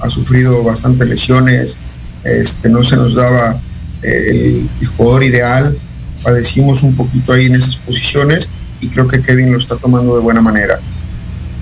ha 0.00 0.08
sufrido 0.08 0.62
bastantes 0.62 1.08
lesiones, 1.08 1.76
este, 2.24 2.68
no 2.68 2.82
se 2.82 2.96
nos 2.96 3.14
daba 3.14 3.56
el, 4.02 4.68
jugador 4.96 5.24
ideal, 5.24 5.76
padecimos 6.22 6.82
un 6.82 6.94
poquito 6.94 7.32
ahí 7.32 7.46
en 7.46 7.56
esas 7.56 7.76
posiciones 7.76 8.48
y 8.80 8.88
creo 8.88 9.08
que 9.08 9.22
Kevin 9.22 9.52
lo 9.52 9.58
está 9.58 9.76
tomando 9.76 10.16
de 10.16 10.22
buena 10.22 10.40
manera. 10.40 10.78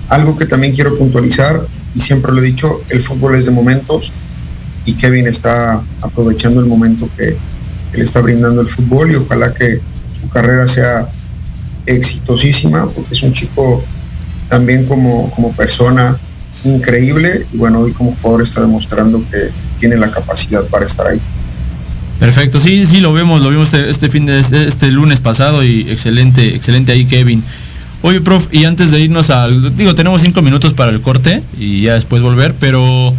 Algo 0.09 0.35
que 0.35 0.45
también 0.45 0.75
quiero 0.75 0.97
puntualizar, 0.97 1.61
y 1.95 1.99
siempre 1.99 2.31
lo 2.31 2.39
he 2.39 2.45
dicho, 2.45 2.81
el 2.89 3.01
fútbol 3.01 3.35
es 3.35 3.45
de 3.45 3.51
momentos 3.51 4.11
y 4.85 4.93
Kevin 4.93 5.27
está 5.27 5.81
aprovechando 6.01 6.59
el 6.59 6.65
momento 6.65 7.09
que, 7.17 7.37
que 7.91 7.97
le 7.97 8.03
está 8.03 8.21
brindando 8.21 8.61
el 8.61 8.67
fútbol 8.67 9.11
y 9.11 9.15
ojalá 9.15 9.53
que 9.53 9.79
su 10.19 10.29
carrera 10.29 10.67
sea 10.67 11.07
exitosísima 11.85 12.87
porque 12.87 13.13
es 13.13 13.23
un 13.23 13.33
chico 13.33 13.83
también 14.49 14.85
como, 14.85 15.31
como 15.31 15.51
persona 15.53 16.17
increíble 16.63 17.45
y 17.53 17.57
bueno, 17.57 17.79
hoy 17.79 17.91
como 17.91 18.15
jugador 18.15 18.43
está 18.43 18.61
demostrando 18.61 19.23
que 19.29 19.37
tiene 19.77 19.97
la 19.97 20.11
capacidad 20.11 20.63
para 20.65 20.85
estar 20.85 21.07
ahí. 21.07 21.19
Perfecto, 22.19 22.61
sí, 22.61 22.85
sí, 22.85 23.01
lo 23.01 23.11
vemos, 23.11 23.41
lo 23.41 23.49
vimos 23.49 23.73
este 23.73 24.09
fin 24.09 24.25
de 24.25 24.39
este, 24.39 24.67
este 24.67 24.91
lunes 24.91 25.19
pasado 25.19 25.63
y 25.63 25.81
excelente, 25.89 26.55
excelente 26.55 26.91
ahí 26.91 27.05
Kevin. 27.05 27.43
Oye, 28.01 28.21
prof, 28.21 28.47
y 28.51 28.65
antes 28.65 28.91
de 28.91 28.99
irnos 28.99 29.29
al, 29.29 29.75
digo, 29.75 29.95
tenemos 29.95 30.21
cinco 30.21 30.41
minutos 30.41 30.73
para 30.73 30.91
el 30.91 31.01
corte 31.01 31.41
y 31.57 31.81
ya 31.81 31.95
después 31.95 32.21
volver, 32.21 32.53
pero 32.59 33.13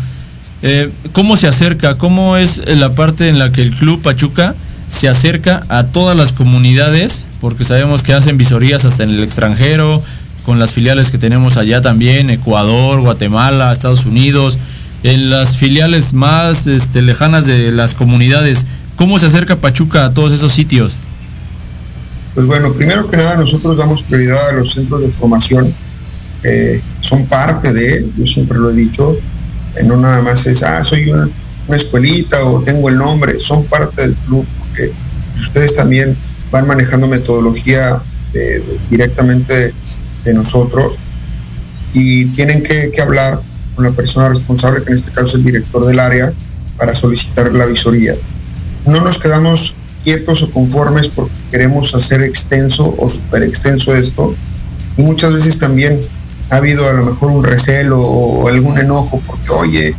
eh, 0.62 0.90
¿cómo 1.12 1.36
se 1.36 1.46
acerca? 1.46 1.96
¿Cómo 1.96 2.36
es 2.36 2.62
la 2.66 2.90
parte 2.90 3.28
en 3.28 3.38
la 3.38 3.52
que 3.52 3.62
el 3.62 3.72
Club 3.74 4.00
Pachuca 4.00 4.54
se 4.88 5.08
acerca 5.08 5.62
a 5.68 5.84
todas 5.84 6.16
las 6.16 6.32
comunidades? 6.32 7.28
Porque 7.40 7.64
sabemos 7.64 8.02
que 8.02 8.14
hacen 8.14 8.38
visorías 8.38 8.86
hasta 8.86 9.04
en 9.04 9.10
el 9.10 9.22
extranjero, 9.22 10.02
con 10.44 10.58
las 10.58 10.72
filiales 10.72 11.10
que 11.10 11.18
tenemos 11.18 11.56
allá 11.56 11.80
también, 11.80 12.30
Ecuador, 12.30 13.00
Guatemala, 13.00 13.72
Estados 13.72 14.04
Unidos, 14.04 14.58
en 15.02 15.30
las 15.30 15.56
filiales 15.56 16.12
más 16.12 16.66
este, 16.66 17.02
lejanas 17.02 17.46
de 17.46 17.72
las 17.72 17.94
comunidades. 17.94 18.66
¿Cómo 18.96 19.18
se 19.18 19.26
acerca 19.26 19.56
Pachuca 19.56 20.04
a 20.04 20.14
todos 20.14 20.32
esos 20.32 20.52
sitios? 20.52 20.94
Pues 22.34 22.46
bueno, 22.46 22.72
primero 22.72 23.08
que 23.08 23.16
nada 23.16 23.36
nosotros 23.36 23.76
damos 23.76 24.02
prioridad 24.02 24.50
a 24.50 24.52
los 24.52 24.72
centros 24.72 25.00
de 25.02 25.08
formación, 25.08 25.74
son 27.00 27.26
parte 27.26 27.72
de, 27.72 28.06
yo 28.18 28.26
siempre 28.26 28.58
lo 28.58 28.70
he 28.70 28.74
dicho, 28.74 29.16
eh, 29.76 29.82
no 29.84 29.96
nada 29.96 30.20
más 30.20 30.46
es, 30.46 30.62
ah, 30.62 30.84
soy 30.84 31.10
una, 31.10 31.28
escuelita 31.70 32.44
o 32.44 32.60
tengo 32.60 32.90
el 32.90 32.98
nombre, 32.98 33.40
son 33.40 33.64
parte 33.64 34.02
del 34.02 34.14
club, 34.26 34.44
porque 34.58 34.92
ustedes 35.40 35.74
también 35.74 36.14
van 36.50 36.66
manejando 36.66 37.06
metodología 37.06 38.02
directamente 38.90 39.72
de 40.24 40.34
nosotros 40.34 40.98
y 41.94 42.26
tienen 42.26 42.62
que, 42.62 42.90
hablar 43.00 43.40
con 43.74 43.84
la 43.84 43.92
persona 43.92 44.28
responsable, 44.28 44.82
que 44.82 44.90
en 44.90 44.96
este 44.96 45.12
caso 45.12 45.28
es 45.28 45.34
el 45.34 45.44
director 45.44 45.86
del 45.86 46.00
área, 46.00 46.32
para 46.76 46.94
solicitar 46.94 47.54
la 47.54 47.66
visoría. 47.66 48.14
No 48.84 49.00
nos 49.00 49.18
quedamos 49.18 49.76
quietos 50.02 50.42
o 50.42 50.50
conformes 50.50 51.08
porque 51.08 51.34
queremos 51.52 51.94
hacer 51.94 52.20
extenso 52.22 52.94
o 52.98 53.08
super 53.08 53.44
extenso 53.44 53.94
esto. 53.94 54.34
Y 54.96 55.02
muchas 55.02 55.32
veces 55.32 55.58
también 55.58 56.00
ha 56.50 56.56
habido 56.56 56.88
a 56.88 56.92
lo 56.92 57.04
mejor 57.04 57.30
un 57.30 57.44
recelo 57.44 58.02
o 58.02 58.48
algún 58.48 58.76
enojo 58.78 59.22
porque, 59.24 59.50
oye, 59.50 59.94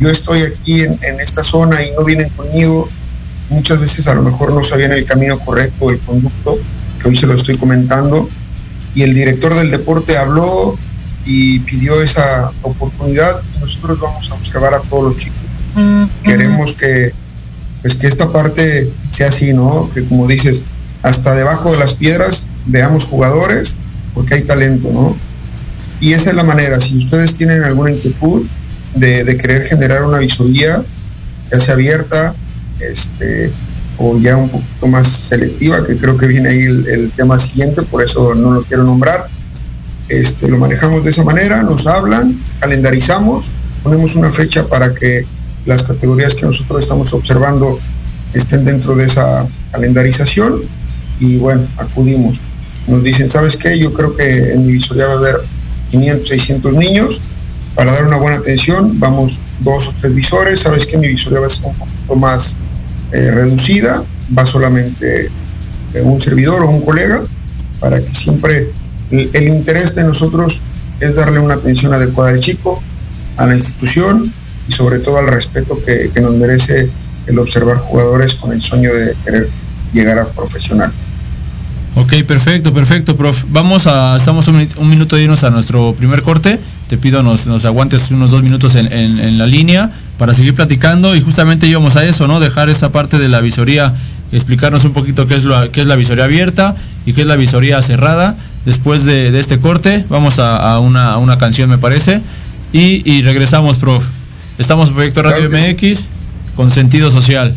yo 0.00 0.08
estoy 0.08 0.42
aquí 0.42 0.82
en, 0.82 0.98
en 1.02 1.20
esta 1.20 1.44
zona 1.44 1.82
y 1.84 1.92
no 1.92 2.04
vienen 2.04 2.28
conmigo. 2.30 2.88
Muchas 3.50 3.78
veces 3.78 4.08
a 4.08 4.14
lo 4.14 4.22
mejor 4.22 4.52
no 4.52 4.64
sabían 4.64 4.92
el 4.92 5.04
camino 5.04 5.38
correcto, 5.38 5.90
el 5.90 6.00
conducto, 6.00 6.58
que 7.00 7.08
hoy 7.08 7.16
se 7.16 7.28
lo 7.28 7.34
estoy 7.34 7.56
comentando 7.56 8.28
y 8.96 9.02
el 9.02 9.14
director 9.14 9.54
del 9.54 9.70
deporte 9.70 10.16
habló 10.16 10.76
y 11.26 11.60
pidió 11.60 12.02
esa 12.02 12.50
oportunidad 12.62 13.42
nosotros 13.60 14.00
vamos 14.00 14.30
a 14.30 14.34
observar 14.34 14.72
a 14.74 14.80
todos 14.80 15.04
los 15.04 15.16
chicos. 15.16 15.38
Queremos 16.24 16.72
que, 16.72 17.12
pues, 17.82 17.94
que 17.94 18.06
esta 18.06 18.32
parte 18.32 18.90
sea 19.10 19.28
así, 19.28 19.52
¿no? 19.52 19.90
Que 19.92 20.02
como 20.04 20.26
dices, 20.26 20.62
hasta 21.02 21.34
debajo 21.34 21.70
de 21.72 21.78
las 21.78 21.92
piedras 21.92 22.46
veamos 22.64 23.04
jugadores 23.04 23.76
porque 24.14 24.34
hay 24.34 24.42
talento, 24.42 24.90
¿no? 24.90 25.14
Y 26.00 26.14
esa 26.14 26.30
es 26.30 26.36
la 26.36 26.44
manera, 26.44 26.80
si 26.80 26.96
ustedes 26.96 27.34
tienen 27.34 27.64
alguna 27.64 27.90
inquietud 27.90 28.46
de, 28.94 29.24
de 29.24 29.36
querer 29.36 29.62
generar 29.64 30.04
una 30.04 30.18
visoría, 30.18 30.82
ya 31.52 31.60
sea 31.60 31.74
abierta, 31.74 32.34
este, 32.80 33.52
o 33.98 34.18
ya 34.18 34.36
un 34.36 34.48
poquito 34.48 34.86
más 34.88 35.08
selectiva, 35.08 35.84
que 35.86 35.96
creo 35.96 36.16
que 36.16 36.26
viene 36.26 36.48
ahí 36.48 36.62
el, 36.62 37.12
tema 37.16 37.38
siguiente, 37.38 37.82
por 37.82 38.02
eso 38.02 38.34
no 38.34 38.52
lo 38.52 38.62
quiero 38.62 38.84
nombrar. 38.84 39.26
Este, 40.08 40.48
lo 40.48 40.58
manejamos 40.58 41.02
de 41.02 41.10
esa 41.10 41.24
manera, 41.24 41.62
nos 41.62 41.86
hablan, 41.86 42.40
calendarizamos, 42.60 43.50
ponemos 43.82 44.14
una 44.14 44.30
fecha 44.30 44.66
para 44.68 44.94
que 44.94 45.24
las 45.64 45.82
categorías 45.82 46.34
que 46.34 46.46
nosotros 46.46 46.82
estamos 46.82 47.12
observando 47.12 47.78
estén 48.32 48.64
dentro 48.64 48.94
de 48.94 49.06
esa 49.06 49.46
calendarización 49.72 50.60
y 51.18 51.38
bueno, 51.38 51.66
acudimos. 51.76 52.40
Nos 52.86 53.02
dicen, 53.02 53.28
¿sabes 53.28 53.56
qué? 53.56 53.78
Yo 53.78 53.92
creo 53.92 54.14
que 54.14 54.52
en 54.52 54.66
mi 54.66 54.74
visoría 54.74 55.06
va 55.06 55.14
a 55.14 55.16
haber 55.16 55.36
500, 55.90 56.28
600 56.28 56.76
niños. 56.76 57.20
Para 57.74 57.92
dar 57.92 58.06
una 58.06 58.16
buena 58.16 58.36
atención, 58.38 58.98
vamos 59.00 59.40
dos 59.60 59.88
o 59.88 59.94
tres 60.00 60.14
visores. 60.14 60.60
¿Sabes 60.60 60.86
qué? 60.86 60.96
Mi 60.96 61.08
visoría 61.08 61.40
va 61.40 61.46
a 61.46 61.50
ser 61.50 61.66
un 61.66 61.74
poquito 61.74 62.14
más 62.14 62.54
eh, 63.16 63.30
reducida, 63.30 64.04
va 64.36 64.44
solamente 64.44 65.30
un 66.02 66.20
servidor 66.20 66.60
o 66.64 66.68
un 66.68 66.82
colega, 66.82 67.22
para 67.80 67.98
que 67.98 68.12
siempre 68.12 68.68
el, 69.10 69.48
interés 69.48 69.94
de 69.94 70.04
nosotros 70.04 70.60
es 71.00 71.14
darle 71.14 71.38
una 71.38 71.54
atención 71.54 71.94
adecuada 71.94 72.32
al 72.32 72.40
chico, 72.40 72.82
a 73.38 73.46
la 73.46 73.54
institución 73.54 74.30
y 74.68 74.72
sobre 74.72 74.98
todo 74.98 75.16
al 75.16 75.28
respeto 75.28 75.82
que, 75.82 76.10
nos 76.20 76.32
merece 76.32 76.90
el 77.26 77.38
observar 77.38 77.78
jugadores 77.78 78.34
con 78.34 78.52
el 78.52 78.60
sueño 78.60 78.92
de 78.92 79.14
querer 79.24 79.48
llegar 79.94 80.18
a 80.18 80.26
profesional. 80.26 80.92
Ok, 81.94 82.22
perfecto, 82.26 82.74
perfecto, 82.74 83.16
prof. 83.16 83.44
Vamos 83.48 83.86
a, 83.86 84.18
estamos 84.18 84.46
un, 84.48 84.90
minuto 84.90 85.16
de 85.16 85.22
irnos 85.22 85.42
a 85.42 85.48
nuestro 85.48 85.94
primer 85.94 86.20
corte. 86.20 86.60
Te 86.90 86.98
pido 86.98 87.22
nos, 87.22 87.46
nos 87.46 87.64
aguantes 87.64 88.10
unos 88.10 88.30
dos 88.30 88.42
minutos 88.42 88.74
en 88.74 89.38
la 89.38 89.46
línea 89.46 89.90
para 90.18 90.34
seguir 90.34 90.54
platicando 90.54 91.14
y 91.14 91.20
justamente 91.20 91.66
íbamos 91.66 91.96
a 91.96 92.04
eso, 92.04 92.26
¿no? 92.26 92.40
Dejar 92.40 92.70
esa 92.70 92.90
parte 92.90 93.18
de 93.18 93.28
la 93.28 93.40
visoría, 93.40 93.94
explicarnos 94.32 94.84
un 94.84 94.92
poquito 94.92 95.26
qué 95.26 95.34
es, 95.34 95.44
lo, 95.44 95.70
qué 95.70 95.80
es 95.80 95.86
la 95.86 95.96
visoría 95.96 96.24
abierta 96.24 96.74
y 97.04 97.12
qué 97.12 97.22
es 97.22 97.26
la 97.26 97.36
visoría 97.36 97.80
cerrada. 97.82 98.36
Después 98.64 99.04
de, 99.04 99.38
este 99.38 99.60
corte, 99.60 100.04
vamos 100.08 100.38
a, 100.38 100.78
una, 100.80 101.38
canción, 101.38 101.70
me 101.70 101.78
parece, 101.78 102.20
y, 102.72 103.22
regresamos, 103.22 103.76
prof. 103.76 104.04
Estamos 104.58 104.88
en 104.88 104.94
Proyecto 104.94 105.22
Radio 105.22 105.48
MX 105.50 106.06
con 106.56 106.70
sentido 106.70 107.10
social. 107.10 107.54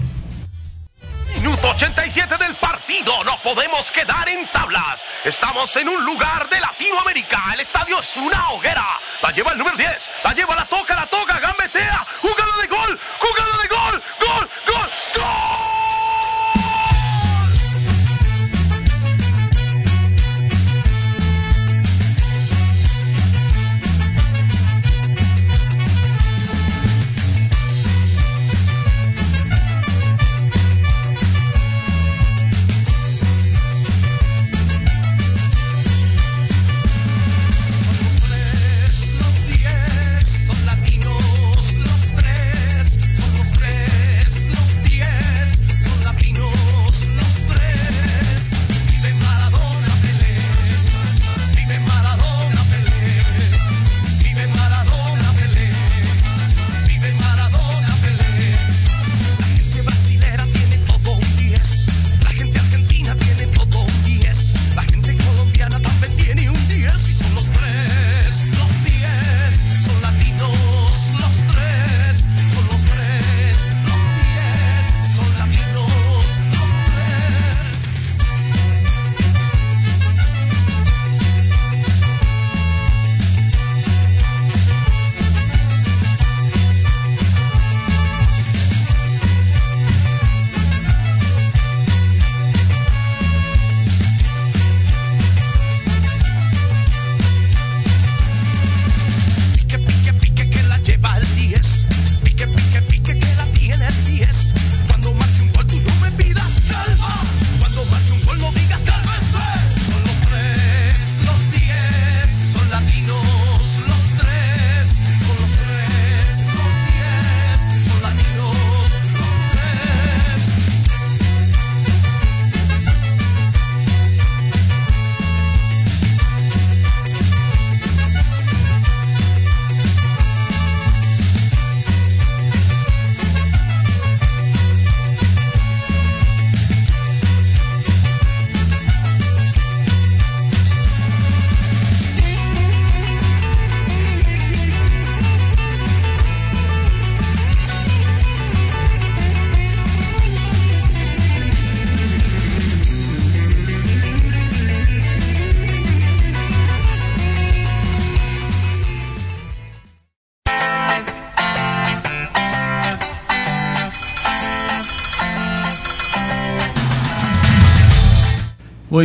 Minuto 1.37 1.67
87 1.75 2.35
del 2.39 2.53
partido, 2.89 3.23
no 3.23 3.37
podemos 3.43 3.91
quedar 3.91 4.27
en 4.29 4.47
tablas. 4.47 5.03
Estamos 5.23 5.75
en 5.75 5.89
un 5.89 6.03
lugar 6.05 6.49
de 6.49 6.59
Latinoamérica, 6.59 7.39
el 7.53 7.59
estadio 7.59 7.99
es 7.99 8.17
una 8.17 8.49
hoguera. 8.49 8.83
La 9.21 9.29
lleva 9.31 9.51
el 9.51 9.59
número 9.59 9.77
10, 9.77 10.09
la 10.23 10.33
lleva, 10.33 10.55
la 10.55 10.65
toca, 10.65 10.95
la 10.95 11.05
toca, 11.05 11.39
gambetea, 11.39 12.05
jugada 12.19 12.57
de 12.61 12.67
gol, 12.67 12.99
jugada 13.19 13.57
de 13.61 13.67
gol, 13.67 14.03
gol, 14.19 14.49
gol. 14.65 14.89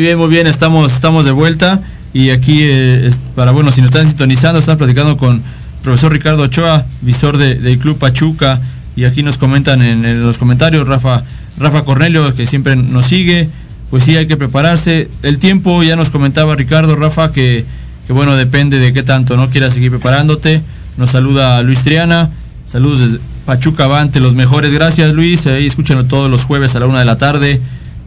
Bien, 0.05 0.19
muy 0.19 0.29
bien, 0.29 0.47
estamos, 0.47 0.93
estamos 0.93 1.25
de 1.25 1.31
vuelta. 1.31 1.81
Y 2.13 2.29
aquí 2.29 2.59
eh, 2.61 3.11
para, 3.35 3.53
bueno, 3.53 3.73
si 3.73 3.81
nos 3.81 3.91
están 3.91 4.07
sintonizando, 4.07 4.59
están 4.59 4.77
platicando 4.77 5.17
con 5.17 5.43
profesor 5.83 6.13
Ricardo 6.13 6.43
Ochoa, 6.43 6.85
visor 7.01 7.39
del 7.39 7.79
Club 7.79 7.99
Pachuca. 7.99 8.61
Y 8.97 9.05
aquí 9.05 9.23
nos 9.23 9.39
comentan 9.39 9.81
en, 9.83 10.23
los 10.23 10.37
comentarios 10.37 10.87
Rafa, 10.87 11.25
Rafa 11.59 11.85
Cornelio 11.85 12.35
que 12.35 12.47
siempre 12.47 12.77
nos 12.77 13.07
sigue, 13.07 13.49
pues 13.91 14.05
sí 14.05 14.15
hay 14.15 14.27
que 14.27 14.37
prepararse. 14.37 15.09
El 15.23 15.39
tiempo 15.39 15.83
ya 15.83 15.97
nos 15.97 16.11
comentaba 16.11 16.55
Ricardo, 16.55 16.95
Rafa, 16.97 17.33
que, 17.33 17.65
que 18.07 18.13
bueno, 18.13 18.37
depende 18.37 18.79
de 18.79 18.93
qué 18.93 19.03
tanto 19.03 19.39
no 19.39 19.49
quieras 19.49 19.73
seguir 19.73 19.91
preparándote. 19.91 20.63
Nos 20.99 21.11
saluda 21.11 21.63
Luis 21.63 21.83
Triana, 21.83 22.31
saludos 22.67 23.01
desde 23.01 23.21
Pachuca 23.47 23.85
Avante, 23.85 24.21
los 24.21 24.35
mejores, 24.35 24.73
gracias 24.73 25.13
Luis, 25.13 25.47
ahí 25.47 25.67
escúchenlo 25.67 26.05
todos 26.05 26.31
los 26.31 26.45
jueves 26.45 26.77
a 26.77 26.81
la 26.81 26.87
una 26.87 27.01
de 27.01 27.05
la 27.05 27.17
tarde, 27.17 27.61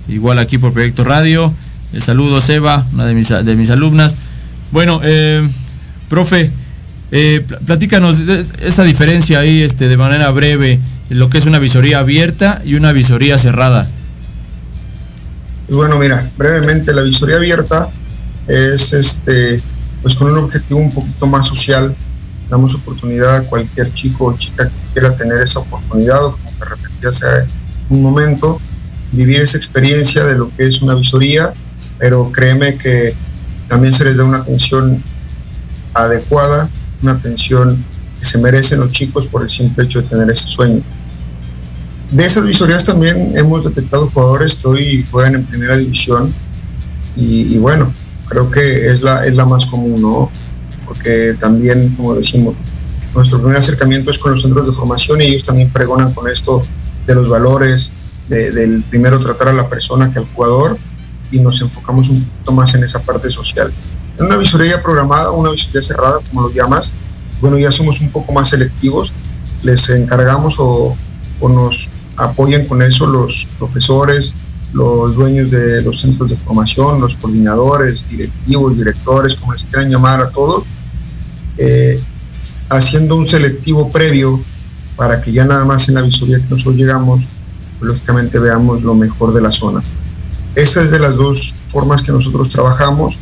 igual 0.08 0.39
aquí 0.39 0.58
por 0.58 0.74
Proyecto 0.74 1.04
Radio. 1.04 1.54
El 1.94 2.02
saludo 2.02 2.42
Seba, 2.42 2.86
una 2.94 3.06
de 3.06 3.14
mis, 3.14 3.30
de 3.30 3.56
mis 3.56 3.70
alumnas. 3.70 4.16
Bueno, 4.72 5.00
eh, 5.04 5.48
profe, 6.10 6.52
eh, 7.12 7.46
platícanos 7.66 8.18
esa 8.62 8.84
diferencia 8.84 9.40
ahí 9.40 9.62
este, 9.62 9.88
de 9.88 9.98
manera 9.98 10.30
breve, 10.32 10.80
lo 11.10 11.30
que 11.30 11.38
es 11.38 11.46
una 11.46 11.60
visoría 11.60 12.00
abierta 12.00 12.62
y 12.66 12.76
una 12.76 12.92
visoría 12.92 13.38
cerrada. 13.38 13.88
Bueno, 15.70 15.98
mira, 15.98 16.30
brevemente, 16.38 16.94
la 16.94 17.02
visoría 17.02 17.38
abierta 17.38 17.90
es 18.48 18.94
este, 18.94 19.62
pues 20.02 20.16
con 20.16 20.32
un 20.32 20.38
objetivo 20.40 20.80
un 20.80 20.92
poquito 20.92 21.28
más 21.28 21.48
social. 21.48 21.96
Damos 22.50 22.76
oportunidad 22.76 23.36
a 23.36 23.44
cualquier 23.44 23.94
chico 23.94 24.26
o 24.26 24.38
chica 24.38 24.70
que 24.70 24.94
quiera 24.94 25.16
tener 25.16 25.42
esa 25.42 25.60
oportunidad, 25.60 26.24
o 26.26 26.32
como 26.32 26.52
te 26.58 26.66
repetí 26.66 27.08
hace 27.08 27.26
un 27.90 28.02
momento, 28.02 28.60
vivir 29.12 29.42
esa 29.42 29.58
experiencia 29.58 30.26
de 30.26 30.38
lo 30.38 30.50
que 30.56 30.66
es 30.66 30.82
una 30.82 30.96
visoría, 30.96 31.54
pero 32.00 32.32
créeme 32.32 32.78
que 32.78 33.14
también 33.68 33.93
se 33.93 34.06
les 34.06 34.18
da 34.18 34.24
una 34.24 34.39
atención 34.39 35.04
adecuada 35.93 36.70
una 37.02 37.14
atención 37.14 37.84
que 38.20 38.26
se 38.26 38.38
merecen 38.39 38.80
los 38.80 38.91
chicos 38.91 39.28
por 39.28 39.43
el 39.43 39.50
simple 39.50 39.86
hecho 39.86 40.02
de 40.02 40.08
tener 40.08 40.30
ese 40.30 40.48
sueño. 40.48 40.82
De 42.12 42.26
esas 42.26 42.45
visorías 42.45 42.86
también 42.86 43.38
hemos 43.38 43.66
detectado 43.66 44.10
jugadores 44.10 44.56
que 44.56 44.68
hoy 44.68 45.06
juegan 45.12 45.36
en 45.36 45.45
primera 45.45 45.78
división 45.78 46.34
y, 47.16 47.58
bueno, 47.58 47.91
creo 48.28 48.50
que 48.50 48.89
es 48.89 49.02
la, 49.02 49.26
es 49.26 49.34
la 49.34 49.45
más 49.45 49.66
común, 49.66 50.02
¿no? 50.02 50.32
Porque 50.86 51.36
también, 51.39 51.89
como 51.95 52.16
decimos, 52.16 52.56
nuestro 53.16 53.39
primer 53.39 53.58
acercamiento 53.58 54.12
es 54.12 54.20
con 54.20 54.32
los 54.32 54.43
centros 54.43 54.68
de 54.68 54.74
formación 54.74 55.22
y 55.22 55.26
ellos 55.26 55.43
también 55.43 55.70
pregonan 55.72 56.14
con 56.14 56.30
esto 56.30 56.64
de 57.08 57.16
los 57.16 57.28
valores, 57.28 57.91
del 58.30 58.84
primero 58.89 59.20
tratar 59.20 59.50
a 59.50 59.54
la 59.54 59.68
persona 59.68 60.12
que 60.12 60.20
al 60.20 60.28
jugador 60.28 60.78
y 61.32 61.39
nos 61.39 61.61
enfocamos 61.61 62.09
un 62.09 62.23
poquito 62.23 62.51
más 62.51 62.73
en 62.75 62.84
esa 62.84 63.01
parte 63.01 63.30
social. 63.30 63.71
En 64.17 64.25
una 64.25 64.38
visoría 64.38 64.82
programada, 64.82 65.32
una 65.32 65.51
visoría 65.51 65.84
cerrada, 65.84 66.19
como 66.30 66.43
lo 66.43 66.53
llamas, 66.53 66.91
bueno, 67.41 67.57
ya 67.57 67.71
somos 67.71 68.01
un 68.01 68.09
poco 68.09 68.34
más 68.34 68.49
selectivos, 68.49 69.13
les 69.63 69.89
encargamos 69.89 70.55
o, 70.59 70.95
nos 71.41 71.89
apoyan 72.15 72.65
con 72.65 72.82
eso 72.82 73.05
los 73.05 73.47
profesores, 73.59 74.34
los 74.73 75.15
dueños 75.15 75.51
de 75.51 75.82
los 75.84 76.01
centros 76.01 76.30
de 76.30 76.38
formación, 76.38 76.99
los 76.99 77.15
coordinadores, 77.15 78.09
directivos, 78.09 78.75
directores, 78.75 79.36
como 79.36 79.53
les 79.53 79.63
quieran 79.63 79.89
llamar 79.89 80.21
a 80.21 80.30
todos, 80.30 80.65
eh, 81.57 81.99
haciendo 82.69 83.15
un 83.15 83.28
selectivo 83.28 83.89
previo 83.91 84.41
para 84.95 85.21
que 85.21 85.32
ya 85.32 85.45
nada 85.45 85.63
más 85.63 85.88
en 85.89 85.95
la 85.95 86.01
visoría 86.01 86.39
que 86.39 86.47
nosotros 86.49 86.78
llegamos, 86.78 87.23
lógicamente 87.82 88.39
veamos 88.39 88.82
lo 88.82 88.95
mejor 88.95 89.32
de 89.34 89.41
la 89.41 89.51
zona. 89.51 89.84
Esa 90.56 90.82
es 90.84 90.91
de 90.91 91.00
las 91.00 91.16
dos 91.16 91.54
formas 91.70 92.02
que 92.02 92.12
nosotros 92.12 92.50
trabajamos 92.50 93.20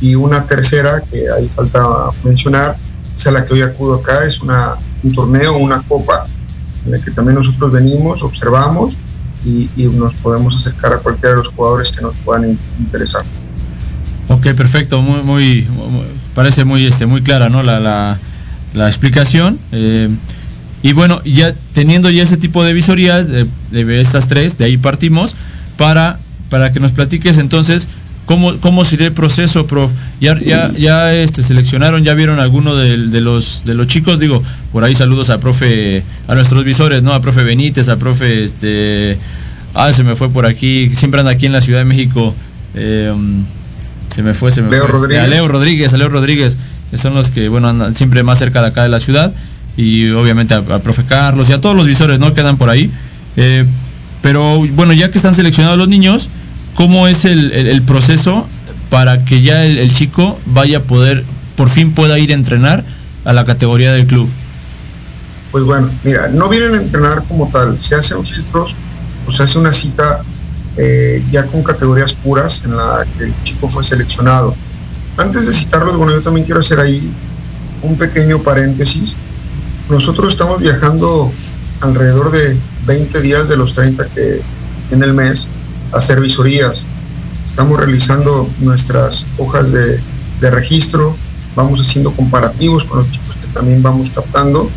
y 0.00 0.14
una 0.14 0.46
tercera 0.46 1.00
que 1.00 1.24
ahí 1.30 1.48
falta 1.48 2.10
mencionar, 2.22 2.76
es 3.16 3.26
a 3.26 3.30
la 3.30 3.46
que 3.46 3.54
hoy 3.54 3.62
acudo 3.62 3.94
acá, 3.94 4.24
es 4.24 4.40
una, 4.40 4.74
un 5.02 5.12
torneo, 5.12 5.56
una 5.56 5.80
copa, 5.82 6.26
en 6.84 6.92
la 6.92 6.98
que 7.00 7.10
también 7.10 7.36
nosotros 7.36 7.72
venimos, 7.72 8.22
observamos 8.22 8.94
y, 9.44 9.68
nos 9.94 10.12
podemos 10.14 10.56
acercar 10.56 10.92
a 10.92 10.98
cualquiera 10.98 11.30
de 11.30 11.42
los 11.42 11.48
jugadores 11.54 11.92
que 11.92 12.02
nos 12.02 12.14
puedan 12.16 12.58
interesar. 12.78 13.24
Ok, 14.28 14.48
perfecto, 14.54 15.00
muy, 15.00 15.22
muy, 15.22 15.66
parece 16.34 16.64
muy, 16.64 16.84
este, 16.84 17.06
muy 17.06 17.22
clara 17.22 17.48
¿no? 17.48 17.62
la, 17.62 17.78
la, 17.80 18.18
la 18.74 18.88
explicación. 18.88 19.58
Eh, 19.72 20.08
y 20.82 20.92
bueno, 20.92 21.20
ya 21.24 21.54
teniendo 21.72 22.10
ya 22.10 22.22
ese 22.22 22.36
tipo 22.36 22.64
de 22.64 22.72
visorías, 22.72 23.28
de, 23.28 23.46
de, 23.70 24.00
estas 24.00 24.28
tres, 24.28 24.58
de 24.58 24.66
ahí 24.66 24.76
partimos, 24.76 25.34
para, 25.76 26.18
para 26.48 26.72
que 26.72 26.80
nos 26.80 26.92
platiques 26.92 27.38
entonces 27.38 27.88
¿Cómo, 28.26 28.58
¿Cómo 28.58 28.84
sería 28.84 29.06
el 29.06 29.12
proceso, 29.12 29.68
prof? 29.68 29.92
Ya, 30.20 30.36
ya, 30.36 30.68
ya 30.72 31.14
este, 31.14 31.44
seleccionaron, 31.44 32.02
ya 32.02 32.12
vieron 32.14 32.40
alguno 32.40 32.74
de, 32.74 32.96
los, 33.20 33.64
de 33.64 33.74
los 33.74 33.86
chicos, 33.86 34.18
digo, 34.18 34.42
por 34.72 34.82
ahí 34.82 34.96
saludos 34.96 35.30
a 35.30 35.38
profe, 35.38 36.02
a 36.26 36.34
nuestros 36.34 36.64
visores, 36.64 37.04
¿no? 37.04 37.12
A 37.12 37.20
profe 37.22 37.44
Benítez, 37.44 37.88
a 37.88 37.98
profe, 38.00 38.42
este, 38.42 39.16
ah, 39.74 39.92
se 39.92 40.02
me 40.02 40.16
fue 40.16 40.28
por 40.28 40.44
aquí, 40.44 40.90
siempre 40.92 41.20
anda 41.20 41.30
aquí 41.30 41.46
en 41.46 41.52
la 41.52 41.60
Ciudad 41.60 41.78
de 41.78 41.84
México, 41.84 42.34
eh, 42.74 43.14
se 44.12 44.24
me 44.24 44.34
fue, 44.34 44.50
se 44.50 44.60
me 44.60 44.70
Leo 44.70 44.88
Rodríguez. 44.88 45.22
A 45.22 45.28
Leo 45.28 45.46
Rodríguez, 45.46 45.94
a 45.94 45.96
Leo 45.96 46.08
Rodríguez, 46.08 46.56
que 46.90 46.98
son 46.98 47.14
los 47.14 47.30
que, 47.30 47.48
bueno, 47.48 47.68
andan 47.68 47.94
siempre 47.94 48.24
más 48.24 48.40
cerca 48.40 48.60
de 48.60 48.68
acá 48.68 48.82
de 48.82 48.88
la 48.88 48.98
ciudad, 48.98 49.32
y 49.76 50.10
obviamente 50.10 50.52
a, 50.54 50.62
profe 50.62 51.04
Carlos 51.04 51.48
y 51.48 51.52
a 51.52 51.60
todos 51.60 51.76
los 51.76 51.86
visores, 51.86 52.18
¿no? 52.18 52.34
Quedan 52.34 52.56
por 52.56 52.70
ahí. 52.70 52.90
Eh, 53.36 53.64
pero 54.26 54.66
bueno, 54.72 54.92
ya 54.92 55.08
que 55.08 55.18
están 55.18 55.36
seleccionados 55.36 55.78
los 55.78 55.86
niños, 55.86 56.30
¿Cómo 56.74 57.06
es 57.06 57.24
el, 57.24 57.82
proceso 57.86 58.44
para 58.90 59.24
que 59.24 59.40
ya 59.40 59.64
el, 59.64 59.94
chico 59.94 60.36
vaya 60.46 60.78
a 60.78 60.82
poder, 60.82 61.24
por 61.56 61.70
fin 61.70 61.92
pueda 61.92 62.18
ir 62.18 62.32
a 62.32 62.34
entrenar 62.34 62.84
a 63.24 63.32
la 63.32 63.46
categoría 63.46 63.92
del 63.92 64.06
club? 64.06 64.28
Pues 65.52 65.62
bueno, 65.62 65.88
mira, 66.02 66.26
no 66.28 66.48
vienen 66.48 66.74
a 66.74 66.76
entrenar 66.78 67.22
como 67.28 67.48
tal, 67.50 67.80
se 67.80 67.94
hacen 67.94 68.26
filtros 68.26 68.74
o 69.28 69.32
se 69.32 69.44
hace 69.44 69.58
una 69.58 69.72
cita 69.72 70.22
eh, 70.76 71.24
ya 71.30 71.46
con 71.46 71.62
categorías 71.62 72.12
puras 72.12 72.62
en 72.64 72.76
la 72.76 73.06
que 73.16 73.24
el 73.24 73.34
chico 73.44 73.70
fue 73.70 73.82
seleccionado. 73.82 74.54
Antes 75.16 75.46
de 75.46 75.52
citarlos, 75.52 75.96
bueno, 75.96 76.12
yo 76.12 76.20
también 76.20 76.44
quiero 76.44 76.60
hacer 76.60 76.80
ahí 76.80 77.10
un 77.80 77.96
pequeño 77.96 78.42
paréntesis. 78.42 79.16
Nosotros 79.88 80.32
estamos 80.32 80.60
viajando 80.60 81.32
alrededor 81.80 82.32
de 82.32 82.58
20 82.86 83.20
días 83.20 83.48
de 83.48 83.56
los 83.56 83.74
30 83.74 84.06
que 84.06 84.40
en 84.90 85.02
el 85.02 85.12
mes 85.12 85.48
hacer 85.92 86.20
visorías. 86.20 86.86
Estamos 87.44 87.78
realizando 87.78 88.48
nuestras 88.60 89.26
hojas 89.38 89.72
de, 89.72 90.00
registro, 90.40 91.16
vamos 91.56 91.80
haciendo 91.80 92.12
comparativos 92.12 92.84
con 92.84 92.98
los 92.98 93.10
chicos 93.10 93.34
que 93.40 93.48
también 93.48 93.82
vamos 93.82 94.10
captando. 94.10 94.70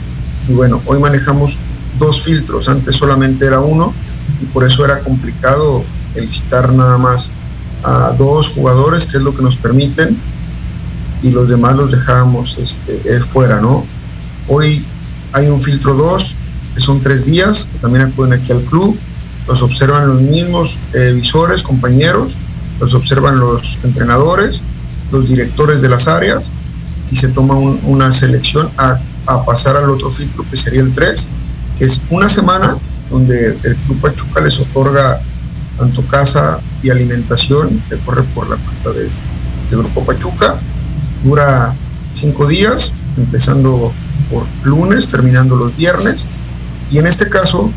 Y 0.47 0.53
bueno, 0.53 0.81
hoy 0.85 0.99
manejamos 0.99 1.57
dos 1.99 2.23
filtros, 2.23 2.69
antes 2.69 2.95
solamente 2.95 3.45
era 3.45 3.59
uno 3.59 3.93
y 4.41 4.45
por 4.45 4.63
eso 4.63 4.85
era 4.85 4.99
complicado 4.99 5.83
el 6.15 6.29
citar 6.29 6.71
nada 6.71 6.97
más 6.97 7.31
a 7.83 8.13
dos 8.17 8.49
jugadores, 8.49 9.05
que 9.05 9.17
es 9.17 9.23
lo 9.23 9.35
que 9.35 9.43
nos 9.43 9.57
permiten, 9.57 10.17
y 11.21 11.31
los 11.31 11.49
demás 11.49 11.75
los 11.75 11.91
dejábamos 11.91 12.57
este, 12.57 13.19
fuera, 13.23 13.59
¿no? 13.59 13.85
Hoy 14.47 14.83
hay 15.33 15.47
un 15.47 15.61
filtro 15.61 15.93
2, 15.93 16.35
son 16.79 17.01
tres 17.01 17.25
días, 17.25 17.67
que 17.71 17.79
también 17.79 18.05
acuden 18.05 18.33
aquí 18.33 18.51
al 18.51 18.61
club, 18.61 18.97
los 19.47 19.61
observan 19.61 20.07
los 20.07 20.21
mismos 20.21 20.79
eh, 20.93 21.11
visores, 21.13 21.63
compañeros, 21.63 22.35
los 22.79 22.93
observan 22.93 23.39
los 23.39 23.77
entrenadores, 23.83 24.61
los 25.11 25.27
directores 25.27 25.81
de 25.81 25.89
las 25.89 26.07
áreas 26.07 26.51
y 27.11 27.15
se 27.15 27.29
toma 27.29 27.55
una 27.55 28.11
selección 28.11 28.69
a, 28.77 28.99
pasar 29.45 29.77
al 29.77 29.89
otro 29.91 30.09
filtro 30.09 30.43
que 30.49 30.57
sería 30.57 30.81
el 30.81 30.91
3, 30.91 31.27
que 31.77 31.85
es 31.85 32.01
una 32.09 32.27
semana 32.29 32.75
donde 33.11 33.57
el 33.63 33.75
Club 33.75 34.01
Pachuca 34.01 34.41
les 34.41 34.59
otorga 34.59 35.21
tanto 35.77 36.01
casa 36.07 36.59
y 36.81 36.89
alimentación 36.89 37.81
que 37.89 37.97
corre 37.99 38.23
por 38.35 38.49
la 38.49 38.57
cuenta 38.57 38.91
de, 38.91 39.09
Grupo 39.69 40.03
Pachuca. 40.03 40.57
Dura 41.23 41.75
cinco 42.11 42.47
días, 42.47 42.91
empezando 43.17 43.93
por 44.31 44.45
lunes, 44.63 45.07
terminando 45.07 45.55
los 45.55 45.77
viernes. 45.77 46.25
Y 46.91 46.97
en 46.97 47.07
este 47.07 47.29
caso, 47.29 47.71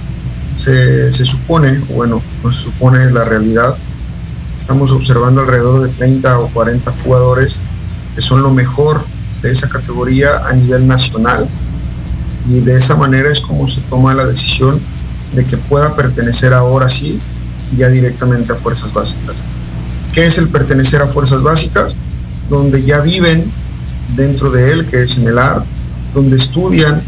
se, 0.56 1.12
supone, 1.12 1.78
bueno, 1.90 2.22
no 2.42 2.52
se 2.52 2.62
supone, 2.62 3.10
la 3.10 3.24
realidad, 3.24 3.76
estamos 4.58 4.92
observando 4.92 5.40
alrededor 5.40 5.82
de 5.82 5.88
30 5.88 6.38
o 6.38 6.48
40 6.48 6.92
jugadores 7.04 7.58
que 8.14 8.22
son 8.22 8.42
lo 8.42 8.50
mejor 8.50 9.04
de 9.42 9.50
esa 9.50 9.68
categoría 9.68 10.46
a 10.46 10.52
nivel 10.52 10.86
nacional 10.86 11.48
y 12.48 12.60
de 12.60 12.76
esa 12.76 12.94
manera 12.96 13.30
es 13.30 13.40
como 13.40 13.66
se 13.66 13.80
toma 13.82 14.14
la 14.14 14.24
decisión 14.26 14.80
de 15.34 15.44
que 15.46 15.56
pueda 15.56 15.96
pertenecer 15.96 16.52
ahora 16.52 16.88
sí 16.88 17.18
ya 17.76 17.88
directamente 17.88 18.52
a 18.52 18.56
fuerzas 18.56 18.92
básicas. 18.92 19.42
¿Qué 20.12 20.26
es 20.26 20.38
el 20.38 20.48
pertenecer 20.48 21.00
a 21.00 21.06
fuerzas 21.06 21.42
básicas? 21.42 21.96
Donde 22.50 22.82
ya 22.82 23.00
viven 23.00 23.50
dentro 24.14 24.50
de 24.50 24.72
él, 24.72 24.86
que 24.86 25.02
es 25.02 25.16
en 25.16 25.26
el 25.26 25.38
AR, 25.38 25.64
donde 26.14 26.36
estudian 26.36 27.02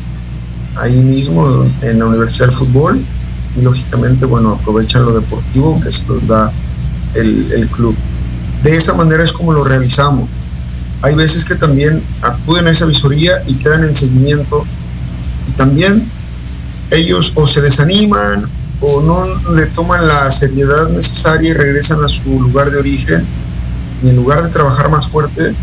ahí 0.76 0.96
mismo 0.96 1.66
en 1.82 1.98
la 1.98 2.06
Universidad 2.06 2.46
del 2.46 2.56
Fútbol 2.56 3.04
y 3.56 3.62
lógicamente, 3.62 4.26
bueno, 4.26 4.58
aprovechan 4.60 5.04
lo 5.04 5.14
deportivo 5.14 5.80
que 5.80 5.92
se 5.92 6.06
nos 6.06 6.26
da 6.26 6.52
el, 7.14 7.68
club. 7.70 7.94
De 8.62 8.76
esa 8.76 8.94
manera 8.94 9.22
es 9.22 9.32
como 9.32 9.52
lo 9.52 9.64
realizamos. 9.64 10.28
Hay 11.02 11.14
veces 11.14 11.44
que 11.44 11.54
también 11.54 12.02
acuden 12.22 12.66
a 12.66 12.70
esa 12.70 12.86
visoría 12.86 13.42
y 13.46 13.54
quedan 13.54 13.84
en 13.84 13.94
seguimiento 13.94 14.64
y 15.48 15.52
también 15.52 16.08
ellos 16.90 17.32
o 17.34 17.46
se 17.46 17.60
desaniman 17.60 18.48
o 18.80 19.02
no 19.02 19.52
le 19.52 19.66
toman 19.66 20.06
la 20.06 20.30
seriedad 20.30 20.88
necesaria 20.88 21.50
y 21.50 21.54
regresan 21.54 22.02
a 22.02 22.08
su 22.08 22.40
lugar 22.40 22.70
de 22.70 22.78
origen 22.78 23.24
y 24.02 24.08
en 24.08 24.16
lugar 24.16 24.42
de 24.42 24.48
trabajar 24.48 24.90
más 24.90 25.08
fuerte, 25.08 25.54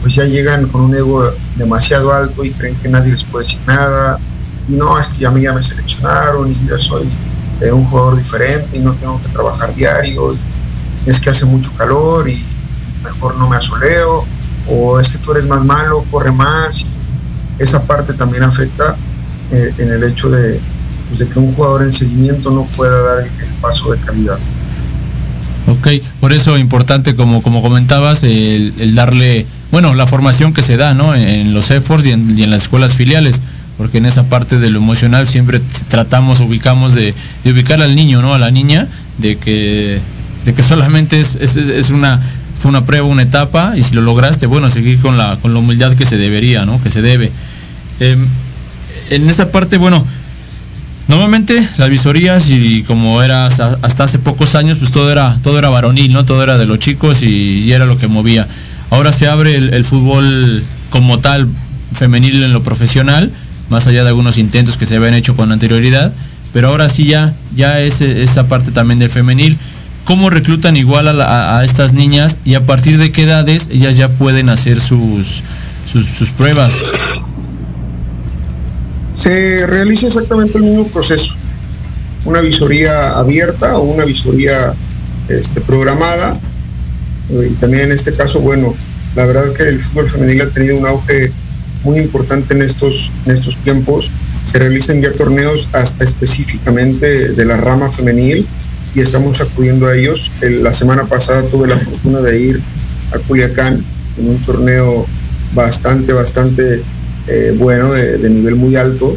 pues 0.00 0.14
ya 0.14 0.24
llegan 0.24 0.66
con 0.68 0.82
un 0.82 0.94
ego 0.94 1.30
demasiado 1.56 2.12
alto 2.12 2.44
y 2.44 2.50
creen 2.52 2.74
que 2.76 2.88
nadie 2.88 3.12
les 3.12 3.24
puede 3.24 3.44
decir 3.44 3.60
nada. 3.66 4.18
Y 4.70 4.74
no, 4.74 4.98
es 4.98 5.08
que 5.08 5.26
a 5.26 5.30
mí 5.30 5.42
ya 5.42 5.52
me 5.52 5.62
seleccionaron 5.62 6.50
y 6.52 6.68
ya 6.68 6.78
soy 6.78 7.08
eh, 7.60 7.72
un 7.72 7.84
jugador 7.84 8.16
diferente 8.16 8.76
y 8.76 8.80
no 8.80 8.92
tengo 8.94 9.20
que 9.20 9.28
trabajar 9.28 9.74
diario. 9.74 10.36
es 11.06 11.20
que 11.20 11.30
hace 11.30 11.44
mucho 11.44 11.72
calor 11.76 12.28
y 12.28 12.44
mejor 13.02 13.36
no 13.36 13.48
me 13.48 13.56
asoleo. 13.56 14.24
O 14.68 15.00
es 15.00 15.08
que 15.08 15.18
tú 15.18 15.32
eres 15.32 15.46
más 15.46 15.64
malo, 15.64 16.04
corre 16.10 16.30
más. 16.30 16.84
esa 17.58 17.86
parte 17.86 18.12
también 18.12 18.44
afecta 18.44 18.96
eh, 19.50 19.74
en 19.78 19.92
el 19.92 20.04
hecho 20.04 20.30
de, 20.30 20.60
pues, 21.08 21.18
de 21.18 21.28
que 21.28 21.38
un 21.38 21.52
jugador 21.52 21.82
en 21.82 21.92
seguimiento 21.92 22.50
no 22.50 22.64
pueda 22.76 23.02
dar 23.02 23.24
el, 23.24 23.30
paso 23.60 23.92
de 23.92 23.98
calidad. 23.98 24.38
Ok, 25.66 25.88
por 26.20 26.32
eso 26.32 26.56
importante, 26.56 27.14
como, 27.14 27.42
como 27.42 27.60
comentabas, 27.60 28.22
el 28.22 28.94
darle 28.94 29.46
bueno, 29.70 29.94
la 29.94 30.06
formación 30.06 30.52
que 30.52 30.62
se 30.62 30.76
da, 30.76 30.94
¿no? 30.94 31.14
En 31.14 31.54
los 31.54 31.70
EFORS 31.70 32.06
y 32.06 32.10
en, 32.10 32.50
las 32.50 32.62
escuelas 32.62 32.94
filiales, 32.94 33.40
porque 33.80 33.96
en 33.96 34.04
esa 34.04 34.24
parte 34.24 34.58
de 34.58 34.68
lo 34.68 34.78
emocional 34.78 35.26
siempre 35.26 35.58
tratamos, 35.88 36.40
ubicamos 36.40 36.94
de, 36.94 37.14
ubicar 37.46 37.80
al 37.80 37.96
niño, 37.96 38.20
¿no? 38.20 38.34
A 38.34 38.38
la 38.38 38.50
niña, 38.50 38.86
de 39.16 39.38
que, 39.38 39.98
de 40.44 40.52
que 40.52 40.62
solamente 40.62 41.18
es, 41.18 41.36
es, 41.36 41.88
una, 41.88 42.20
fue 42.58 42.68
una 42.68 42.84
prueba, 42.84 43.06
una 43.06 43.22
etapa, 43.22 43.72
y 43.78 43.82
si 43.82 43.94
lo 43.94 44.02
lograste, 44.02 44.44
bueno, 44.44 44.68
seguir 44.68 45.00
con 45.00 45.16
la, 45.16 45.38
con 45.40 45.54
la 45.54 45.60
humildad 45.60 45.94
que 45.94 46.04
se 46.04 46.18
debería, 46.18 46.66
¿no? 46.66 46.78
Que 46.82 46.90
se 46.90 47.00
debe. 47.00 47.32
Em, 48.00 48.26
en 49.08 49.30
esa 49.30 49.50
parte, 49.50 49.78
bueno, 49.78 50.04
Normalmente 51.08 51.68
las 51.76 51.90
visorías 51.90 52.48
y 52.50 52.84
como 52.84 53.20
era 53.20 53.46
hasta, 53.46 54.04
hace 54.04 54.20
pocos 54.20 54.54
años, 54.54 54.78
pues 54.78 54.92
todo 54.92 55.10
era, 55.10 55.36
todo 55.42 55.58
era 55.58 55.68
varonil, 55.68 56.12
¿no? 56.12 56.24
Todo 56.24 56.40
era 56.44 56.56
de 56.56 56.66
los 56.66 56.78
chicos 56.78 57.24
y 57.24 57.72
era 57.72 57.84
lo 57.84 57.98
que 57.98 58.06
movía. 58.06 58.46
Ahora 58.90 59.12
se 59.12 59.28
abre 59.28 59.54
el, 59.54 59.84
fútbol 59.84 60.62
como 60.90 61.20
tal 61.20 61.48
femenil 61.92 62.42
en 62.42 62.52
lo 62.52 62.62
profesional, 62.62 63.30
más 63.70 63.86
allá 63.86 64.02
de 64.02 64.08
algunos 64.08 64.36
intentos 64.36 64.76
que 64.76 64.84
se 64.84 64.96
habían 64.96 65.14
hecho 65.14 65.34
con 65.36 65.50
anterioridad, 65.50 66.12
pero 66.52 66.68
ahora 66.68 66.88
sí 66.88 67.06
ya, 67.06 67.32
ya 67.56 67.80
es 67.80 68.00
esa 68.00 68.48
parte 68.48 68.72
también 68.72 68.98
del 68.98 69.08
femenil. 69.08 69.56
¿Cómo 70.04 70.28
reclutan 70.28 70.76
igual 70.76 71.08
a, 71.20 71.64
estas 71.64 71.92
niñas 71.92 72.36
y 72.44 72.54
a 72.54 72.66
partir 72.66 72.98
de 72.98 73.12
qué 73.12 73.22
edades 73.22 73.68
ellas 73.70 73.96
ya 73.96 74.08
pueden 74.08 74.48
hacer 74.48 74.80
sus, 74.80 75.42
sus, 75.86 76.30
pruebas? 76.30 76.72
Se 79.12 79.66
realiza 79.66 80.08
exactamente 80.08 80.58
el 80.58 80.64
mismo 80.64 80.86
proceso. 80.88 81.34
Una 82.24 82.40
visoría 82.40 83.18
abierta 83.18 83.78
o 83.78 83.82
una 83.84 84.04
visoría 84.04 84.74
este, 85.28 85.60
programada 85.60 86.38
y 87.30 87.50
también 87.54 87.84
en 87.84 87.92
este 87.92 88.14
caso, 88.14 88.40
bueno, 88.40 88.74
la 89.14 89.26
verdad 89.26 89.52
que 89.52 89.62
el 89.64 89.80
fútbol 89.80 90.10
femenil 90.10 90.42
ha 90.42 90.50
tenido 90.50 90.76
un 90.76 90.86
auge 90.86 91.32
muy 91.84 91.98
importante 91.98 92.54
en 92.54 92.62
estos, 92.62 93.12
en 93.26 93.32
estos 93.32 93.56
tiempos. 93.58 94.10
Se 94.44 94.58
realizan 94.58 95.00
ya 95.00 95.12
torneos 95.12 95.68
hasta 95.72 96.04
específicamente 96.04 97.32
de 97.32 97.44
la 97.44 97.56
rama 97.56 97.90
femenil 97.90 98.46
y 98.94 99.00
estamos 99.00 99.40
acudiendo 99.40 99.86
a 99.86 99.96
ellos. 99.96 100.30
la 100.40 100.72
semana 100.72 101.04
pasada 101.04 101.42
tuve 101.44 101.68
la 101.68 101.76
fortuna 101.76 102.20
de 102.20 102.40
ir 102.40 102.60
a 103.12 103.18
Culiacán 103.18 103.84
en 104.18 104.28
un 104.28 104.38
torneo 104.44 105.06
bastante, 105.54 106.12
bastante 106.12 106.82
eh, 107.26 107.54
bueno, 107.58 107.92
de, 107.92 108.18
de, 108.18 108.30
nivel 108.30 108.56
muy 108.56 108.76
alto. 108.76 109.16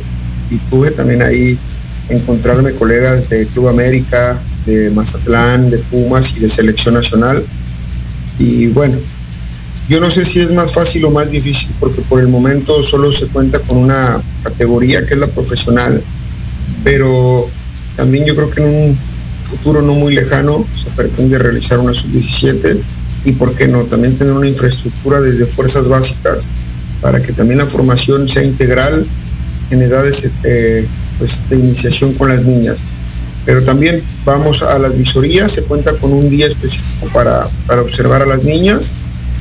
Y 0.52 0.58
tuve 0.70 0.92
también 0.92 1.22
ahí 1.22 1.58
encontrarme 2.10 2.74
colegas 2.74 3.30
de 3.30 3.48
Club 3.48 3.70
América, 3.70 4.40
de 4.66 4.92
Mazatlán, 4.92 5.70
de 5.70 5.78
Pumas 5.78 6.34
y 6.36 6.40
de 6.40 6.50
Selección 6.50 6.94
Nacional 6.94 7.44
y 8.40 8.68
bueno, 8.68 8.98
yo 9.90 10.00
no 10.00 10.10
sé 10.10 10.26
si 10.26 10.40
es 10.40 10.52
más 10.52 10.74
fácil 10.74 11.06
o 11.06 11.12
más 11.12 11.30
difícil, 11.30 11.72
porque 11.80 12.02
por 12.02 12.20
el 12.20 12.28
momento 12.28 12.84
solo 12.84 13.12
se 13.12 13.28
cuenta 13.28 13.60
con 13.60 13.78
una 13.78 14.22
categoría 14.44 15.06
que 15.06 15.14
es 15.14 15.20
la 15.20 15.28
profesional, 15.28 16.02
pero 16.84 17.50
también 17.96 18.26
yo 18.26 18.36
creo 18.36 18.50
que 18.50 18.62
en 18.62 18.68
un 18.68 18.98
futuro 19.50 19.82
no 19.82 19.94
muy 19.94 20.14
lejano 20.14 20.66
se 20.76 20.90
pretende 20.92 21.38
realizar 21.38 21.80
una 21.80 21.94
sub-17 21.94 22.80
y, 23.26 23.32
¿por 23.34 23.56
qué 23.56 23.68
no?, 23.68 23.84
también 23.86 24.16
tener 24.16 24.34
una 24.34 24.48
infraestructura 24.48 25.22
desde 25.22 25.46
fuerzas 25.46 25.88
básicas 25.88 26.48
para 27.02 27.22
que 27.22 27.34
también 27.34 27.60
la 27.60 27.68
formación 27.68 28.28
sea 28.30 28.44
integral 28.44 29.06
en 29.70 29.82
edades 29.82 30.30
eh, 30.44 30.88
pues, 31.20 31.42
de 31.50 31.58
iniciación 31.58 32.14
con 32.14 32.30
las 32.30 32.44
niñas 32.44 32.84
pero 33.46 33.64
también 33.64 34.02
vamos 34.26 34.64
a 34.64 34.80
las 34.80 34.98
visorías, 34.98 35.52
se 35.52 35.64
cuenta 35.64 35.94
con 35.98 36.14
un 36.14 36.30
día 36.30 36.48
específico 36.48 37.08
para, 37.14 37.50
observar 37.82 38.22
a 38.22 38.26
las 38.26 38.44
niñas 38.44 38.94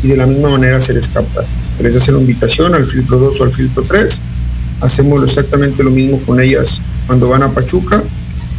y 0.03 0.09
de 0.09 0.17
la 0.17 0.27
misma 0.27 0.51
manera 0.51 0.81
se 0.81 0.95
les 0.95 1.09
capta. 1.09 1.43
Se 1.77 1.83
les 1.83 1.97
hace 1.97 2.13
la 2.13 2.19
invitación 2.19 2.75
al 2.75 2.87
filtro 2.87 3.19
2 3.19 3.41
o 3.41 3.45
al 3.45 3.53
filtro 3.53 3.83
3, 3.83 4.21
hacemos 4.81 5.23
exactamente 5.23 5.83
lo 5.83 5.91
mismo 5.91 6.19
con 6.21 6.41
ellas 6.41 6.81
cuando 7.07 7.29
van 7.29 7.43
a 7.43 7.51
Pachuca 7.51 8.03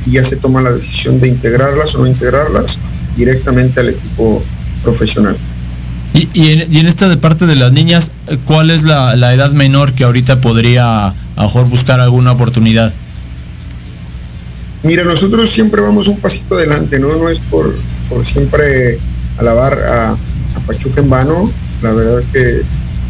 y 0.06 0.12
ya 0.12 0.24
se 0.24 0.38
toma 0.38 0.62
la 0.62 0.72
decisión 0.72 1.20
de 1.20 1.28
integrarlas 1.28 1.96
o 1.96 2.00
no 2.00 2.08
integrarlas 2.08 2.80
directamente 3.16 3.80
al 3.80 3.89
equipo 3.89 4.44
profesional. 4.84 5.38
Y, 6.14 6.52
en, 6.52 6.86
esta 6.86 7.10
de 7.10 7.18
parte 7.18 7.48
de 7.48 7.56
las 7.56 7.72
niñas, 7.72 8.12
¿cuál 8.46 8.70
es 8.70 8.84
la, 8.84 9.16
la 9.16 9.34
edad 9.34 9.52
menor 9.52 9.94
que 9.94 10.04
ahorita 10.04 10.41
podría 10.41 11.08
a 11.08 11.41
mejor 11.41 11.68
buscar 11.68 12.00
alguna 12.00 12.32
oportunidad? 12.34 12.94
Mira, 14.84 15.04
nosotros 15.06 15.50
siempre 15.50 15.82
vamos 15.82 16.10
un 16.10 16.18
pasito 16.18 16.56
adelante, 16.56 17.00
¿no? 17.00 17.16
No 17.16 17.30
es 17.30 17.39
por, 17.39 17.74
siempre 18.22 19.00
alabar 19.38 19.74
a, 19.74 20.18
Pachuca 20.62 21.01
en 21.01 21.10
vano. 21.10 21.51
La 21.82 21.93
verdad 21.93 22.24
que 22.32 22.62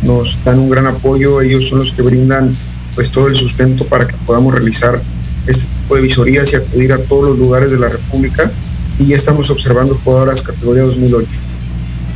nos 0.03 0.39
dan 0.43 0.59
un 0.59 0.69
gran 0.69 0.87
apoyo, 0.87 1.41
ellos 1.41 1.69
son 1.69 1.79
los 1.79 1.91
que 1.91 2.01
brindan 2.01 2.55
pues 2.95 3.11
todo 3.11 3.27
el 3.27 3.35
sustento 3.35 3.85
para 3.85 4.07
que 4.07 4.15
podamos 4.25 4.53
realizar 4.53 5.01
este 5.47 5.65
tipo 5.65 5.95
de 5.95 6.01
visorías 6.01 6.53
y 6.53 6.55
acudir 6.55 6.93
a 6.93 6.97
todos 6.99 7.23
los 7.29 7.37
lugares 7.37 7.71
de 7.71 7.79
la 7.79 7.89
República. 7.89 8.51
Y 8.99 9.07
ya 9.07 9.15
estamos 9.15 9.49
observando 9.49 9.95
jugadoras 9.95 10.43
categoría 10.43 10.83
2008. 10.83 11.27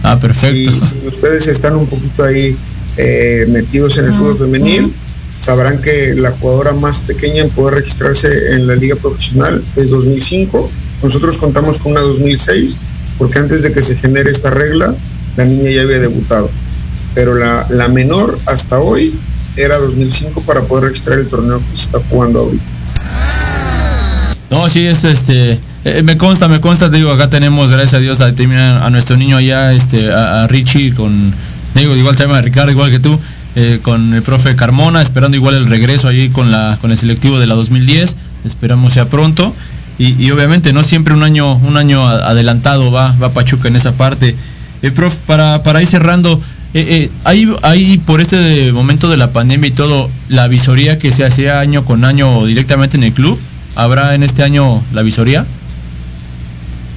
Ah, 0.03 0.17
perfecto. 0.19 0.71
Si, 0.71 1.07
ustedes 1.07 1.47
están 1.47 1.75
un 1.75 1.87
poquito 1.87 2.23
ahí 2.23 2.55
eh, 2.97 3.45
metidos 3.49 3.97
en 3.97 4.05
el 4.05 4.13
fútbol 4.13 4.37
femenil, 4.37 4.93
sabrán 5.37 5.81
que 5.81 6.13
la 6.15 6.31
jugadora 6.31 6.73
más 6.73 6.99
pequeña 6.99 7.43
en 7.43 7.49
poder 7.49 7.75
registrarse 7.75 8.53
en 8.53 8.67
la 8.67 8.75
liga 8.75 8.95
profesional 8.95 9.63
es 9.75 9.89
2005. 9.89 10.69
Nosotros 11.03 11.37
contamos 11.37 11.79
con 11.79 11.93
una 11.93 12.01
2006 12.01 12.77
porque 13.17 13.39
antes 13.39 13.63
de 13.63 13.73
que 13.73 13.81
se 13.81 13.95
genere 13.95 14.31
esta 14.31 14.51
regla, 14.51 14.95
la 15.37 15.45
niña 15.45 15.69
ya 15.69 15.83
había 15.83 15.99
debutado. 15.99 16.49
Pero 17.15 17.35
la, 17.35 17.65
la 17.69 17.87
menor 17.87 18.37
hasta 18.45 18.79
hoy 18.79 19.13
era 19.55 19.77
2005 19.79 20.41
para 20.41 20.61
poder 20.61 20.85
registrar 20.85 21.19
el 21.19 21.27
torneo 21.27 21.59
que 21.59 21.77
se 21.77 21.85
está 21.85 21.99
jugando 22.09 22.39
ahorita. 22.39 22.65
No, 24.49 24.69
sí, 24.69 24.85
es 24.85 25.03
este. 25.03 25.59
Eh, 25.83 26.03
me 26.03 26.17
consta, 26.17 26.47
me 26.47 26.59
consta, 26.61 26.89
te 26.89 26.97
digo, 26.97 27.11
acá 27.11 27.29
tenemos, 27.29 27.71
gracias 27.71 27.95
a 27.95 27.99
Dios, 27.99 28.21
a, 28.21 28.27
a 28.85 28.89
nuestro 28.89 29.17
niño 29.17 29.37
allá, 29.37 29.73
este, 29.73 30.11
a, 30.11 30.47
Richie, 30.47 30.93
con, 30.93 31.33
digo, 31.75 31.95
igual 31.95 32.17
se 32.17 32.23
llama 32.23 32.41
Ricardo, 32.41 32.71
igual 32.71 32.91
que 32.91 32.99
tú, 32.99 33.19
eh, 33.55 33.79
con 33.81 34.13
el 34.13 34.21
profe 34.21 34.55
Carmona, 34.55 35.01
esperando 35.01 35.37
igual 35.37 35.55
el 35.55 35.67
regreso 35.67 36.07
ahí 36.07 36.29
con, 36.29 36.51
la, 36.51 36.77
con 36.81 36.91
el 36.91 36.97
selectivo 36.97 37.39
de 37.39 37.47
la 37.47 37.55
2010, 37.55 38.15
esperamos 38.45 38.93
sea 38.93 39.05
pronto. 39.05 39.53
Y, 39.99 40.29
obviamente 40.29 40.73
no 40.73 40.83
siempre 40.83 41.15
un 41.15 41.23
año, 41.23 41.55
un 41.55 41.75
año 41.75 42.05
adelantado 42.05 42.91
va, 42.91 43.13
va 43.13 43.29
Pachuca 43.29 43.67
en 43.67 43.75
esa 43.75 43.93
parte. 43.93 44.35
Eh, 44.81 44.91
prof, 44.91 45.15
para, 45.25 45.63
para 45.63 45.81
ir 45.81 45.87
cerrando, 45.87 46.41
eh, 46.73 47.09
hay, 47.23 47.51
hay 47.63 47.97
por 47.97 48.21
este 48.21 48.71
momento 48.71 49.09
de 49.09 49.17
la 49.17 49.31
pandemia 49.31 49.69
y 49.69 49.71
todo, 49.71 50.09
la 50.29 50.47
visoría 50.47 50.99
que 50.99 51.11
se 51.11 51.23
hacía 51.23 51.59
año 51.59 51.85
con 51.85 52.05
año 52.05 52.45
directamente 52.45 52.97
en 52.97 53.03
el 53.03 53.13
club, 53.13 53.39
¿habrá 53.75 54.13
en 54.15 54.23
este 54.23 54.43
año 54.43 54.83
la 54.93 55.01
visoría? 55.01 55.45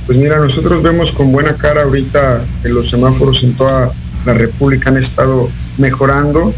Pues 0.07 0.19
mira, 0.19 0.39
nosotros 0.39 0.83
vemos 0.83 1.13
con 1.13 1.31
buena 1.31 1.55
cara 1.57 1.83
ahorita 1.83 2.45
que 2.63 2.69
los 2.69 2.89
semáforos 2.91 3.43
en 3.45 3.55
toda 3.55 3.93
la 4.27 4.35
República 4.35 4.91
han 4.91 4.97
estado 4.97 5.49
mejorando, 5.79 6.53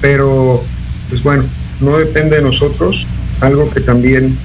pero 0.00 0.64
pues 1.08 1.22
bueno, 1.22 1.44
no 1.80 1.98
depende 1.98 2.36
de 2.36 2.42
nosotros. 2.42 3.06
Algo 3.40 3.70
que 3.70 3.80
también 3.80 4.36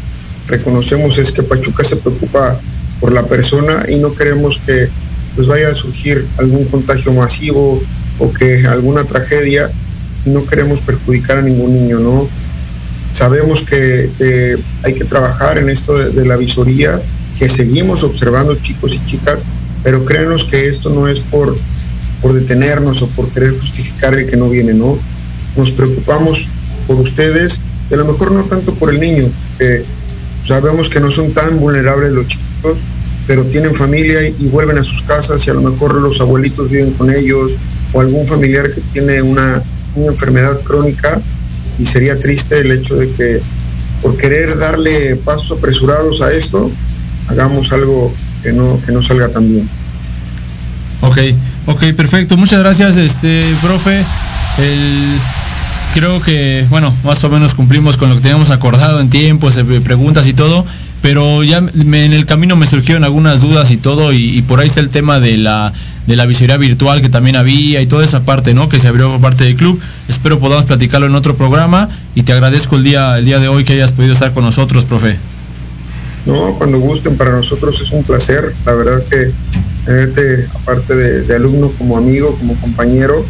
reconocemos 0.47 1.17
es 1.17 1.31
que 1.31 1.43
Pachuca 1.43 1.83
se 1.83 1.95
preocupa 1.95 2.59
por 2.99 3.13
la 3.13 3.25
persona 3.25 3.85
y 3.89 3.95
no 3.95 4.13
queremos 4.13 4.59
que 4.65 4.89
pues 5.35 5.47
vaya 5.47 5.69
a 5.69 5.73
surgir 5.73 6.25
algún 6.37 6.65
contagio 6.65 7.13
masivo 7.13 7.81
o 8.19 8.33
que 8.33 8.65
alguna 8.67 9.03
tragedia 9.05 9.69
no 10.25 10.45
queremos 10.45 10.79
perjudicar 10.81 11.37
a 11.37 11.41
ningún 11.41 11.73
niño, 11.73 11.99
¿no? 11.99 12.27
Sabemos 13.11 13.63
que 13.63 14.57
hay 14.83 14.93
que 14.93 15.05
trabajar 15.05 15.57
en 15.57 15.69
esto 15.69 15.97
de, 15.97 16.25
la 16.25 16.37
visoría, 16.37 17.01
que 17.37 17.49
seguimos 17.49 18.03
observando 18.03 18.55
chicos 18.55 18.95
y 18.95 19.05
chicas 19.05 19.45
pero 19.83 20.05
créanos 20.05 20.43
que 20.43 20.69
esto 20.69 20.89
no 20.89 21.07
es 21.07 21.19
por, 21.19 21.57
por 22.21 22.33
detenernos 22.33 23.01
o 23.01 23.07
por 23.07 23.29
querer 23.29 23.59
justificar 23.59 24.13
el 24.13 24.29
que 24.29 24.37
no 24.37 24.49
viene, 24.49 24.73
¿no? 24.73 24.97
Nos 25.55 25.71
preocupamos 25.71 26.49
por 26.87 26.97
ustedes, 26.97 27.59
y 27.89 27.93
a 27.93 27.97
lo 27.97 28.05
mejor 28.05 28.31
no 28.31 28.43
tanto 28.45 28.73
por 28.75 28.93
el 28.93 28.99
niño, 28.99 29.29
que 29.57 29.83
sabemos 30.47 30.89
que 30.89 30.99
no 30.99 31.11
son 31.11 31.31
tan 31.33 31.59
vulnerables 31.59 32.11
los 32.11 32.27
chicos, 32.27 32.79
pero 33.27 33.45
tienen 33.45 33.75
familia 33.75 34.27
y, 34.27 34.47
vuelven 34.47 34.77
a 34.77 34.83
sus 34.83 35.01
casas 35.03 35.45
y 35.47 35.49
a 35.49 35.53
lo 35.53 35.61
mejor 35.61 35.95
los 35.95 36.19
abuelitos 36.21 36.69
viven 36.69 36.91
con 36.91 37.11
ellos 37.11 37.51
o 37.93 38.01
algún 38.01 38.25
familiar 38.25 38.73
que 38.73 38.81
tiene 38.93 39.21
una, 39.21 39.61
una 39.95 40.07
enfermedad 40.07 40.59
crónica 40.61 41.21
y 41.77 41.85
sería 41.85 42.19
triste 42.19 42.59
el 42.59 42.71
hecho 42.71 42.95
de 42.95 43.11
que 43.11 43.41
por 44.01 44.17
querer 44.17 44.57
darle 44.57 45.15
pasos 45.17 45.57
apresurados 45.57 46.21
a 46.21 46.31
esto, 46.31 46.71
hagamos 47.27 47.71
algo 47.71 48.13
que 48.41 48.51
no, 48.51 48.79
que 48.85 48.91
no 48.91 49.03
salga 49.03 49.29
tan 49.29 49.47
bien. 49.47 49.69
Ok, 51.65 51.83
perfecto. 51.95 52.37
Muchas 52.37 52.59
gracias, 52.59 52.97
este, 52.97 53.41
profe. 53.61 54.03
creo 55.93 56.21
que, 56.21 56.65
bueno, 56.69 56.93
más 57.03 57.23
o 57.23 57.29
menos 57.29 57.53
cumplimos 57.53 57.97
con 57.97 58.09
lo 58.09 58.15
que 58.15 58.21
teníamos 58.21 58.49
acordado 58.49 58.99
en 58.99 59.09
tiempos, 59.09 59.59
preguntas 59.83 60.27
y 60.27 60.33
todo. 60.33 60.65
Pero 61.01 61.43
ya 61.43 61.57
en 61.57 61.93
el 61.93 62.25
camino 62.25 62.55
me 62.55 62.67
surgieron 62.67 63.03
algunas 63.03 63.41
dudas 63.41 63.71
y 63.71 63.77
todo, 63.77 64.13
y, 64.13 64.41
por 64.43 64.59
ahí 64.59 64.67
está 64.67 64.81
el 64.81 64.89
tema 64.89 65.19
de 65.19 65.37
la, 65.37 65.73
de 66.05 66.15
la 66.15 66.25
visoría 66.27 66.57
virtual 66.57 67.01
que 67.01 67.09
también 67.09 67.35
había 67.35 67.81
y 67.81 67.87
toda 67.87 68.05
esa 68.05 68.23
parte, 68.23 68.53
¿no? 68.53 68.69
Que 68.69 68.79
se 68.79 68.87
abrió 68.87 69.09
por 69.09 69.21
parte 69.21 69.45
del 69.45 69.55
club. 69.55 69.79
Espero 70.07 70.39
podamos 70.39 70.65
platicarlo 70.65 71.07
en 71.07 71.15
otro 71.15 71.35
programa 71.35 71.89
y 72.13 72.23
te 72.23 72.33
agradezco 72.33 72.75
el 72.75 72.83
día, 72.83 73.17
el 73.17 73.25
día 73.25 73.39
de 73.39 73.47
hoy 73.47 73.63
que 73.63 73.73
hayas 73.73 73.91
podido 73.91 74.13
estar 74.13 74.31
con 74.33 74.43
nosotros, 74.43 74.85
profe. 74.85 75.17
No, 76.25 76.55
cuando 76.57 76.79
gusten, 76.79 77.17
para 77.17 77.31
nosotros 77.31 77.81
es 77.81 77.91
un 77.91 78.03
placer. 78.03 78.53
La 78.65 78.75
verdad 78.75 79.03
que 79.09 79.31
tenerte, 79.85 80.47
aparte 80.53 80.95
de, 80.95 81.35
alumno, 81.35 81.71
como 81.77 81.97
amigo, 81.97 82.37
como 82.37 82.55
compañero, 82.61 83.25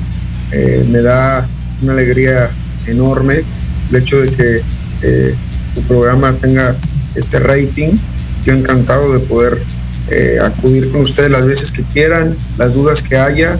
eh, 0.51 0.85
me 0.89 1.01
da 1.01 1.47
una 1.81 1.93
alegría 1.93 2.51
enorme 2.87 3.43
el 3.89 3.95
hecho 3.95 4.19
de 4.19 4.31
que 4.31 4.61
eh, 5.03 5.35
tu 5.73 5.81
programa 5.83 6.33
tenga 6.33 6.75
este 7.15 7.39
rating. 7.39 7.97
Yo 8.45 8.53
encantado 8.53 9.13
de 9.13 9.19
poder 9.19 9.61
eh, 10.09 10.37
acudir 10.43 10.91
con 10.91 11.01
ustedes 11.01 11.29
las 11.29 11.45
veces 11.45 11.71
que 11.71 11.83
quieran, 11.83 12.35
las 12.57 12.73
dudas 12.73 13.01
que 13.01 13.17
haya. 13.17 13.59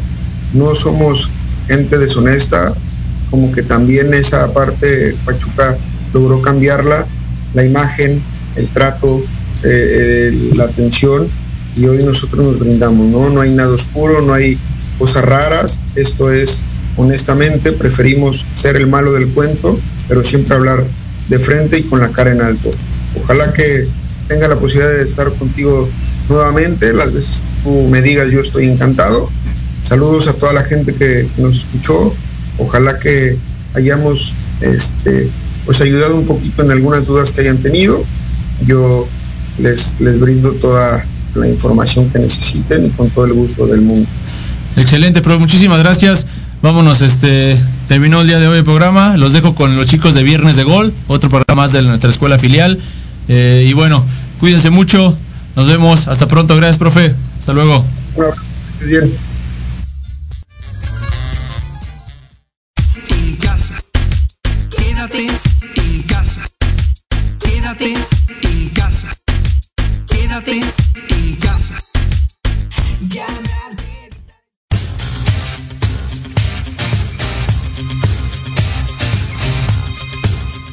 No 0.54 0.76
somos 0.76 1.30
gente 1.68 1.97
deshonesta, 1.97 2.74
como 3.30 3.52
que 3.52 3.62
también 3.62 4.14
esa 4.14 4.52
parte 4.52 5.16
Pachuca 5.26 5.78
logró 6.14 6.41
cambiarla, 6.41 7.08
la 7.54 7.64
imagen, 7.64 8.22
el 8.56 8.68
trato, 8.68 9.22
eh, 9.64 10.52
la 10.56 10.66
atención 10.66 11.28
y 11.76 11.86
hoy 11.86 12.04
nosotros 12.04 12.43
nos 12.43 12.60
brindamos, 12.60 13.08
¿no? 13.08 13.30
No 13.30 13.41
hay 13.41 13.52
nada 13.52 13.74
oscuro, 13.74 14.22
no 14.22 14.34
hay 14.34 14.58
cosas 14.97 15.24
raras, 15.24 15.80
esto 15.95 16.32
es 16.32 16.60
honestamente, 16.97 17.72
preferimos 17.72 18.45
ser 18.54 18.76
el 18.76 18.88
malo 18.88 19.14
del 19.14 19.28
cuento, 19.30 19.80
pero 20.08 20.24
siempre 20.24 20.56
hablar 20.56 20.84
de 21.30 21.39
frente 21.39 21.78
y 21.80 21.84
con 21.84 22.02
la 22.02 22.12
cara 22.12 22.32
en 22.32 22.41
alto. 22.41 22.72
Ojalá 23.16 23.53
que 23.53 23.88
tenga 24.28 24.47
la 24.47 24.57
posibilidad 24.59 24.93
de 24.93 25.03
estar 25.03 25.32
contigo 25.34 25.89
nuevamente, 26.30 26.93
las 26.93 27.14
veces 27.14 27.41
que 27.41 27.70
tú 27.70 27.88
me 27.89 28.01
digas 28.01 28.32
yo 28.32 28.41
estoy 28.41 28.68
encantado. 28.68 29.30
Saludos 29.82 30.28
a 30.28 30.34
toda 30.34 30.53
la 30.53 30.64
gente 30.64 30.93
que, 30.93 31.28
nos 31.38 31.57
escuchó, 31.57 32.14
ojalá 32.57 32.99
que 32.99 33.38
hayamos 33.74 34.36
este, 34.62 35.30
pues 35.66 35.82
ayudado 35.82 36.18
un 36.18 36.28
poquito 36.28 36.64
en 36.64 36.72
algunas 36.72 37.05
dudas 37.05 37.32
que 37.32 37.41
hayan 37.41 37.57
tenido. 37.57 38.03
Yo 38.66 39.07
les, 39.57 39.95
les 39.99 40.20
brindo 40.20 40.53
toda 40.53 41.05
la 41.36 41.47
información 41.47 42.09
que 42.09 42.20
necesiten 42.20 42.88
y 42.88 42.89
con 42.89 43.09
todo 43.09 43.26
el 43.26 43.34
gusto 43.34 43.66
del 43.66 43.82
mundo. 43.82 44.07
Excelente, 44.78 45.22
pero 45.22 45.39
muchísimas 45.39 45.80
gracias. 45.80 46.26
Vámonos, 46.62 47.01
este 47.01 47.59
terminó 47.88 48.22
el 48.22 48.28
día 48.28 48.39
de 48.39 48.47
hoy 48.47 48.59
el 48.59 48.64
programa. 48.64 49.18
Los 49.18 49.34
dejo 49.34 49.55
con 49.55 49.76
los 49.76 49.88
chicos 49.88 50.14
de 50.14 50.24
Viernes 50.24 50.55
de 50.55 50.64
Gol, 50.64 50.93
otro 51.07 51.30
programa 51.30 51.64
más 51.64 51.72
de 51.72 51.82
nuestra 51.82 52.09
escuela 52.09 52.38
filial. 52.38 52.80
Eh, 53.34 53.63
y 53.65 53.71
bueno, 53.71 54.05
cuídense 54.41 54.69
mucho. 54.69 55.17
Nos 55.55 55.65
vemos. 55.65 56.09
Hasta 56.09 56.27
pronto. 56.27 56.53
Gracias, 56.57 56.77
profe. 56.77 57.15
Hasta 57.39 57.53
luego. 57.53 57.86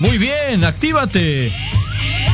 Muy 0.00 0.18
bien, 0.18 0.64
actívate. 0.64 1.52